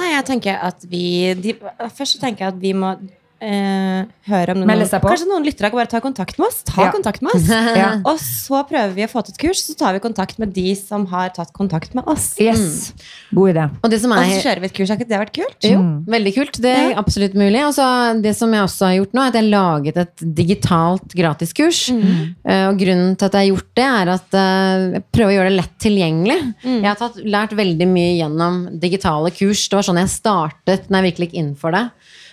[0.00, 1.04] Nei, jeg tenker at vi
[1.36, 1.56] de,
[1.96, 2.94] Først tenker jeg at vi må
[3.40, 5.08] eh, høre om noen, seg på.
[5.10, 6.62] Kanskje noen lyttere kan bare ta kontakt med oss.
[6.68, 6.90] Ta Ja.
[6.94, 7.48] kontakt med oss.
[7.48, 7.90] Ja.
[8.04, 10.74] Og så prøver vi å få til et kurs, så tar vi kontakt med de
[10.78, 12.34] som har tatt kontakt med oss.
[12.40, 12.92] Yes.
[13.34, 13.66] God idé.
[13.82, 14.88] Og det som Og er så kjører vi et kurs.
[14.92, 15.58] Har ikke det vært kult?
[15.68, 15.80] Jo,
[16.16, 16.60] veldig kult.
[16.60, 17.64] Det er absolutt mulig.
[17.66, 17.88] Og så
[18.22, 21.82] det som jeg også har gjort nå, er at jeg har laget et digitalt gratiskurs.
[21.90, 22.36] Mm.
[22.70, 25.50] og grunnen til at jeg har gjort det, er at eh, jeg prøver å gjøre
[25.50, 26.38] det lett tilgjengelig.
[26.64, 29.66] Jeg har tatt, lært veldig mye gjennom digitale kurs.
[29.70, 31.86] Det var sånn jeg startet når jeg virkelig gikk inn for det.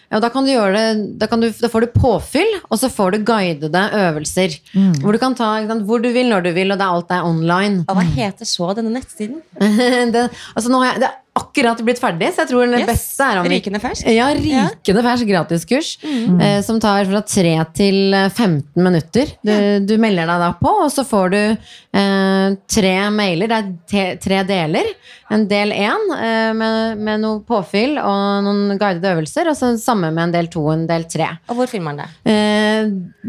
[0.08, 2.88] Ja, da, kan du gjøre det, da, kan du, da får du påfyll, og så
[2.92, 4.56] får du guidede øvelser.
[5.02, 7.12] Hvor du kan ta sant, hvor du vil, når du vil, og det er alt
[7.12, 7.84] er online.
[7.90, 9.42] Hva heter så denne nettsiden?
[10.16, 12.89] det, altså nå har jeg, det akkurat blitt ferdig, så jeg tror den Yes.
[12.89, 14.07] beste er om vi Rykende fersk.
[14.14, 15.91] Ja, rykende fersk gratiskurs.
[16.03, 19.31] Eh, som tar fra 3 til eh, 15 minutter.
[19.45, 19.53] Du,
[19.88, 23.47] du melder deg da på, og så får du eh, tre mailer.
[23.51, 24.89] Det er te, tre deler.
[25.34, 30.11] En del én eh, med, med noe påfyll og noen guidede øvelser, og så samme
[30.15, 31.27] med en del to og en del tre.
[31.51, 32.07] Og hvor filmer man det?
[32.31, 32.88] Eh,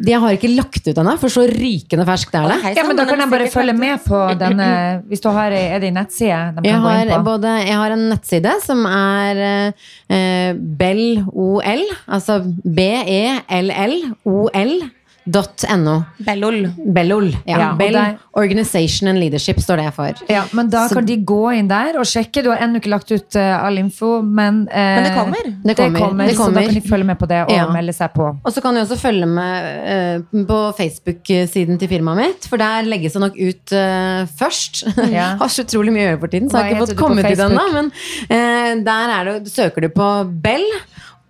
[0.09, 2.59] de har ikke lagt ut ennå, for så rykende ferskt er det.
[2.65, 4.69] Hei Ja, men da kan jeg bare følge med på denne
[5.11, 8.55] Hvis du har Er det i nettside de Jeg har, både, jeg har en nettside
[8.65, 12.41] som er eh, bellol, altså
[15.29, 16.03] B-E-L-L-O-L.no.
[16.27, 16.59] Bellol.
[16.95, 17.29] Bellol.
[17.47, 17.59] Ja.
[17.59, 20.15] Ja, Bell der- Organization and Leadership står det for.
[20.29, 22.43] Ja, men da kan de gå inn der og sjekke.
[22.45, 25.51] Du har ennå ikke lagt ut uh, all info, men uh, Men det kommer.
[25.65, 27.67] Det kommer, det Så da kan de følge med på det og Ja.
[27.73, 28.29] melde seg på.
[28.45, 32.87] Og så kan du også følge med uh, på Facebook-siden til firmaet mitt, for der
[32.89, 33.75] legges det nok ut
[34.39, 34.85] først.
[35.19, 35.37] Ja.
[35.41, 37.27] har så utrolig mye å gjøre for tiden, så Hva jeg har ikke fått kommet
[37.29, 37.65] dit ennå.
[37.75, 37.91] Men
[38.29, 40.09] eh, der er det, søker du på
[40.45, 40.65] Bell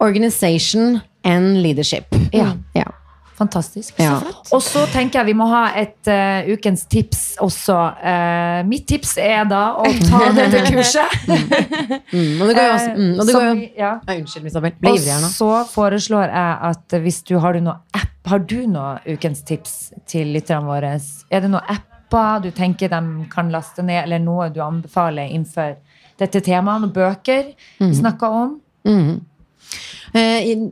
[0.03, 2.05] Organization and Leadership.
[2.33, 2.53] Ja.
[2.75, 2.85] ja.
[3.39, 3.95] Fantastisk.
[3.97, 4.17] Så Ja.
[4.53, 7.77] Og så tenker jeg vi må ha et uh, ukens tips også.
[8.03, 11.15] Uh, mitt tips er da å ta dette kurset.
[12.13, 13.93] Mm, og det går jo også mm, og det går vi- ja.
[14.09, 14.73] ja, Unnskyld, Isabel.
[14.81, 18.39] Bli ivrig her Og så foreslår jeg at hvis du har du noe app Har
[18.45, 19.77] du noe ukens tips
[20.11, 20.97] til lytterne våre?
[21.31, 23.01] Er det noen apper du tenker de
[23.33, 25.77] kan laste ned, eller noe du anbefaler innenfor
[26.19, 26.83] dette temaet?
[26.83, 28.61] Noen bøker vi snakker om?
[28.85, 29.21] Eh, i-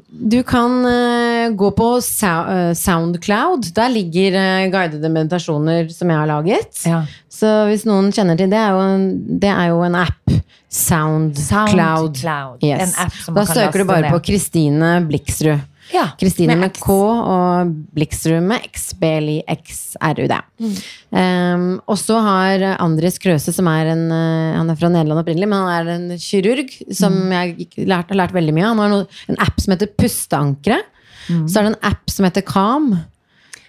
[0.09, 3.68] Du kan eh, gå på eh, Soundcloud.
[3.77, 6.82] Der ligger eh, guidede meditasjoner som jeg har laget.
[6.89, 7.02] Ja.
[7.28, 9.06] Så hvis noen kjenner til det, er jo en,
[9.43, 10.36] det er jo en app.
[10.77, 12.16] Soundcloud.
[12.16, 12.64] Soundcloud.
[12.64, 12.97] Yes.
[12.97, 14.16] En app da søker du bare ned.
[14.16, 15.60] på Kristine Bliksrud.
[15.92, 16.08] Ja.
[16.18, 18.88] Kristine Med med K og Bliksrud med X.
[18.98, 20.38] B-L-I-X-R-U-D.
[20.60, 20.74] Mm.
[21.16, 25.48] Um, og så har Andres Krøse, som er en eh, Han er fra Nederland opprinnelig,
[25.48, 27.32] men han er en kirurg som Mm.
[27.32, 28.74] jeg lært, har lært veldig mye av.
[28.74, 30.84] Han har noe, en app som heter Pusteankeret.
[31.28, 31.46] Mm.
[31.48, 32.42] Så er det en app som heter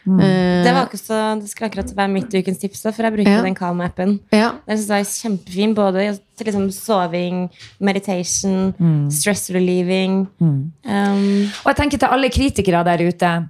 [0.08, 0.20] Calm.
[0.24, 3.14] Eh, Det, var ikke så, det skulle akkurat være mitt ukens tips, da, for jeg
[3.18, 3.42] bruker Ja.
[3.44, 4.20] den Calm-appen.
[4.34, 4.50] ja.
[4.68, 6.08] Den synes jeg er kjempefin, både
[6.38, 8.74] til liksom soving, meditation,
[9.12, 10.28] stress relieving.
[10.40, 13.48] Um, Og jeg tenker til alle kritikere der ute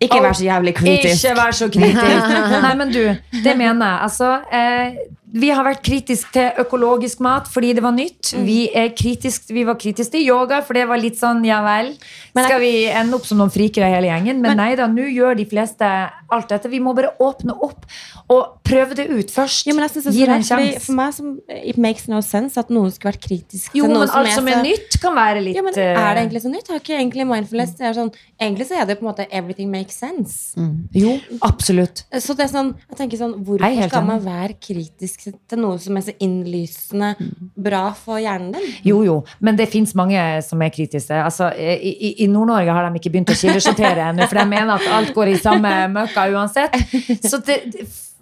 [0.00, 1.24] ikke vær så jævlig kritisk.
[1.24, 2.30] Ikke vær så kritisk.
[2.64, 3.02] Nei, men du,
[3.44, 3.98] det mener jeg.
[4.06, 4.94] Altså, eh,
[5.32, 8.32] vi har vært kritiske til økologisk mat fordi det var nytt.
[8.46, 11.92] Vi, er kritisk, vi var kritiske til yoga, for det var litt sånn ja vel.
[12.34, 14.40] Jeg- Skal vi ende opp som noen frikere hele gjengen?
[14.40, 16.68] Men nei da, nå gjør de fleste alt dette.
[16.70, 17.86] Vi må bare åpne opp
[18.30, 19.66] og prøve det ut først.
[19.66, 20.80] Ja, men jeg synes det Gi det en sjanse.
[20.86, 24.06] For meg som, it makes no sense at noen skulle vært kritisk Jo, til noe
[24.06, 26.50] men alt som er nytt, kan være litt Ja, men eh, Er det egentlig så
[26.52, 26.68] nytt?
[26.68, 29.70] Har ikke egentlig mindfulness det er sånn, Egentlig så er det på en måte everything
[29.70, 30.54] makes sense.
[30.94, 32.04] Jo, absolutt.
[32.18, 35.98] Så det er sånn, jeg tenker sånn, Hvorfor skal man være kritisk til noe som
[35.98, 37.12] er så innlysende
[37.60, 38.68] bra for hjernen din?
[38.86, 41.16] Jo, jo, men det fins mange som er kritiske.
[41.16, 44.92] Altså, I i, Nord-Norge har de ikke begynt å kildesortere ennå, for de mener at
[44.98, 46.76] alt går i samme møkka uansett.
[47.24, 47.60] Så det,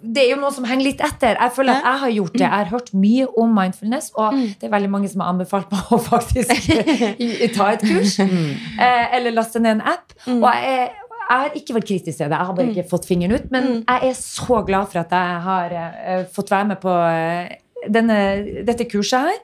[0.01, 1.37] det, er jo noe som henger litt etter.
[1.39, 2.45] Jeg føler at jeg har gjort det.
[2.45, 5.93] Jeg har hørt mye om mindfulness, og det er veldig mange som har anbefalt meg
[5.95, 6.55] å faktisk
[7.57, 8.17] ta et kurs.
[8.19, 10.17] Eh, eller laste ned en app.
[10.27, 10.97] Og jeg er
[11.29, 12.35] har ikke vært kritisk til det.
[12.35, 13.49] Jeg har bare ikke fått fingeren ut.
[13.53, 17.49] Men jeg er så glad for at jeg har uh, fått være med på uh,
[17.87, 18.19] denne,
[18.67, 19.41] dette kurset her.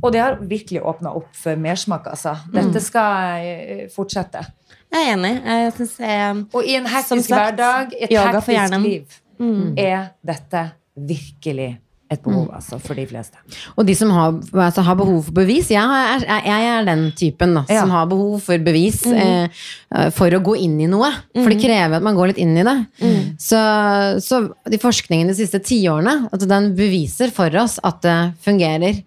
[0.00, 2.36] Og det har virkelig åpna opp for mersmak, altså.
[2.54, 4.44] Dette skal eh, fortsette.
[4.92, 5.32] Jeg er enig.
[5.40, 11.72] Jeg synes jeg, Og i en hektisk hverdag, et hektisk liv, liv, er dette virkelig
[12.12, 13.40] et behov, altså, for de fleste.
[13.76, 17.56] Og de som har, altså, har behov for bevis Jeg, er, jeg er den typen
[17.56, 17.82] da, Ja.
[17.82, 19.18] som har behov for bevis mm.
[19.18, 21.10] eh, for å gå inn i noe.
[21.36, 22.76] For det krever at man går litt inn i det.
[23.40, 23.60] Så,
[24.24, 29.02] så de forskningen de siste tiårene altså, den beviser for oss at det fungerer.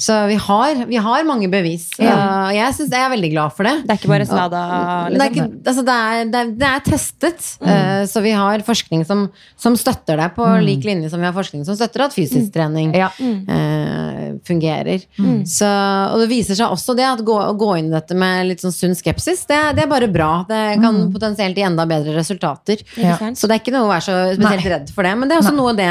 [0.00, 1.88] Så vi har, vi har mange bevis.
[1.98, 3.76] Og jeg, synes, jeg er veldig glad for det.
[3.84, 4.64] det er ikke bare svada.
[5.10, 8.62] Det er, ikke, altså det, er, det, er, det er testet, Uh, så vi har
[8.64, 9.26] forskning som,
[9.60, 12.94] som støtter det, på lik linje som vi har forskning som støtter at fysisk trening
[12.96, 13.10] Ja.
[13.20, 15.02] eh, fungerer.
[15.46, 15.66] Så,
[16.12, 18.72] og det viser seg også det at gå, gå inn i dette med litt sånn
[18.74, 20.44] sunn skepsis, det, det er bare bra.
[20.48, 22.80] Det kan potensielt gi enda bedre resultater.
[23.00, 23.16] Ja.
[23.36, 24.72] Så det er ikke noe å være så spesielt Nei.
[24.74, 25.14] redd for det.
[25.18, 25.88] Men det er også noe av det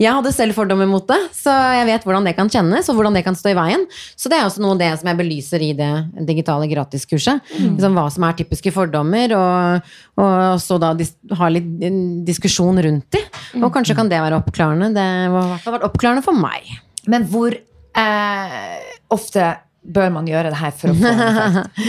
[0.00, 3.16] Jeg hadde selv fordommer mot det, så jeg vet hvordan det kan kjennes, og hvordan
[3.18, 3.84] det kan stå i veien.
[4.16, 5.90] Så det er også noe av det som jeg belyser i det
[6.30, 7.42] digitale gratiskurset.
[7.58, 11.68] Liksom hva som er typiske fordommer, og, og så da dis ha litt
[12.26, 13.20] diskusjon rundt de.
[13.60, 14.90] Og kanskje kan det være oppklarende.
[14.94, 16.64] Det har vært oppklarende for meg.
[17.12, 18.78] Men hvor eh,
[19.12, 19.50] ofte
[19.80, 21.78] bør man gjøre det her for å få en effekt?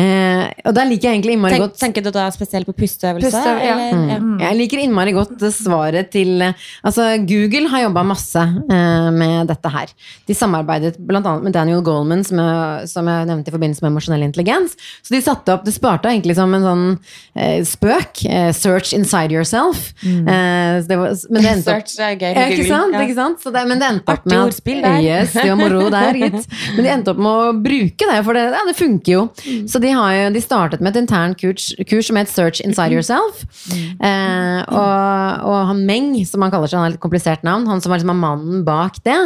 [0.00, 3.30] Eh, og der liker jeg egentlig innmari Tenk, godt tenker du da spesielt på pusteøvelse?
[3.32, 3.74] Puste, ja.
[3.76, 4.04] mm.
[4.08, 4.18] ja.
[4.46, 9.72] Jeg liker innmari godt svaret til eh, Altså, Google har jobba masse eh, med dette
[9.72, 9.92] her.
[10.28, 11.20] De samarbeidet bl.a.
[11.42, 14.76] med Daniel Goleman, som jeg, som jeg nevnte i forbindelse med emosjonell intelligens.
[15.04, 16.86] Så de satte opp Det sparte egentlig som en sånn
[17.34, 18.24] eh, spøk.
[18.30, 19.90] Eh, search inside yourself.
[20.06, 22.30] Eh, det var, men det endte opp Search er gøy.
[22.30, 22.96] ja, ikke sant?
[22.96, 23.04] Ja.
[23.04, 23.42] Ikke sant?
[23.44, 25.00] Så det, men det endte opp Artig med ordspill der.
[25.04, 26.58] Yes, det var moro der, gitt.
[26.76, 29.22] Men de endte opp å bruke det, for det, ja, det funker jo.
[29.44, 29.64] Mm.
[29.70, 32.96] Så de, har jo, de startet med et internt kurs, kurs som het Search Inside
[32.96, 33.42] Yourself.
[33.72, 33.98] Mm.
[34.10, 37.68] Eh, og, og han Meng, som han kaller seg, han har et litt komplisert navn,
[37.70, 39.18] han som er liksom mannen bak det,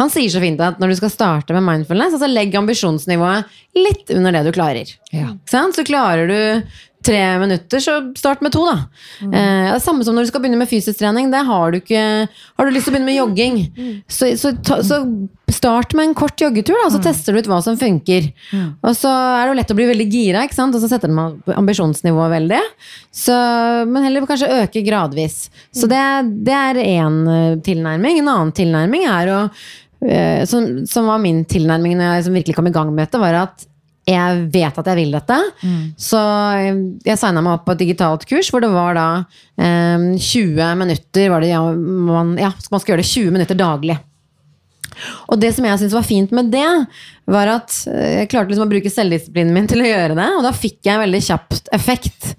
[0.00, 4.10] han sier så fint at når du skal starte med mindfulness, altså legg ambisjonsnivået litt
[4.14, 4.90] under det du klarer.
[5.14, 5.32] Ja.
[5.48, 6.38] Så klarer du
[7.08, 8.76] tre minutter, så start med to, da.
[9.24, 9.32] Mm.
[9.32, 11.30] Eh, det er samme som når du skal begynne med fysisk trening.
[11.32, 14.02] Det har du ikke Har du lyst til å begynne med jogging, Mm.
[14.08, 15.00] så, så, ta, så
[15.48, 16.94] start med en kort joggetur, da, Mm.
[16.96, 18.28] så tester du ut hva som funker.
[18.84, 20.74] Og så er det jo lett å bli veldig gira, ikke sant?
[20.76, 22.60] og så setter man ambisjonsnivået veldig.
[23.10, 23.34] Så,
[23.88, 25.48] men heller kanskje øke gradvis.
[25.72, 25.90] Så Mm.
[25.94, 28.18] det, det er én tilnærming.
[28.20, 29.40] En annen tilnærming er å
[30.08, 33.18] eh, som, som var min tilnærming når jeg som virkelig kom i gang med dette,
[33.18, 33.64] var at
[34.08, 35.38] jeg vet at jeg vil dette.
[36.00, 36.20] Så
[36.56, 39.08] eh, jeg signa meg opp på et digitalt kurs hvor det var da
[39.60, 43.98] um, 20 minutter var det, ja, man, ja, man skal gjøre det 20 minutter daglig.
[45.30, 46.66] Og det som jeg syntes var fint med det,
[47.30, 50.46] var at eh, jeg klarte liksom å bruke selvdisiplinen min til å gjøre det, og
[50.46, 52.32] da fikk jeg en veldig kjapt effekt.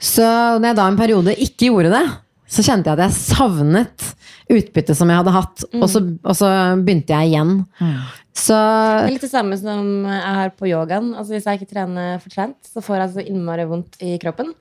[0.00, 2.04] Så når jeg da en periode ikke gjorde det,
[2.50, 4.08] så kjente jeg at jeg savnet
[4.50, 6.48] utbyttet som jeg hadde hatt, og, så, og så
[6.82, 7.60] begynte jeg igjen.
[8.40, 11.10] Så Det er litt det samme som jeg har på yogaen.
[11.18, 14.52] Altså Hvis jeg ikke trener for trent, så får jeg så innmari vondt i kroppen.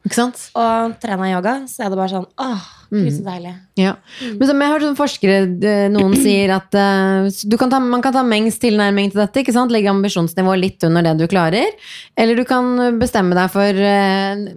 [0.58, 3.54] Og trener jeg yoga, så er det bare sånn åh, gud så deilig.
[3.80, 3.94] Ja.
[4.26, 5.38] Men som jeg har hørt sånn forskere,
[5.70, 9.44] eh, noen sier at uh, du kan ta, man kan ta Mengs tilnærming til dette.
[9.44, 9.74] ikke sant?
[9.74, 11.78] Legge ambisjonsnivået litt under det du klarer.
[12.20, 14.50] Eller du kan bestemme deg for eh,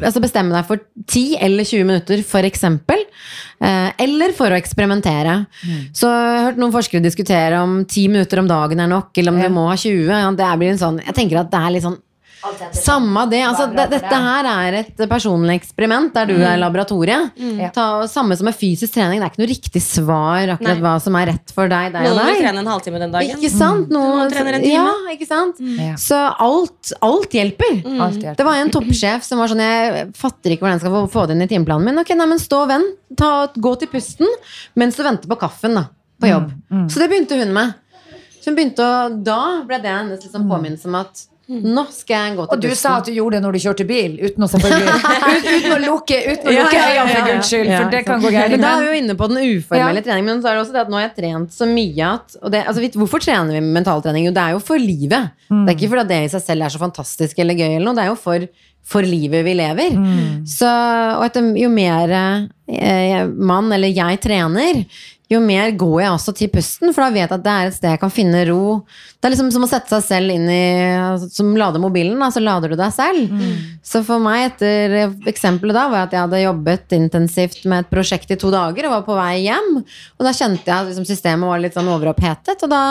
[0.00, 3.04] Altså bestemme deg for 10 eller 20 minutter, eksempel.
[3.60, 5.46] Eh, eller for å eksperimentere.
[5.94, 9.32] Så jeg har hørt noen forskere diskutere om 10 minutter om dagen er nok, eller
[9.32, 9.48] om Ja.
[9.48, 10.08] du må ha 20.
[10.08, 11.98] Ja, det blir en sånn, jeg tenker at det er litt sånn
[12.76, 13.40] samme det.
[13.46, 17.32] Altså, det, dette her er et personlig eksperiment der du er laboratoriet.
[17.38, 17.62] Mm.
[17.74, 19.20] Ta, samme som med fysisk trening.
[19.22, 20.84] Det er ikke noe riktig svar akkurat Nei.
[20.84, 21.92] hva som er rett for deg.
[21.94, 23.38] deg og Noen vil trene en halvtime den dagen.
[23.38, 23.92] Ikke sant?
[23.94, 24.74] Noen, Noen trener en time.
[24.74, 25.60] Ja, ikke sant?
[25.62, 25.94] Mm.
[26.00, 27.80] Så alt, alt hjelper.
[27.94, 28.38] Alt hjelper.
[28.40, 31.26] Det var en toppsjef som var sånn Jeg fatter ikke hvordan jeg skal få, få
[31.28, 32.02] det inn i timeplanen min.
[32.04, 32.98] Ok, nei, men Stå og vent.
[33.16, 34.28] Ta, gå til pusten
[34.78, 35.86] mens du venter på kaffen da,
[36.20, 36.50] på jobb.
[36.90, 37.78] Så det begynte hun med.
[38.40, 42.36] Så hun begynte å, Da ble det hennes liksom påminnelse om at nå skal jeg
[42.38, 42.80] gå til Og du bussen.
[42.80, 46.18] sa at du gjorde det når du kjørte bil, uten å ut, Uten å lukke,
[46.24, 48.54] uten å lukke øynene, for guds skyld, for det kan gå gærent.
[48.54, 50.30] Men da er vi jo inne på den uformelle treningen.
[50.30, 52.62] Men så er det også det at nå har jeg trent så mye at det,
[52.64, 54.28] altså, Hvorfor trener vi mentaltrening?
[54.30, 55.34] Jo, det er jo for livet.
[55.50, 57.98] Det er ikke fordi det i seg selv er så fantastisk eller gøy, eller noe.
[57.98, 58.48] Det er jo for,
[58.84, 59.96] for livet vi lever.
[60.48, 60.68] Så,
[61.16, 64.84] og etter, jo mer eh, mann eller jeg trener,
[65.32, 67.76] jo mer går jeg også til pusten, for da vet jeg at det er et
[67.78, 68.82] sted jeg kan finne ro.
[69.16, 70.64] Det er liksom som å sette seg selv inn i
[71.00, 73.32] altså, Som lader mobilen, da, så lader du deg selv.
[73.80, 78.36] Så for meg, etter eksempelet da, var at jeg hadde jobbet intensivt med et prosjekt
[78.36, 79.78] i to dager og var på vei hjem.
[80.18, 82.84] Og da kjente jeg at liksom, systemet var litt sånn overopphetet, og da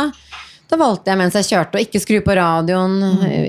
[0.73, 2.97] da valgte jeg mens jeg kjørte å ikke skru på radioen,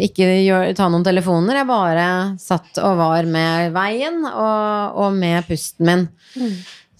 [0.05, 1.62] ikke gjør, ta noen telefoner.
[1.62, 2.06] Jeg bare
[2.42, 6.06] satt og var med veien og, og med pusten min.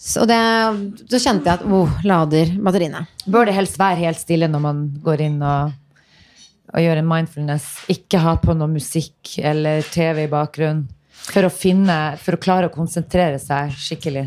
[0.01, 0.41] Så det,
[1.09, 3.05] da kjente jeg at oh, lader batteriene.
[3.29, 5.77] Bør det helst være helt stille når man går inn og,
[6.73, 7.69] og gjør en mindfulness?
[7.93, 10.87] Ikke ha på noe musikk eller TV i bakgrunnen?
[11.25, 14.27] For å finne, for å klare å konsentrere seg skikkelig.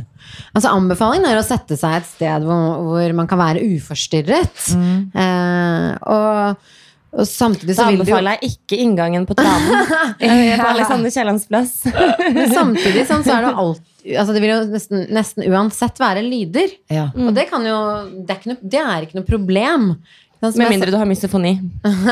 [0.57, 4.63] Altså Anbefalingen er å sette seg et sted hvor, hvor man kan være uforstyrret.
[4.73, 6.71] Eh, og,
[7.13, 9.93] og samtidig så Da vil du anbefaler jeg ikke inngangen på Tranen.
[10.25, 11.77] Jeg er på Alexander Kiellands plass.
[11.85, 16.23] Men samtidig sånn, så er det alt altså Det vil jo nesten, nesten uansett være
[16.25, 16.71] lyder.
[16.93, 17.09] Ja.
[17.15, 17.77] Og det kan jo
[18.13, 19.89] Det er ikke noe, det er ikke noe problem.
[20.39, 21.55] Med mindre du har misofoni.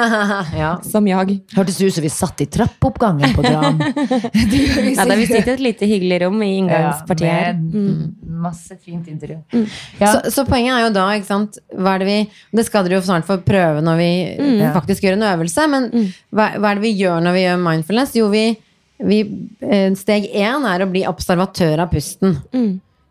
[0.62, 0.72] ja.
[0.84, 1.40] som jeg.
[1.54, 3.78] Hørtes ut som vi satt i trappeoppgangen på Dram.
[3.82, 7.54] Nei, da vi sitter i et lite hyggelig rom i inngangspartiet her.
[7.54, 9.44] med masse fint interiør.
[10.00, 10.10] Ja.
[10.10, 12.18] Så, så poenget er jo da, ikke sant hva er det, vi,
[12.58, 14.64] det skal dere jo snart få prøve når vi mm.
[14.76, 15.68] faktisk gjør en øvelse.
[15.72, 15.90] Men
[16.34, 18.16] hva, hva er det vi gjør når vi gjør mindfulness?
[18.18, 18.48] Jo, vi,
[19.06, 19.22] vi
[19.62, 22.40] eh, Steg én er å bli observatør av pusten.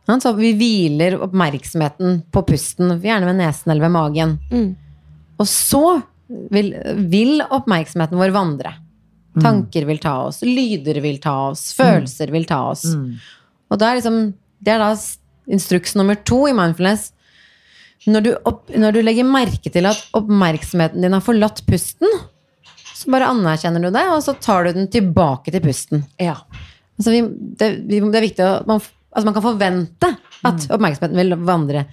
[0.05, 4.41] Ja, Så vi hviler oppmerksomheten på pusten, gjerne ved nesen eller ved magen.
[5.35, 5.41] Mm.
[5.43, 5.85] Og så
[6.55, 6.71] vil,
[7.11, 8.77] vil oppmerksomheten vår vandre.
[9.43, 12.85] Tanker vil ta oss, lyder vil ta oss, følelser vil ta oss.
[13.73, 14.19] Og da er liksom,
[14.63, 14.93] det er da
[15.51, 17.11] instruks nummer to i mindfulness.
[18.07, 22.09] når du, opp, når du legger merke til at oppmerksomheten din har forlatt pusten,
[22.95, 26.05] så bare anerkjenner du det, og så tar du den tilbake til pusten.
[26.21, 26.37] Ja.
[26.99, 27.25] Altså vi,
[27.59, 28.81] det, det er viktig at man,
[29.11, 31.87] altså man kan forvente at oppmerksomheten vil vandre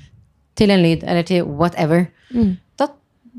[0.60, 2.06] til en lyd eller til whatever.
[2.32, 2.44] Da,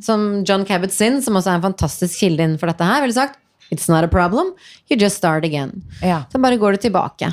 [0.01, 3.39] som John Cabot-Zinn, som også er en fantastisk kilde innenfor dette her, ville sagt
[3.73, 4.53] It's not a problem.
[4.91, 5.83] You just start again.
[6.03, 6.25] Ja.
[6.33, 7.31] Så bare går det tilbake.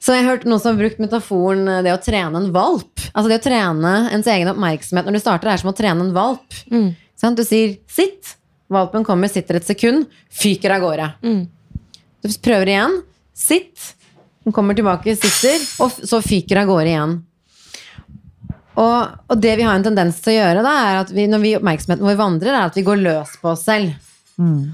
[0.00, 3.00] Så jeg har hørt noen som har brukt metaforen eh, det å trene en valp.
[3.12, 6.12] Altså det å trene ens egen oppmerksomhet når du starter, er som å trene en
[6.16, 6.58] valp.
[7.20, 7.36] Sant?
[7.36, 8.36] Du sier 'sitt'.
[8.70, 11.08] Valpen kommer, sitter et sekund, fyker av gårde.
[12.22, 13.00] Du prøver igjen.
[13.34, 13.94] Sitt.
[14.44, 17.16] Den kommer tilbake, sitter, og så fyker av gårde igjen.
[18.80, 21.42] Og, og det vi har en tendens til å gjøre, da, er at vi, når
[21.42, 23.92] vi, oppmerksomheten vår vandrer, er at vi går løs på oss selv.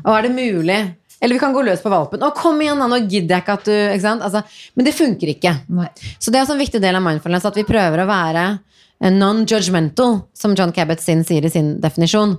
[0.05, 0.79] Og er det mulig?
[1.21, 2.23] Eller vi kan gå løs på valpen.
[2.23, 4.13] Å, kom igjen, da, nå gidder jeg ikke at du ikke?
[4.29, 4.43] Altså,
[4.77, 5.53] Men det funker ikke.
[5.75, 5.89] Nei.
[6.21, 10.19] Så det er en viktig del av mindfulness at vi prøver å være eh, non-judgmental,
[10.37, 12.37] som John Cabot-Zinn sier i sin definisjon.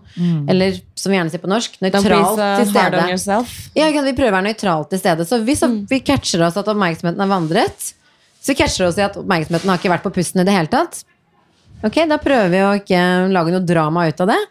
[0.53, 2.05] Eller som vi gjerne sier på norsk, nøytralt
[2.61, 3.01] til stede.
[3.81, 5.25] Ja, vi prøver å være nøytralt til stede.
[5.27, 7.91] Så hvis vi catcher oss at oppmerksomheten har vandret,
[8.45, 10.71] så catcher vi oss i at oppmerksomheten har ikke vært på pusten i det hele
[10.71, 11.01] tatt,
[11.83, 13.01] ok, da prøver vi å ikke
[13.33, 14.41] lage noe drama ut av det.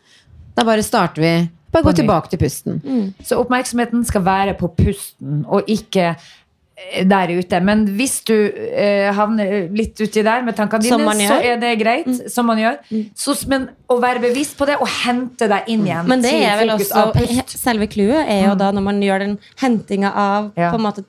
[0.56, 1.34] Da bare starter vi
[1.74, 2.80] Bare gå tilbake til pusten.
[3.26, 7.58] Så oppmerksomheten skal være på pusten, og ikke eh, der ute.
[7.60, 12.08] Men hvis du eh, havner litt uti der med tankene dine, så er det greit.
[12.32, 12.78] Som man gjør.
[13.18, 16.46] Så, men å være bevisst på det, og hente deg inn igjen Men det til
[16.46, 17.58] er vel fokus også av pust.
[17.66, 20.70] Selve clouet er jo da når man gjør den hentinga av Ja.
[20.70, 21.04] på en måte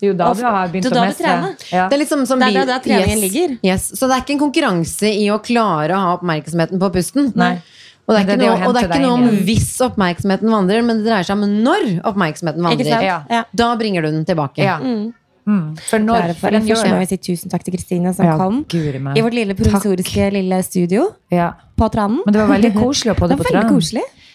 [0.00, 1.32] Det er jo da du har begynt å da du mestre.
[1.70, 1.88] Ja.
[1.90, 3.58] Det er liksom som Det er bil- der treningen ligger.
[3.62, 3.90] Yes.
[3.98, 7.32] Så det er ikke en konkurranse i å klare å ha oppmerksomheten på pusten.
[7.36, 7.58] Nei.
[8.08, 9.68] Og det er det er ikke det noe, og det er ikke noe om hvis
[9.86, 13.02] oppmerksomheten vandrer, men det dreier seg om når oppmerksomheten vandrer.
[13.04, 13.18] Ja.
[13.30, 13.44] Ja.
[13.54, 14.58] Da bringer du den tilbake.
[14.64, 14.78] Ja.
[14.80, 15.12] Mm.
[15.88, 17.20] For når for den Først gjør må vi det.
[17.24, 21.52] si tusen takk til Kristine som Ja, kom i vårt lille provisoriske lille studio Ja.
[21.76, 22.20] på Tranen.
[22.24, 23.80] Men det var veldig koselig å Det podde på Tranen.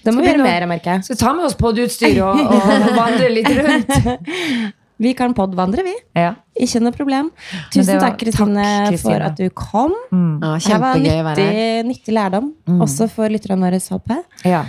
[0.04, 1.04] Det må vi gjøre mer, merker jeg.
[1.06, 4.74] Skal vi ta med oss podutstyr og, og vandre litt rundt?
[5.02, 5.94] Vi kan podvandre, vi.
[6.16, 6.34] Ja.
[6.56, 7.32] Ikke noe problem.
[7.74, 9.92] Tusen var- takk, Kristine, for at du kom.
[10.12, 10.18] Ja,
[10.56, 13.80] her var kjempegøy å være nyttig, nyttig lærdom, også for lytterne våre.
[13.86, 14.24] Håper.
[14.44, 14.52] jeg.
[14.52, 14.64] ja.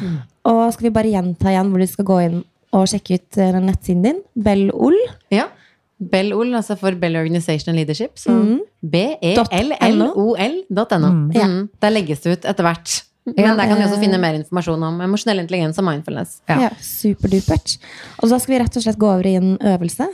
[0.47, 3.53] Og skal vi bare gjenta igjen hvor du skal gå inn og sjekke ut eh,
[3.61, 4.21] nettsiden din?
[4.35, 4.95] Bell-Ol.
[5.31, 5.47] Ja.
[5.97, 8.19] Bell-OL, altså for Bell Organization and Leadership.
[8.21, 8.61] Så mm.
[8.83, 10.51] B-E-L-L-O-L.no.
[11.33, 11.47] Ja.
[11.47, 11.69] Mm.
[11.81, 13.06] Der legges det ut etter hvert.
[13.27, 16.37] Men der kan vi også finne mer informasjon om emosjonell intelligens og mindfulness.
[16.49, 16.61] Ja.
[16.67, 17.77] Ja, superdupert.
[18.23, 20.07] Og da skal vi rett og slett gå over i en øvelse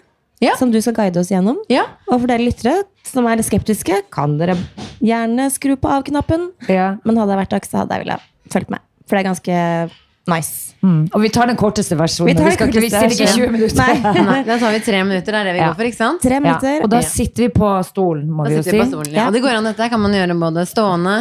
[0.42, 0.54] Ja.
[0.58, 1.58] som du skal guide oss gjennom.
[1.70, 1.84] Ja.
[2.08, 4.56] Og for dere lyttere som er skeptiske, kan dere
[5.00, 6.48] gjerne skru på av-knappen.
[6.68, 6.96] Ja.
[7.04, 8.20] Men hadde jeg vært dere, så hadde jeg villet
[8.50, 8.80] fulgt med.
[9.06, 9.92] For det er ganske
[10.32, 10.71] nice.
[10.82, 11.02] Mm.
[11.14, 12.32] Og vi tar den korteste versjonen.
[12.32, 14.00] Vi tar Vi, skal ikke, vi korteste stiller ikke 20 minutter.
[14.02, 14.24] Nei.
[14.26, 15.36] Nei, da tar vi tre minutter.
[15.36, 15.68] Det er det vi Ja.
[15.68, 16.22] går for, ikke sant?
[16.24, 16.72] Tre Ja.
[16.82, 18.78] Og da sitter vi på stolen, må Da vi jo si.
[18.90, 19.12] stolen.
[19.14, 19.26] Ja.
[19.28, 21.14] Og det går an, dette kan man gjøre både stående,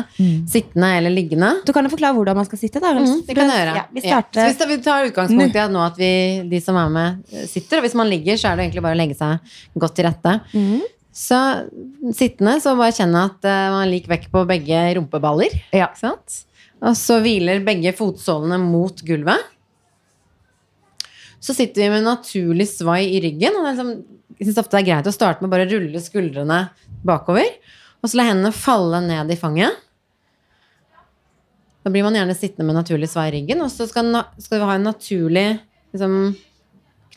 [0.49, 1.51] sittende eller liggende.
[1.65, 2.81] Du kan jo forklare hvordan man skal sitte.
[2.81, 2.93] Da.
[2.97, 3.75] Mm, det kan jeg gjøre.
[3.75, 4.41] Ja, vi starter.
[4.41, 6.11] Så hvis da vi tar utgangspunkt i at nå at vi,
[6.49, 9.01] de som er med, sitter, og hvis man ligger, så er det egentlig bare å
[9.03, 9.39] legge seg
[9.77, 10.39] godt til rette.
[10.55, 10.81] Mhm.
[11.11, 11.37] Så
[12.15, 15.51] sittende, så bare kjenne at uh, man er lik vekk på begge rumpeballer.
[15.75, 15.89] Ja.
[15.91, 16.45] Ikke sant?
[16.81, 19.49] Og så hviler begge fotsålene mot gulvet.
[21.41, 23.57] Så sitter vi med naturlig svai i ryggen.
[23.57, 23.93] Og liksom,
[24.37, 26.59] jeg synes ofte det er greit å starte med bare å rulle skuldrene
[27.05, 27.47] bakover.
[28.01, 29.77] Og så la hendene falle ned i fanget.
[31.81, 33.61] Da blir man gjerne sittende med naturlig svai i ryggen.
[33.65, 34.09] Og så skal,
[34.41, 35.45] skal vi ha en naturlig
[35.93, 36.17] liksom,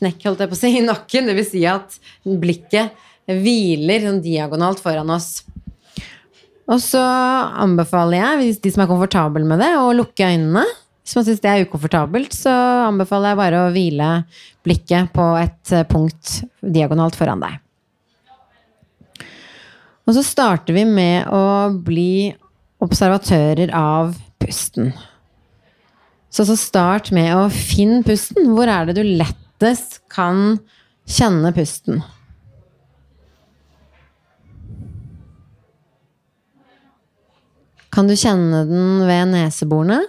[0.01, 1.33] knekk holdt jeg på å si, i nakken.
[1.37, 5.43] Vil si at blikket hviler sånn diagonalt foran oss.
[6.65, 7.03] Og så
[7.61, 10.65] anbefaler jeg, hvis de som er komfortable med det, å lukke øynene.
[11.05, 12.53] Hvis man syns det er ukomfortabelt, så
[12.87, 14.09] anbefaler jeg bare å hvile
[14.65, 17.61] blikket på et eh, punkt diagonalt foran deg.
[20.05, 22.33] Og så starter vi med å bli
[22.85, 24.93] observatører av pusten.
[26.33, 28.49] Så, så start med å finne pusten.
[28.57, 30.57] Hvor er det du lettest kan
[31.05, 32.01] kjenne pusten?
[37.95, 40.01] Kan du kjenne den ved neseborene?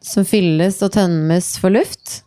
[0.00, 2.22] Som fylles og tømmes for luft?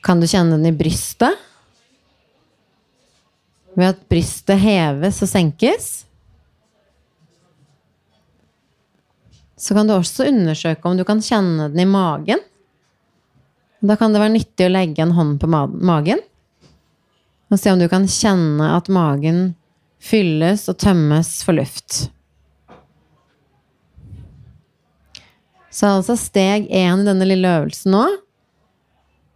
[0.00, 1.36] Kan du kjenne den i brystet?
[3.76, 5.92] Ved at brystet heves og senkes?
[9.60, 12.40] Så kan du også undersøke om du kan kjenne den i magen.
[13.84, 16.24] Da kan det være nyttig å legge en hånd på magen
[17.52, 19.52] og se om du kan kjenne at magen
[20.02, 22.06] fylles og tømmes for luft.
[25.72, 28.02] Så altså steg én i denne lille øvelsen nå,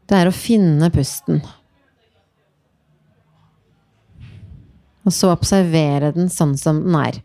[0.07, 1.41] det er å finne pusten.
[5.07, 7.21] Og så observere den sånn som den er.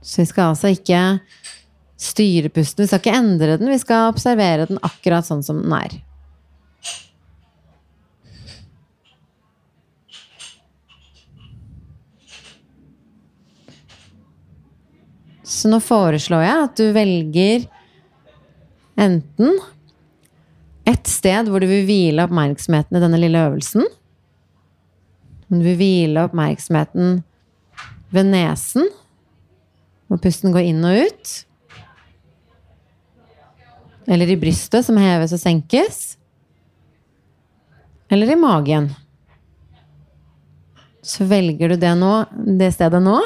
[0.00, 1.02] Så vi skal altså ikke
[2.00, 5.74] styre pusten, vi skal ikke endre den, vi skal observere den akkurat sånn som den
[5.76, 6.00] er.
[15.56, 17.64] Så nå foreslår jeg at du velger
[19.00, 19.56] enten
[20.86, 23.86] et sted hvor du vil hvile oppmerksomheten i denne lille øvelsen.
[25.48, 27.22] Du vil hvile oppmerksomheten
[28.12, 28.90] ved nesen,
[30.06, 31.32] hvor pusten går inn og ut.
[34.06, 36.02] Eller i brystet, som heves og senkes.
[38.12, 38.92] Eller i magen.
[41.02, 42.12] Så velger du det, nå,
[42.60, 43.18] det stedet nå.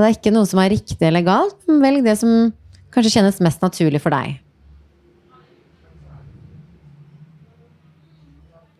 [0.00, 2.30] Og det er ikke noe som er riktig eller galt, velg det som
[2.88, 4.38] kanskje kjennes mest naturlig for deg.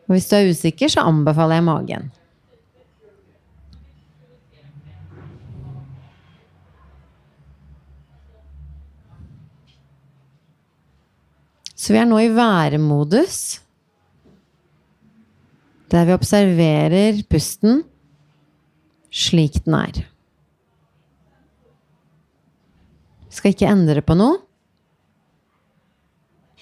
[0.08, 2.08] Og hvis du er usikker, så anbefaler jeg magen.
[11.76, 13.60] Så vi er nå i væremodus,
[15.92, 17.84] der vi observerer pusten
[19.12, 20.00] slik den er.
[23.30, 24.40] Vi skal ikke endre på noe.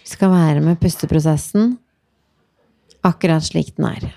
[0.02, 1.78] Vi skal være med pusteprosessen
[3.08, 4.08] akkurat slik den er.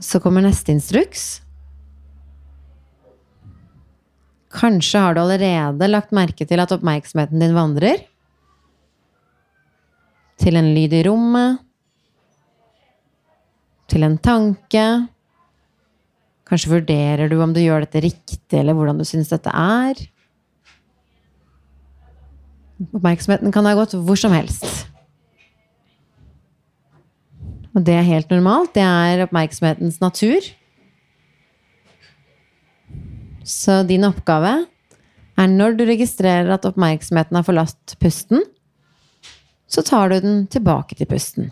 [0.00, 1.40] Så kommer neste instruks.
[4.50, 8.09] Kanskje har du allerede lagt merke til at oppmerksomheten din vandrer
[10.40, 11.60] til en lyd i rommet,
[13.90, 14.84] til en tanke.
[16.48, 20.00] Kanskje vurderer du om du gjør dette riktig, eller hvordan du syns dette er.
[22.90, 24.86] Oppmerksomheten kan ha gått hvor som helst.
[27.76, 28.72] Og det er helt normalt.
[28.74, 30.46] Det er oppmerksomhetens natur.
[33.46, 34.64] Så din oppgave
[35.40, 38.42] er når du registrerer at oppmerksomheten har forlatt pusten,
[39.70, 41.50] så tar du den tilbake til pusten.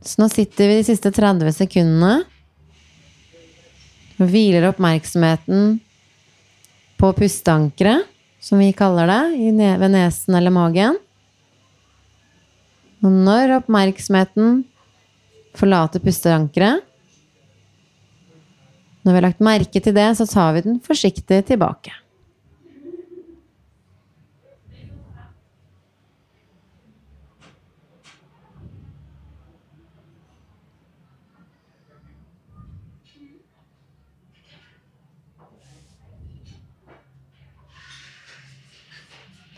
[0.00, 2.14] Så nå sitter vi de siste 30 sekundene
[4.20, 5.78] og hviler oppmerksomheten
[7.00, 8.06] på pusteankeret,
[8.40, 10.98] som vi kaller det, ved nesen eller magen.
[13.00, 14.62] Og når oppmerksomheten
[15.56, 16.84] forlater pusteankeret,
[19.10, 21.90] når vi har lagt merke til det, så tar vi den forsiktig tilbake.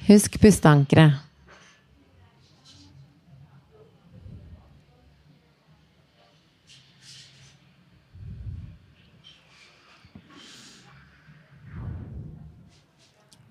[0.09, 1.32] Husk pusteankeret.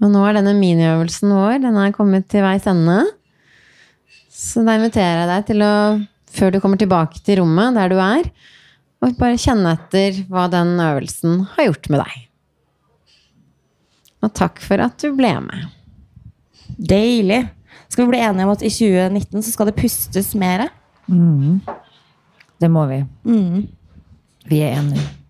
[0.02, 3.04] Og nå er denne miniøvelsen vår den er kommet til veis ende.
[4.34, 5.74] Så da inviterer jeg deg til å,
[6.34, 8.32] før du kommer tilbake til rommet der du er,
[9.02, 12.18] og bare kjenne etter hva den øvelsen har gjort med deg.
[14.22, 15.70] Og takk for at du ble med.
[16.78, 17.44] Deilig.
[17.90, 20.68] Skal vi bli enige om at i 2019 så skal det pustes mer?
[22.62, 23.02] Det må vi.
[23.26, 23.66] Mm.
[24.50, 25.21] Vi er enige.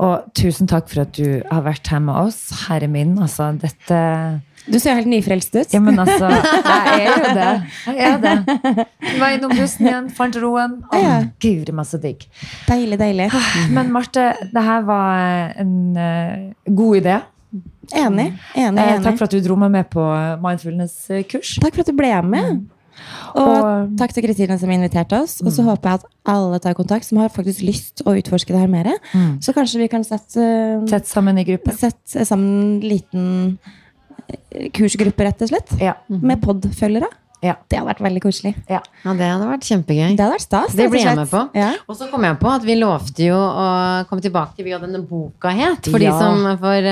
[0.00, 3.16] Og tusen takk for at du har vært her med oss, herre min.
[3.20, 3.98] Altså, dette
[4.70, 5.72] Du ser helt nyfrelst ut.
[5.74, 7.50] Ja, men altså, jeg er jo det.
[7.86, 8.86] Jeg er det.
[9.20, 10.78] Var innom bussen igjen, fant roen.
[10.92, 11.14] Å, Ja.
[11.42, 12.24] guri masse digg.
[12.68, 13.28] Deilig, deilig.
[13.74, 17.18] Men Marte, det her var en uh, god idé.
[17.90, 18.28] Enig.
[18.54, 19.02] Enig, Eh, enig.
[19.02, 20.04] takk for at du dro meg med på
[20.44, 21.56] mindfulness-kurs.
[21.60, 22.60] Takk for at du ble med.
[23.34, 25.40] Og, Og- takk til Kristine som inviterte oss.
[25.44, 28.58] Og så håper jeg at alle tar kontakt som har faktisk lyst å utforske det
[28.60, 28.90] her mer.
[29.40, 31.72] Så kanskje vi kan sette, Sett sammen i gruppe.
[31.76, 33.58] sette sammen en liten
[34.28, 35.80] eh, kursgruppe, rett og slett.
[35.80, 35.94] Ja.
[36.08, 37.08] Med pod-følgere.
[37.42, 37.54] Ja.
[37.68, 38.50] Det hadde vært veldig koselig.
[38.68, 38.80] ja.
[39.04, 40.10] Ja, det hadde vært kjempegøy.
[40.12, 40.74] Det hadde vært stas.
[40.76, 41.40] Det blir jeg med på.
[41.56, 41.70] Ja.
[41.88, 45.00] Og så kom jeg på at vi lovte jo å komme tilbake til hva denne
[45.08, 45.88] boka het.
[45.88, 46.10] For Ja.
[46.12, 46.90] de som for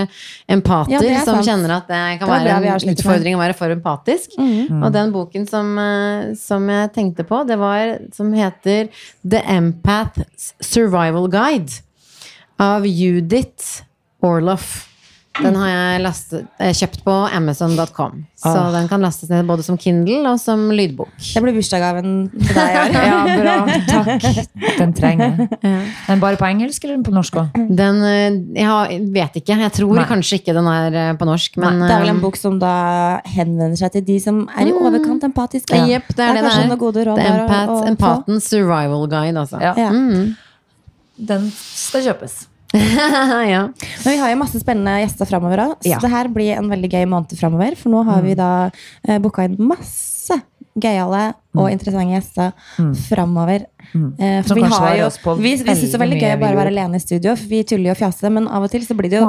[0.49, 3.69] empater, Ja, er som kjenner at det kan Det være en utfordring å være for
[3.69, 4.39] empatisk.
[4.39, 4.83] Mhm.
[4.83, 8.89] Og den boken som, eh, som jeg tenkte på, det var som heter
[9.29, 11.83] The Empath's Survival Guide
[12.59, 13.83] av Judith
[14.23, 14.88] Orloff.
[15.43, 18.24] Den har jeg lastet, eh, kjøpt på amazon.com.
[18.39, 18.70] Så Ah.
[18.73, 21.09] den kan lastes ned både som Kindle og som lydbok.
[21.35, 22.97] Det blir bursdagsgaven til deg i år.
[23.09, 23.55] Ja, bra.
[23.86, 24.48] Takk.
[24.78, 25.48] Den trenger jeg.
[26.09, 27.52] Den bare på engelsk eller på norsk òg?
[27.77, 29.59] Den eh, Jeg har- vet ikke.
[29.59, 30.05] Jeg tror Nei.
[30.10, 33.20] kanskje ikke den er eh, på norsk, men Det er vel en bok som da
[33.24, 35.74] henvender seg til de som er i overkant empatiske.
[35.77, 35.86] Ja.
[35.98, 37.16] Jepp, det er det det er.
[37.16, 37.89] The Empath.
[37.89, 39.60] Empatens survival guide, altså.
[39.60, 39.74] Ja.
[39.77, 39.90] Ja.
[39.90, 40.36] Mm.
[41.19, 42.47] Den skal kjøpes.
[43.55, 43.62] ja.
[44.05, 45.99] Men vi har jo masse spennende gjester framover òg, så Ja.
[46.03, 47.77] det her blir en veldig gøy måned framover.
[47.81, 48.70] For nå har vi da
[49.09, 50.36] eh, booka inn masse
[50.78, 52.53] gøyale og interessante gjester
[53.09, 53.65] framover.
[53.95, 54.45] Mm.
[54.45, 55.07] for vi har jo
[55.40, 57.62] Vi, vi syns det er veldig gøy å bare være alene i studio, for vi
[57.65, 59.27] tuller jo og fjaser, men av og til så blir det jo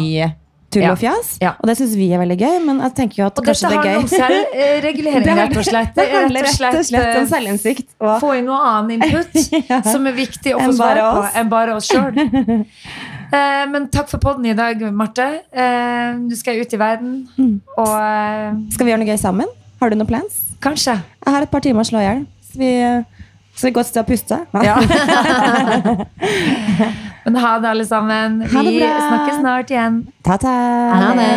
[0.00, 0.32] mye
[0.74, 0.90] tull Ja.
[0.92, 1.30] og fjas.
[1.40, 1.52] Ja.
[1.60, 3.78] Og det syns vi er veldig gøy, men jeg tenker jo at Og kanskje det
[3.78, 4.18] er handler om gøy.
[4.18, 5.94] selvregulering, rett og slett.
[5.96, 7.88] Det handler rett og slett om eh, selvinnsikt.
[8.00, 9.40] Og få inn noe annen input
[9.70, 9.80] Ja.
[9.86, 12.14] som er viktig å få svar på enn bare oss sjøl.
[13.34, 15.24] Eh, men takk for podden i dag, Marte.
[15.50, 17.56] Eh, Nå skal ut i verden, Mm.
[17.76, 19.48] og eh, skal vi gjøre noe gøy sammen?
[19.80, 20.36] Har du noen plans?
[20.62, 20.94] kanskje.
[21.26, 22.20] Jeg har et par timer å slå i hjel.
[22.56, 22.68] Vi
[23.54, 24.36] skal det er godt sted å puste?
[24.66, 24.74] Ja.
[27.24, 28.40] men ha det, alle sammen.
[28.50, 28.88] Ha det Vi bra.
[29.08, 30.00] snakkes snart igjen.
[30.26, 30.54] Ta-ta!
[30.98, 31.30] Ha det.